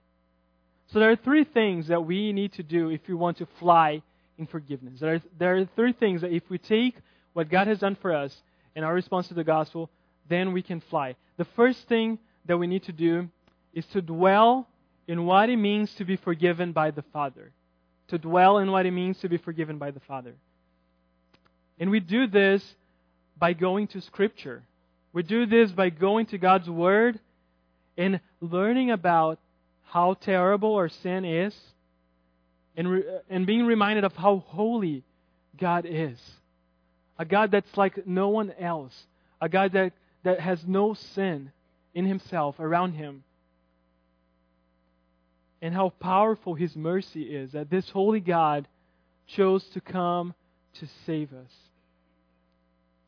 So 0.93 0.99
there 0.99 1.11
are 1.11 1.17
three 1.17 1.45
things 1.45 1.89
that 1.89 2.05
we 2.05 2.33
need 2.33 2.53
to 2.55 2.63
do 2.63 2.89
if 2.91 3.01
we 3.07 3.15
want 3.15 3.39
to 3.39 3.47
fly 3.59 4.03
in 4.39 4.47
forgiveness. 4.47 5.01
There 5.01 5.15
are, 5.15 5.23
there 5.39 5.57
are 5.59 5.69
three 5.77 5.93
things 5.93 6.23
that 6.23 6.33
if 6.33 6.43
we 6.49 6.59
take 6.59 6.95
what 7.35 7.51
God 7.51 7.67
has 7.69 7.79
done 7.79 7.97
for 8.01 8.15
us 8.15 8.35
and 8.75 8.85
our 8.85 8.95
response 8.95 9.29
to 9.29 9.35
the 9.35 9.45
gospel, 9.45 9.91
then 10.29 10.53
we 10.53 10.63
can 10.63 10.81
fly. 10.81 11.15
The 11.37 11.47
first 11.57 11.87
thing 11.89 12.19
that 12.47 12.57
we 12.57 12.67
need 12.67 12.85
to 12.85 12.93
do 12.93 13.29
is 13.75 13.85
to 13.87 14.01
dwell 14.01 14.67
in 15.07 15.27
what 15.27 15.51
it 15.51 15.57
means 15.57 15.93
to 15.95 16.05
be 16.05 16.17
forgiven 16.17 16.73
by 16.73 16.91
the 16.91 17.03
Father. 17.13 17.53
To 18.11 18.19
dwell 18.19 18.59
in 18.59 18.71
what 18.71 18.87
it 18.87 18.91
means 18.91 19.19
to 19.21 19.29
be 19.29 19.37
forgiven 19.37 19.79
by 19.79 19.93
the 19.93 20.01
Father. 20.01 20.35
And 21.79 21.91
we 21.91 22.01
do 22.01 22.27
this 22.27 22.63
by 23.39 23.53
going 23.53 23.87
to 23.89 24.01
Scripture. 24.01 24.63
We 25.13 25.23
do 25.23 25.47
this 25.47 25.71
by 25.71 25.91
going 25.91 26.27
to 26.27 26.39
God's 26.39 26.69
Word 26.69 27.19
and 27.97 28.21
learning 28.41 28.91
about 28.91 29.39
how 29.85 30.15
terrible 30.15 30.75
our 30.75 30.89
sin 30.89 31.25
is 31.25 31.55
and, 32.77 32.91
re- 32.91 33.05
and 33.29 33.47
being 33.47 33.67
reminded 33.67 34.05
of 34.05 34.15
how 34.15 34.45
holy 34.47 35.05
God 35.59 35.87
is. 35.89 36.19
A 37.19 37.25
God 37.25 37.51
that's 37.51 37.77
like 37.77 38.07
no 38.07 38.29
one 38.29 38.53
else. 38.59 38.95
A 39.41 39.49
God 39.49 39.73
that, 39.73 39.93
that 40.23 40.41
has 40.41 40.61
no 40.67 40.95
sin 40.95 41.53
in 41.95 42.07
himself, 42.07 42.57
around 42.59 42.93
him. 42.93 43.25
And 45.63 45.75
how 45.75 45.91
powerful 45.91 46.55
his 46.55 46.75
mercy 46.75 47.23
is 47.23 47.53
that 47.53 47.71
this 47.71 47.89
holy 47.91 48.21
God 48.21 48.67
chose 49.27 49.65
to 49.75 49.81
come 49.81 50.35
to 50.75 50.87
save 51.07 51.33
us, 51.33 51.53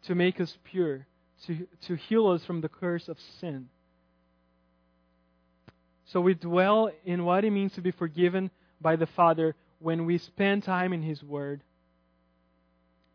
to 0.04 0.14
make 0.14 0.40
us 0.40 0.56
pure 0.64 1.06
to, 1.46 1.66
to 1.86 1.96
heal 1.96 2.28
us 2.28 2.44
from 2.44 2.60
the 2.60 2.68
curse 2.68 3.08
of 3.08 3.16
sin. 3.40 3.68
So 6.06 6.20
we 6.20 6.34
dwell 6.34 6.90
in 7.04 7.24
what 7.24 7.44
it 7.44 7.50
means 7.50 7.72
to 7.74 7.80
be 7.80 7.90
forgiven 7.90 8.50
by 8.80 8.96
the 8.96 9.06
Father 9.06 9.54
when 9.78 10.04
we 10.06 10.18
spend 10.18 10.62
time 10.62 10.92
in 10.92 11.02
His 11.02 11.22
Word. 11.22 11.62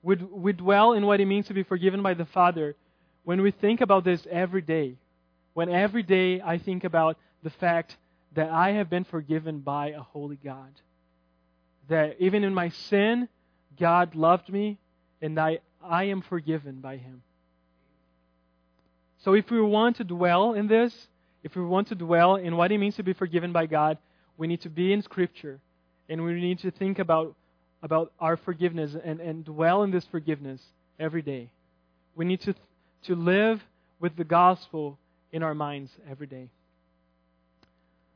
We, 0.02 0.16
we 0.16 0.54
dwell 0.54 0.94
in 0.94 1.06
what 1.06 1.20
it 1.20 1.26
means 1.26 1.48
to 1.48 1.54
be 1.54 1.64
forgiven 1.64 2.02
by 2.02 2.16
the 2.16 2.26
Father 2.26 2.76
when 3.24 3.42
we 3.42 3.52
think 3.52 3.82
about 3.82 4.04
this 4.04 4.26
every 4.30 4.62
day. 4.62 4.96
When 5.54 5.70
every 5.70 6.04
day 6.04 6.42
I 6.42 6.58
think 6.58 6.84
about 6.84 7.18
the 7.44 7.50
fact 7.50 7.98
that 8.38 8.52
I 8.52 8.74
have 8.74 8.88
been 8.88 9.04
forgiven 9.04 9.62
by 9.62 9.88
a 9.90 10.00
holy 10.00 10.36
God. 10.36 10.70
That 11.90 12.18
even 12.20 12.44
in 12.44 12.54
my 12.54 12.70
sin, 12.70 13.28
God 13.80 14.14
loved 14.14 14.50
me 14.50 14.78
and 15.24 15.40
I, 15.40 15.58
I 15.84 16.04
am 16.04 16.22
forgiven 16.22 16.80
by 16.80 16.98
Him. 16.98 17.24
So 19.24 19.34
if 19.34 19.50
we 19.50 19.60
want 19.60 19.96
to 19.96 20.04
dwell 20.04 20.54
in 20.54 20.68
this, 20.68 20.94
if 21.42 21.56
we 21.56 21.64
want 21.64 21.88
to 21.88 21.96
dwell 21.96 22.36
in 22.36 22.56
what 22.56 22.72
it 22.72 22.78
means 22.78 22.98
to 22.98 23.04
be 23.04 23.14
forgiven 23.14 23.52
by 23.52 23.66
God, 23.66 23.98
we 24.38 24.46
need 24.46 24.62
to 24.62 24.70
be 24.70 24.94
in 24.94 25.02
Scripture 25.02 25.60
and 26.08 26.24
we 26.24 26.40
need 26.40 26.60
to 26.60 26.70
think 26.70 27.00
about, 27.00 27.34
about 27.82 28.14
our 28.20 28.38
forgiveness 28.38 28.96
and, 29.04 29.20
and 29.20 29.46
dwell 29.46 29.82
in 29.82 29.90
this 29.90 30.06
forgiveness 30.06 30.62
every 31.00 31.24
day. 31.24 31.50
We 32.16 32.26
need 32.26 32.42
to, 32.42 32.54
to 33.06 33.16
live 33.16 33.64
with 34.00 34.16
the 34.16 34.24
gospel 34.24 35.00
in 35.32 35.42
our 35.42 35.56
minds 35.56 35.92
every 36.08 36.28
day. 36.28 36.50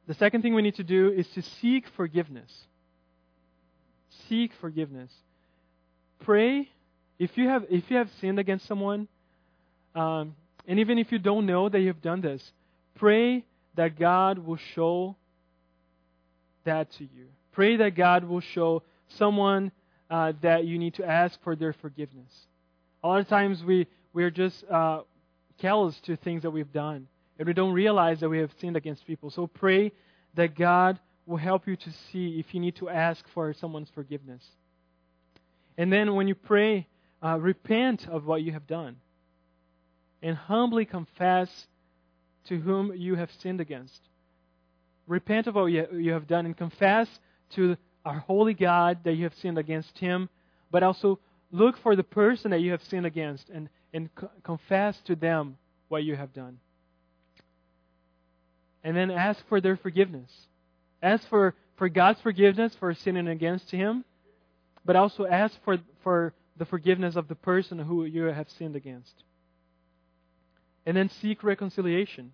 The 0.08 0.14
second 0.16 0.42
thing 0.42 0.54
we 0.54 0.62
need 0.62 0.76
to 0.76 0.84
do 0.84 1.10
is 1.10 1.28
to 1.36 1.42
seek 1.42 1.86
forgiveness. 1.96 2.52
Seek 4.28 4.52
forgiveness. 4.60 5.12
Pray 6.20 6.70
if 7.22 7.38
you 7.38 7.48
have 7.48 7.66
if 7.70 7.84
you 7.92 7.98
have 7.98 8.10
sinned 8.20 8.40
against 8.40 8.68
someone, 8.68 9.08
um, 9.94 10.36
and 10.68 10.80
even 10.80 10.98
if 10.98 11.12
you 11.12 11.20
don't 11.20 11.46
know 11.46 11.70
that 11.70 11.80
you've 11.80 12.02
done 12.02 12.20
this, 12.20 12.42
pray 12.96 13.46
that 13.76 14.00
God 14.00 14.40
will 14.40 14.58
show 14.74 15.16
that 16.64 16.92
to 16.94 17.04
you. 17.04 17.28
Pray 17.52 17.78
that 17.78 17.96
God 17.96 18.24
will 18.24 18.42
show 18.42 18.82
someone 19.20 19.72
uh, 20.10 20.34
that 20.42 20.66
you 20.66 20.80
need 20.80 20.96
to 20.96 21.06
ask 21.06 21.40
for 21.44 21.56
their 21.56 21.74
forgiveness. 21.74 22.32
A 23.04 23.08
lot 23.08 23.20
of 23.20 23.28
times 23.28 23.64
we 23.64 23.86
we're 24.14 24.32
just 24.32 24.64
uh, 24.64 25.02
callous 25.60 26.00
to 26.06 26.16
things 26.18 26.42
that 26.42 26.50
we've 26.50 26.74
done, 26.74 27.08
and 27.38 27.48
we 27.48 27.54
don't 27.54 27.74
realize 27.74 28.20
that 28.20 28.30
we 28.30 28.40
have 28.40 28.52
sinned 28.60 28.78
against 28.78 29.06
people. 29.06 29.30
So 29.30 29.48
pray 29.48 29.92
that 30.36 30.56
God 30.56 31.00
will 31.26 31.38
help 31.38 31.68
you 31.68 31.76
to 31.76 31.92
see 32.12 32.40
if 32.40 32.54
you 32.54 32.60
need 32.60 32.76
to 32.78 32.90
ask 32.90 33.24
for 33.34 33.54
someone's 33.54 33.90
forgiveness. 33.94 34.44
And 35.78 35.92
then 35.92 36.16
when 36.16 36.28
you 36.28 36.36
pray, 36.36 36.88
uh, 37.24 37.38
repent 37.40 38.08
of 38.10 38.26
what 38.26 38.42
you 38.42 38.52
have 38.52 38.68
done 38.68 38.98
and 40.22 40.36
humbly 40.36 40.86
confess 40.86 41.50
to 42.48 42.60
whom 42.60 42.94
you 42.96 43.16
have 43.16 43.30
sinned 43.42 43.62
against. 43.62 44.00
Repent 45.08 45.48
of 45.48 45.56
what 45.56 45.66
you 45.66 46.14
have 46.14 46.28
done 46.28 46.46
and 46.46 46.56
confess 46.56 47.08
to 47.56 47.76
our 48.06 48.20
holy 48.20 48.54
God 48.54 49.00
that 49.04 49.14
you 49.14 49.24
have 49.24 49.34
sinned 49.36 49.58
against 49.58 49.98
Him, 49.98 50.30
but 50.72 50.84
also 50.84 51.20
look 51.52 51.78
for 51.78 51.96
the 51.96 52.04
person 52.04 52.52
that 52.52 52.62
you 52.62 52.72
have 52.72 52.84
sinned 52.84 53.06
against 53.06 53.50
and, 53.50 53.70
and 53.94 54.14
co- 54.16 54.32
confess 54.44 54.98
to 55.06 55.16
them 55.16 55.58
what 55.90 56.04
you 56.04 56.16
have 56.16 56.34
done. 56.34 56.60
And 58.84 58.96
then 58.96 59.12
ask 59.12 59.40
for 59.48 59.62
their 59.62 59.78
forgiveness. 59.78 60.32
Ask 61.02 61.28
for, 61.30 61.56
for 61.78 61.90
God's 61.90 62.22
forgiveness 62.22 62.74
for 62.80 62.94
sinning 62.94 63.28
against 63.28 63.70
Him, 63.72 64.04
but 64.86 64.96
also 64.96 65.26
ask 65.26 65.56
for, 65.64 65.78
for 66.04 66.34
the 66.58 66.66
forgiveness 66.66 67.16
of 67.16 67.28
the 67.28 67.36
person 67.36 67.80
who 67.80 68.06
you 68.06 68.24
have 68.24 68.50
sinned 68.58 68.76
against. 68.76 69.14
And 70.86 70.98
then 70.98 71.10
seek 71.22 71.44
reconciliation. 71.44 72.34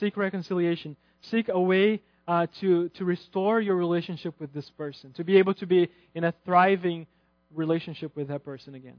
Seek 0.00 0.16
reconciliation. 0.16 0.96
Seek 1.22 1.48
a 1.48 1.60
way 1.60 2.00
uh, 2.26 2.46
to, 2.60 2.88
to 2.90 3.04
restore 3.04 3.60
your 3.60 3.76
relationship 3.76 4.34
with 4.38 4.52
this 4.52 4.68
person, 4.70 5.12
to 5.14 5.24
be 5.24 5.36
able 5.36 5.54
to 5.54 5.66
be 5.66 5.90
in 6.14 6.24
a 6.24 6.32
thriving 6.44 7.06
relationship 7.54 8.16
with 8.16 8.28
that 8.28 8.44
person 8.44 8.74
again. 8.74 8.96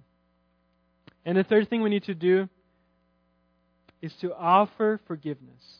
And 1.26 1.38
the 1.38 1.43
third 1.43 1.69
thing 1.69 1.82
we 1.82 1.89
need 1.89 2.03
to 2.03 2.13
do 2.13 2.49
is 4.04 4.14
to 4.16 4.36
offer 4.36 4.99
forgiveness. 5.08 5.80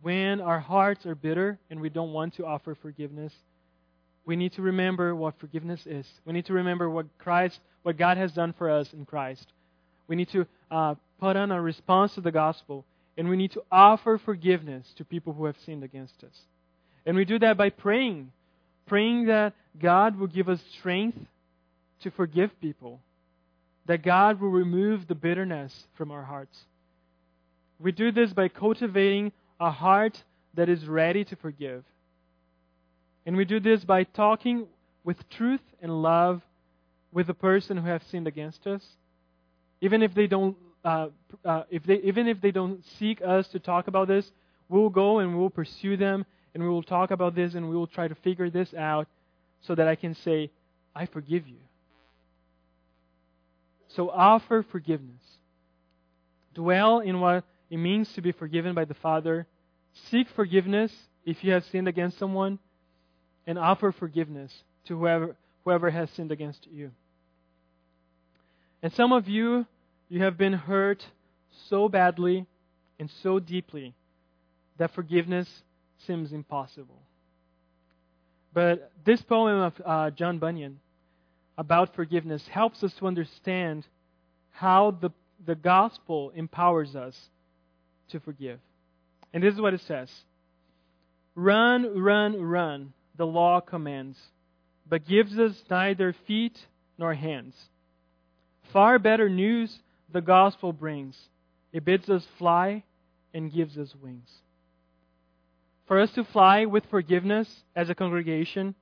When 0.00 0.40
our 0.40 0.58
hearts 0.58 1.04
are 1.04 1.14
bitter 1.14 1.58
and 1.68 1.78
we 1.78 1.90
don't 1.90 2.14
want 2.14 2.34
to 2.36 2.46
offer 2.46 2.74
forgiveness, 2.74 3.34
we 4.24 4.34
need 4.34 4.54
to 4.54 4.62
remember 4.62 5.14
what 5.14 5.38
forgiveness 5.38 5.86
is. 5.86 6.06
We 6.24 6.32
need 6.32 6.46
to 6.46 6.54
remember 6.54 6.88
what 6.88 7.06
Christ, 7.18 7.60
what 7.82 7.98
God 7.98 8.16
has 8.16 8.32
done 8.32 8.54
for 8.56 8.70
us 8.70 8.90
in 8.94 9.04
Christ. 9.04 9.46
We 10.08 10.16
need 10.16 10.30
to 10.30 10.46
uh, 10.70 10.94
put 11.20 11.36
on 11.36 11.52
a 11.52 11.60
response 11.60 12.14
to 12.14 12.22
the 12.22 12.32
gospel, 12.32 12.86
and 13.18 13.28
we 13.28 13.36
need 13.36 13.52
to 13.52 13.62
offer 13.70 14.16
forgiveness 14.16 14.90
to 14.96 15.04
people 15.04 15.34
who 15.34 15.44
have 15.44 15.56
sinned 15.66 15.84
against 15.84 16.24
us. 16.24 16.38
And 17.04 17.14
we 17.14 17.26
do 17.26 17.38
that 17.40 17.58
by 17.58 17.68
praying, 17.68 18.32
praying 18.86 19.26
that 19.26 19.52
God 19.78 20.18
will 20.18 20.28
give 20.28 20.48
us 20.48 20.60
strength 20.78 21.18
to 22.04 22.10
forgive 22.10 22.58
people, 22.58 23.00
that 23.84 24.02
God 24.02 24.40
will 24.40 24.48
remove 24.48 25.06
the 25.06 25.14
bitterness 25.14 25.86
from 25.94 26.10
our 26.10 26.22
hearts. 26.22 26.64
We 27.80 27.92
do 27.92 28.12
this 28.12 28.32
by 28.32 28.48
cultivating 28.48 29.32
a 29.58 29.70
heart 29.70 30.22
that 30.54 30.68
is 30.68 30.86
ready 30.86 31.24
to 31.24 31.36
forgive. 31.36 31.84
And 33.26 33.36
we 33.36 33.44
do 33.44 33.60
this 33.60 33.84
by 33.84 34.04
talking 34.04 34.66
with 35.04 35.16
truth 35.30 35.60
and 35.80 36.02
love 36.02 36.42
with 37.12 37.26
the 37.26 37.34
person 37.34 37.76
who 37.76 37.88
has 37.88 38.02
sinned 38.10 38.26
against 38.26 38.66
us, 38.66 38.84
even 39.80 40.02
if 40.02 40.14
they 40.14 40.26
don't, 40.26 40.56
uh, 40.84 41.08
uh, 41.44 41.62
if 41.70 41.82
they, 41.84 41.96
even 41.96 42.28
if 42.28 42.40
they 42.40 42.50
don't 42.50 42.84
seek 42.98 43.20
us 43.22 43.48
to 43.48 43.58
talk 43.58 43.88
about 43.88 44.08
this, 44.08 44.30
we'll 44.68 44.90
go 44.90 45.18
and 45.18 45.38
we'll 45.38 45.50
pursue 45.50 45.96
them 45.96 46.24
and 46.54 46.62
we 46.62 46.68
will 46.68 46.82
talk 46.82 47.10
about 47.10 47.34
this 47.34 47.54
and 47.54 47.68
we 47.68 47.76
will 47.76 47.86
try 47.86 48.08
to 48.08 48.14
figure 48.16 48.50
this 48.50 48.72
out 48.74 49.08
so 49.62 49.74
that 49.74 49.88
I 49.88 49.94
can 49.94 50.14
say, 50.14 50.50
I 50.94 51.06
forgive 51.06 51.48
you. 51.48 51.56
So 53.88 54.10
offer 54.10 54.64
forgiveness. 54.70 55.22
Dwell 56.54 57.00
in 57.00 57.20
what 57.20 57.44
it 57.70 57.76
means 57.76 58.12
to 58.14 58.20
be 58.20 58.32
forgiven 58.32 58.74
by 58.74 58.84
the 58.84 58.94
Father. 58.94 59.46
Seek 60.10 60.28
forgiveness 60.34 60.92
if 61.24 61.42
you 61.44 61.52
have 61.52 61.64
sinned 61.66 61.88
against 61.88 62.18
someone 62.18 62.58
and 63.46 63.58
offer 63.58 63.92
forgiveness 63.92 64.52
to 64.86 64.98
whoever, 64.98 65.36
whoever 65.64 65.90
has 65.90 66.10
sinned 66.10 66.32
against 66.32 66.66
you. 66.70 66.90
And 68.82 68.92
some 68.92 69.12
of 69.12 69.28
you, 69.28 69.66
you 70.08 70.22
have 70.22 70.36
been 70.36 70.52
hurt 70.52 71.04
so 71.68 71.88
badly 71.88 72.46
and 72.98 73.10
so 73.22 73.38
deeply 73.38 73.94
that 74.78 74.94
forgiveness 74.94 75.48
seems 76.06 76.32
impossible. 76.32 76.98
But 78.52 78.90
this 79.04 79.22
poem 79.22 79.60
of 79.60 79.72
uh, 79.84 80.10
John 80.10 80.38
Bunyan 80.38 80.80
about 81.56 81.94
forgiveness 81.94 82.42
helps 82.50 82.82
us 82.82 82.92
to 82.98 83.06
understand 83.06 83.86
how 84.50 84.96
the, 85.00 85.10
the 85.46 85.54
gospel 85.54 86.32
empowers 86.34 86.96
us 86.96 87.14
to 88.10 88.20
forgive. 88.20 88.60
And 89.32 89.42
this 89.42 89.54
is 89.54 89.60
what 89.60 89.74
it 89.74 89.82
says 89.86 90.10
Run, 91.34 92.00
run, 92.00 92.40
run 92.40 92.92
the 93.16 93.26
law 93.26 93.60
commands, 93.60 94.18
but 94.88 95.06
gives 95.06 95.38
us 95.38 95.54
neither 95.68 96.14
feet 96.26 96.58
nor 96.98 97.14
hands. 97.14 97.54
Far 98.72 98.98
better 98.98 99.28
news 99.28 99.78
the 100.12 100.20
gospel 100.20 100.72
brings. 100.72 101.16
It 101.72 101.84
bids 101.84 102.08
us 102.08 102.26
fly 102.38 102.82
and 103.34 103.52
gives 103.52 103.78
us 103.78 103.94
wings. 104.02 104.28
For 105.86 106.00
us 106.00 106.10
to 106.12 106.24
fly 106.24 106.66
with 106.66 106.84
forgiveness 106.90 107.48
as 107.74 107.90
a 107.90 107.94
congregation, 107.94 108.74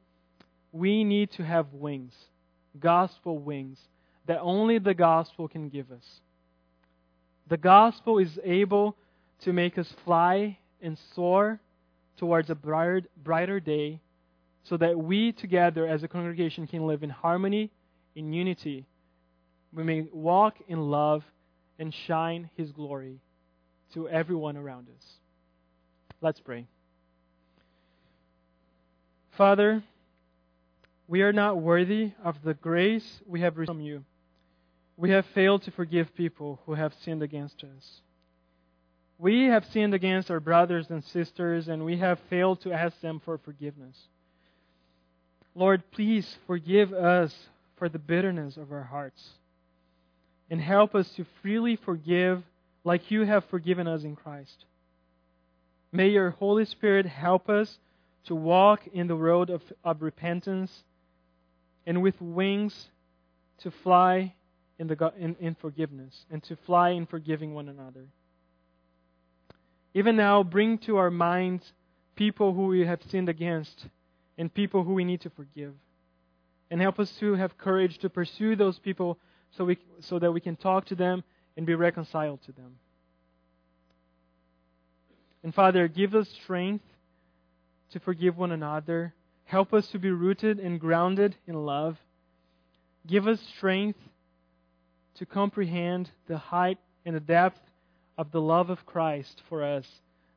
we 0.73 1.05
need 1.05 1.31
to 1.33 1.45
have 1.45 1.73
wings, 1.73 2.15
gospel 2.79 3.39
wings, 3.39 3.79
that 4.27 4.41
only 4.41 4.79
the 4.79 4.95
gospel 4.95 5.49
can 5.49 5.69
give 5.69 5.91
us. 5.91 6.05
The 7.49 7.57
gospel 7.57 8.19
is 8.19 8.39
able 8.45 8.95
to 9.43 9.53
make 9.53 9.79
us 9.79 9.93
fly 10.05 10.59
and 10.83 10.99
soar 11.15 11.61
towards 12.17 12.51
a 12.51 12.55
brighter, 12.55 13.03
brighter 13.23 13.61
day 13.61 14.01
so 14.65 14.77
that 14.77 14.99
we 14.99 15.33
together 15.33 15.87
as 15.87 16.03
a 16.03 16.09
congregation 16.09 16.67
can 16.67 16.87
live 16.87 17.03
in 17.03 17.11
harmony, 17.11 17.71
in 18.15 18.33
unity. 18.33 18.87
We 19.73 19.85
may 19.85 20.07
walk 20.13 20.57
in 20.67 20.91
love 20.91 21.25
and 21.79 21.95
shine 22.07 22.51
His 22.57 22.73
glory 22.73 23.21
to 23.95 24.09
everyone 24.09 24.57
around 24.57 24.89
us. 24.89 25.07
Let's 26.21 26.41
pray. 26.41 26.67
Father, 29.37 29.83
we 31.07 31.23
are 31.23 31.33
not 31.33 31.61
worthy 31.61 32.13
of 32.23 32.37
the 32.45 32.55
grace 32.55 33.21
we 33.27 33.41
have 33.41 33.57
received 33.57 33.69
from 33.69 33.81
you. 33.81 34.05
We 34.97 35.11
have 35.11 35.25
failed 35.33 35.63
to 35.63 35.71
forgive 35.71 36.15
people 36.17 36.61
who 36.67 36.75
have 36.75 36.93
sinned 37.05 37.23
against 37.23 37.63
us. 37.63 38.01
We 39.19 39.47
have 39.47 39.67
sinned 39.67 39.95
against 39.95 40.31
our 40.31 40.39
brothers 40.39 40.91
and 40.91 41.03
sisters, 41.03 41.67
and 41.67 41.85
we 41.85 41.97
have 41.99 42.21
failed 42.31 42.61
to 42.61 42.73
ask 42.73 43.01
them 43.01 43.21
for 43.25 43.37
forgiveness. 43.39 43.97
Lord, 45.57 45.83
please 45.91 46.37
forgive 46.47 46.93
us 46.93 47.35
for 47.77 47.89
the 47.89 47.99
bitterness 47.99 48.57
of 48.57 48.71
our 48.71 48.85
hearts 48.85 49.31
and 50.51 50.61
help 50.61 50.95
us 50.95 51.09
to 51.17 51.27
freely 51.43 51.75
forgive 51.77 52.45
like 52.85 53.11
you 53.11 53.23
have 53.23 53.45
forgiven 53.47 53.89
us 53.89 54.05
in 54.05 54.15
Christ. 54.15 54.65
May 55.91 56.09
your 56.11 56.31
Holy 56.31 56.65
Spirit 56.65 57.07
help 57.07 57.49
us 57.49 57.79
to 58.27 58.35
walk 58.37 58.87
in 58.93 59.09
the 59.09 59.17
road 59.17 59.51
of, 59.51 59.63
of 59.85 60.03
repentance 60.03 60.85
and 61.87 62.03
with 62.03 62.21
wings 62.21 62.89
to 63.59 63.71
fly 63.71 64.35
in, 64.79 64.87
the, 64.87 65.13
in, 65.19 65.35
in 65.41 65.55
forgiveness 65.57 66.25
and 66.31 66.43
to 66.45 66.57
fly 66.57 66.91
in 66.91 67.07
forgiving 67.07 67.53
one 67.53 67.69
another. 67.69 68.05
Even 69.95 70.17
now, 70.17 70.43
bring 70.43 70.79
to 70.79 70.97
our 70.97 71.11
minds 71.11 71.73
people 72.15 72.53
who 72.53 72.67
we 72.67 72.85
have 72.85 73.01
sinned 73.11 73.29
against 73.29 73.87
and 74.37 74.53
people 74.53 74.85
who 74.85 74.95
we 74.95 75.05
need 75.05 75.21
to 75.23 75.31
forgive. 75.31 75.75
And 76.71 76.81
help 76.81 76.99
us 76.99 77.11
to 77.21 77.35
have 77.35 77.57
courage 77.57 77.99
to 77.99 78.11
pursue 78.11 78.55
those 78.55 78.79
people 78.79 79.19
so, 79.57 79.65
we, 79.65 79.79
so 80.01 80.19
that 80.19 80.33
we 80.33 80.41
can 80.41 80.57
talk 80.57 80.85
to 80.87 80.95
them 80.95 81.25
and 81.57 81.65
be 81.67 81.75
reconciled 81.75 82.43
to 82.43 82.53
them. 82.53 82.77
And 85.43 85.55
Father, 85.55 85.89
give 85.89 86.15
us 86.15 86.29
strength 86.29 86.85
to 87.93 88.01
forgive 88.01 88.37
one 88.37 88.53
another. 88.53 89.15
Help 89.45 89.73
us 89.73 89.87
to 89.89 89.99
be 89.99 90.11
rooted 90.11 90.61
and 90.61 90.79
grounded 90.79 91.35
in 91.47 91.55
love. 91.55 91.97
Give 93.07 93.27
us 93.27 93.41
strength 93.57 93.99
to 95.15 95.27
comprehend 95.27 96.11
the 96.27 96.37
height 96.37 96.79
and 97.07 97.17
the 97.17 97.21
depth 97.21 97.61
of 98.19 98.33
the 98.33 98.41
love 98.41 98.69
of 98.69 98.85
Christ 98.85 99.41
for 99.49 99.63
us 99.65 99.87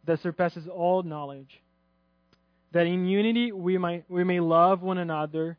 that 0.05 0.21
surpasses 0.21 0.67
all 0.67 1.03
knowledge. 1.03 1.59
That 2.71 2.85
in 2.85 3.05
unity 3.05 3.51
we, 3.51 3.77
might, 3.77 4.05
we 4.07 4.23
may 4.23 4.39
love 4.39 4.81
one 4.81 4.99
another 4.99 5.57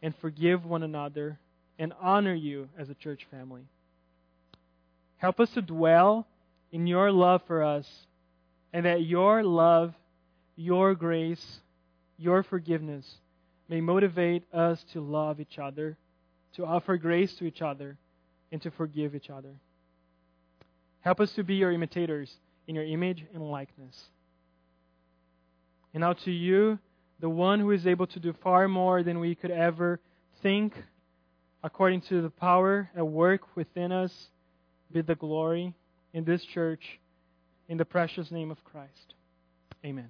and 0.00 0.14
forgive 0.20 0.64
one 0.64 0.84
another 0.84 1.38
and 1.78 1.92
honor 2.00 2.34
you 2.34 2.68
as 2.78 2.88
a 2.88 2.94
church 2.94 3.26
family. 3.30 3.62
Help 5.18 5.40
us 5.40 5.50
to 5.50 5.62
dwell 5.62 6.26
in 6.72 6.86
your 6.86 7.10
love 7.10 7.42
for 7.46 7.62
us 7.62 7.86
and 8.72 8.86
that 8.86 9.02
your 9.02 9.42
love, 9.42 9.94
your 10.56 10.94
grace, 10.94 11.60
your 12.18 12.42
forgiveness 12.42 13.06
may 13.68 13.80
motivate 13.80 14.44
us 14.54 14.82
to 14.92 15.00
love 15.00 15.40
each 15.40 15.58
other, 15.58 15.96
to 16.54 16.64
offer 16.64 16.96
grace 16.96 17.34
to 17.34 17.44
each 17.44 17.60
other, 17.60 17.96
and 18.52 18.62
to 18.62 18.70
forgive 18.70 19.14
each 19.14 19.28
other. 19.30 19.54
Help 21.06 21.20
us 21.20 21.30
to 21.34 21.44
be 21.44 21.54
your 21.54 21.70
imitators 21.70 22.34
in 22.66 22.74
your 22.74 22.82
image 22.82 23.24
and 23.32 23.40
likeness. 23.40 23.96
And 25.94 26.00
now 26.00 26.14
to 26.14 26.32
you, 26.32 26.80
the 27.20 27.28
one 27.28 27.60
who 27.60 27.70
is 27.70 27.86
able 27.86 28.08
to 28.08 28.18
do 28.18 28.34
far 28.42 28.66
more 28.66 29.04
than 29.04 29.20
we 29.20 29.36
could 29.36 29.52
ever 29.52 30.00
think, 30.42 30.74
according 31.62 32.00
to 32.08 32.22
the 32.22 32.28
power 32.28 32.90
at 32.96 33.06
work 33.06 33.42
within 33.54 33.92
us, 33.92 34.12
be 34.90 35.00
the 35.00 35.14
glory 35.14 35.72
in 36.12 36.24
this 36.24 36.44
church 36.44 36.98
in 37.68 37.78
the 37.78 37.84
precious 37.84 38.32
name 38.32 38.50
of 38.50 38.64
Christ. 38.64 39.14
Amen. 39.84 40.08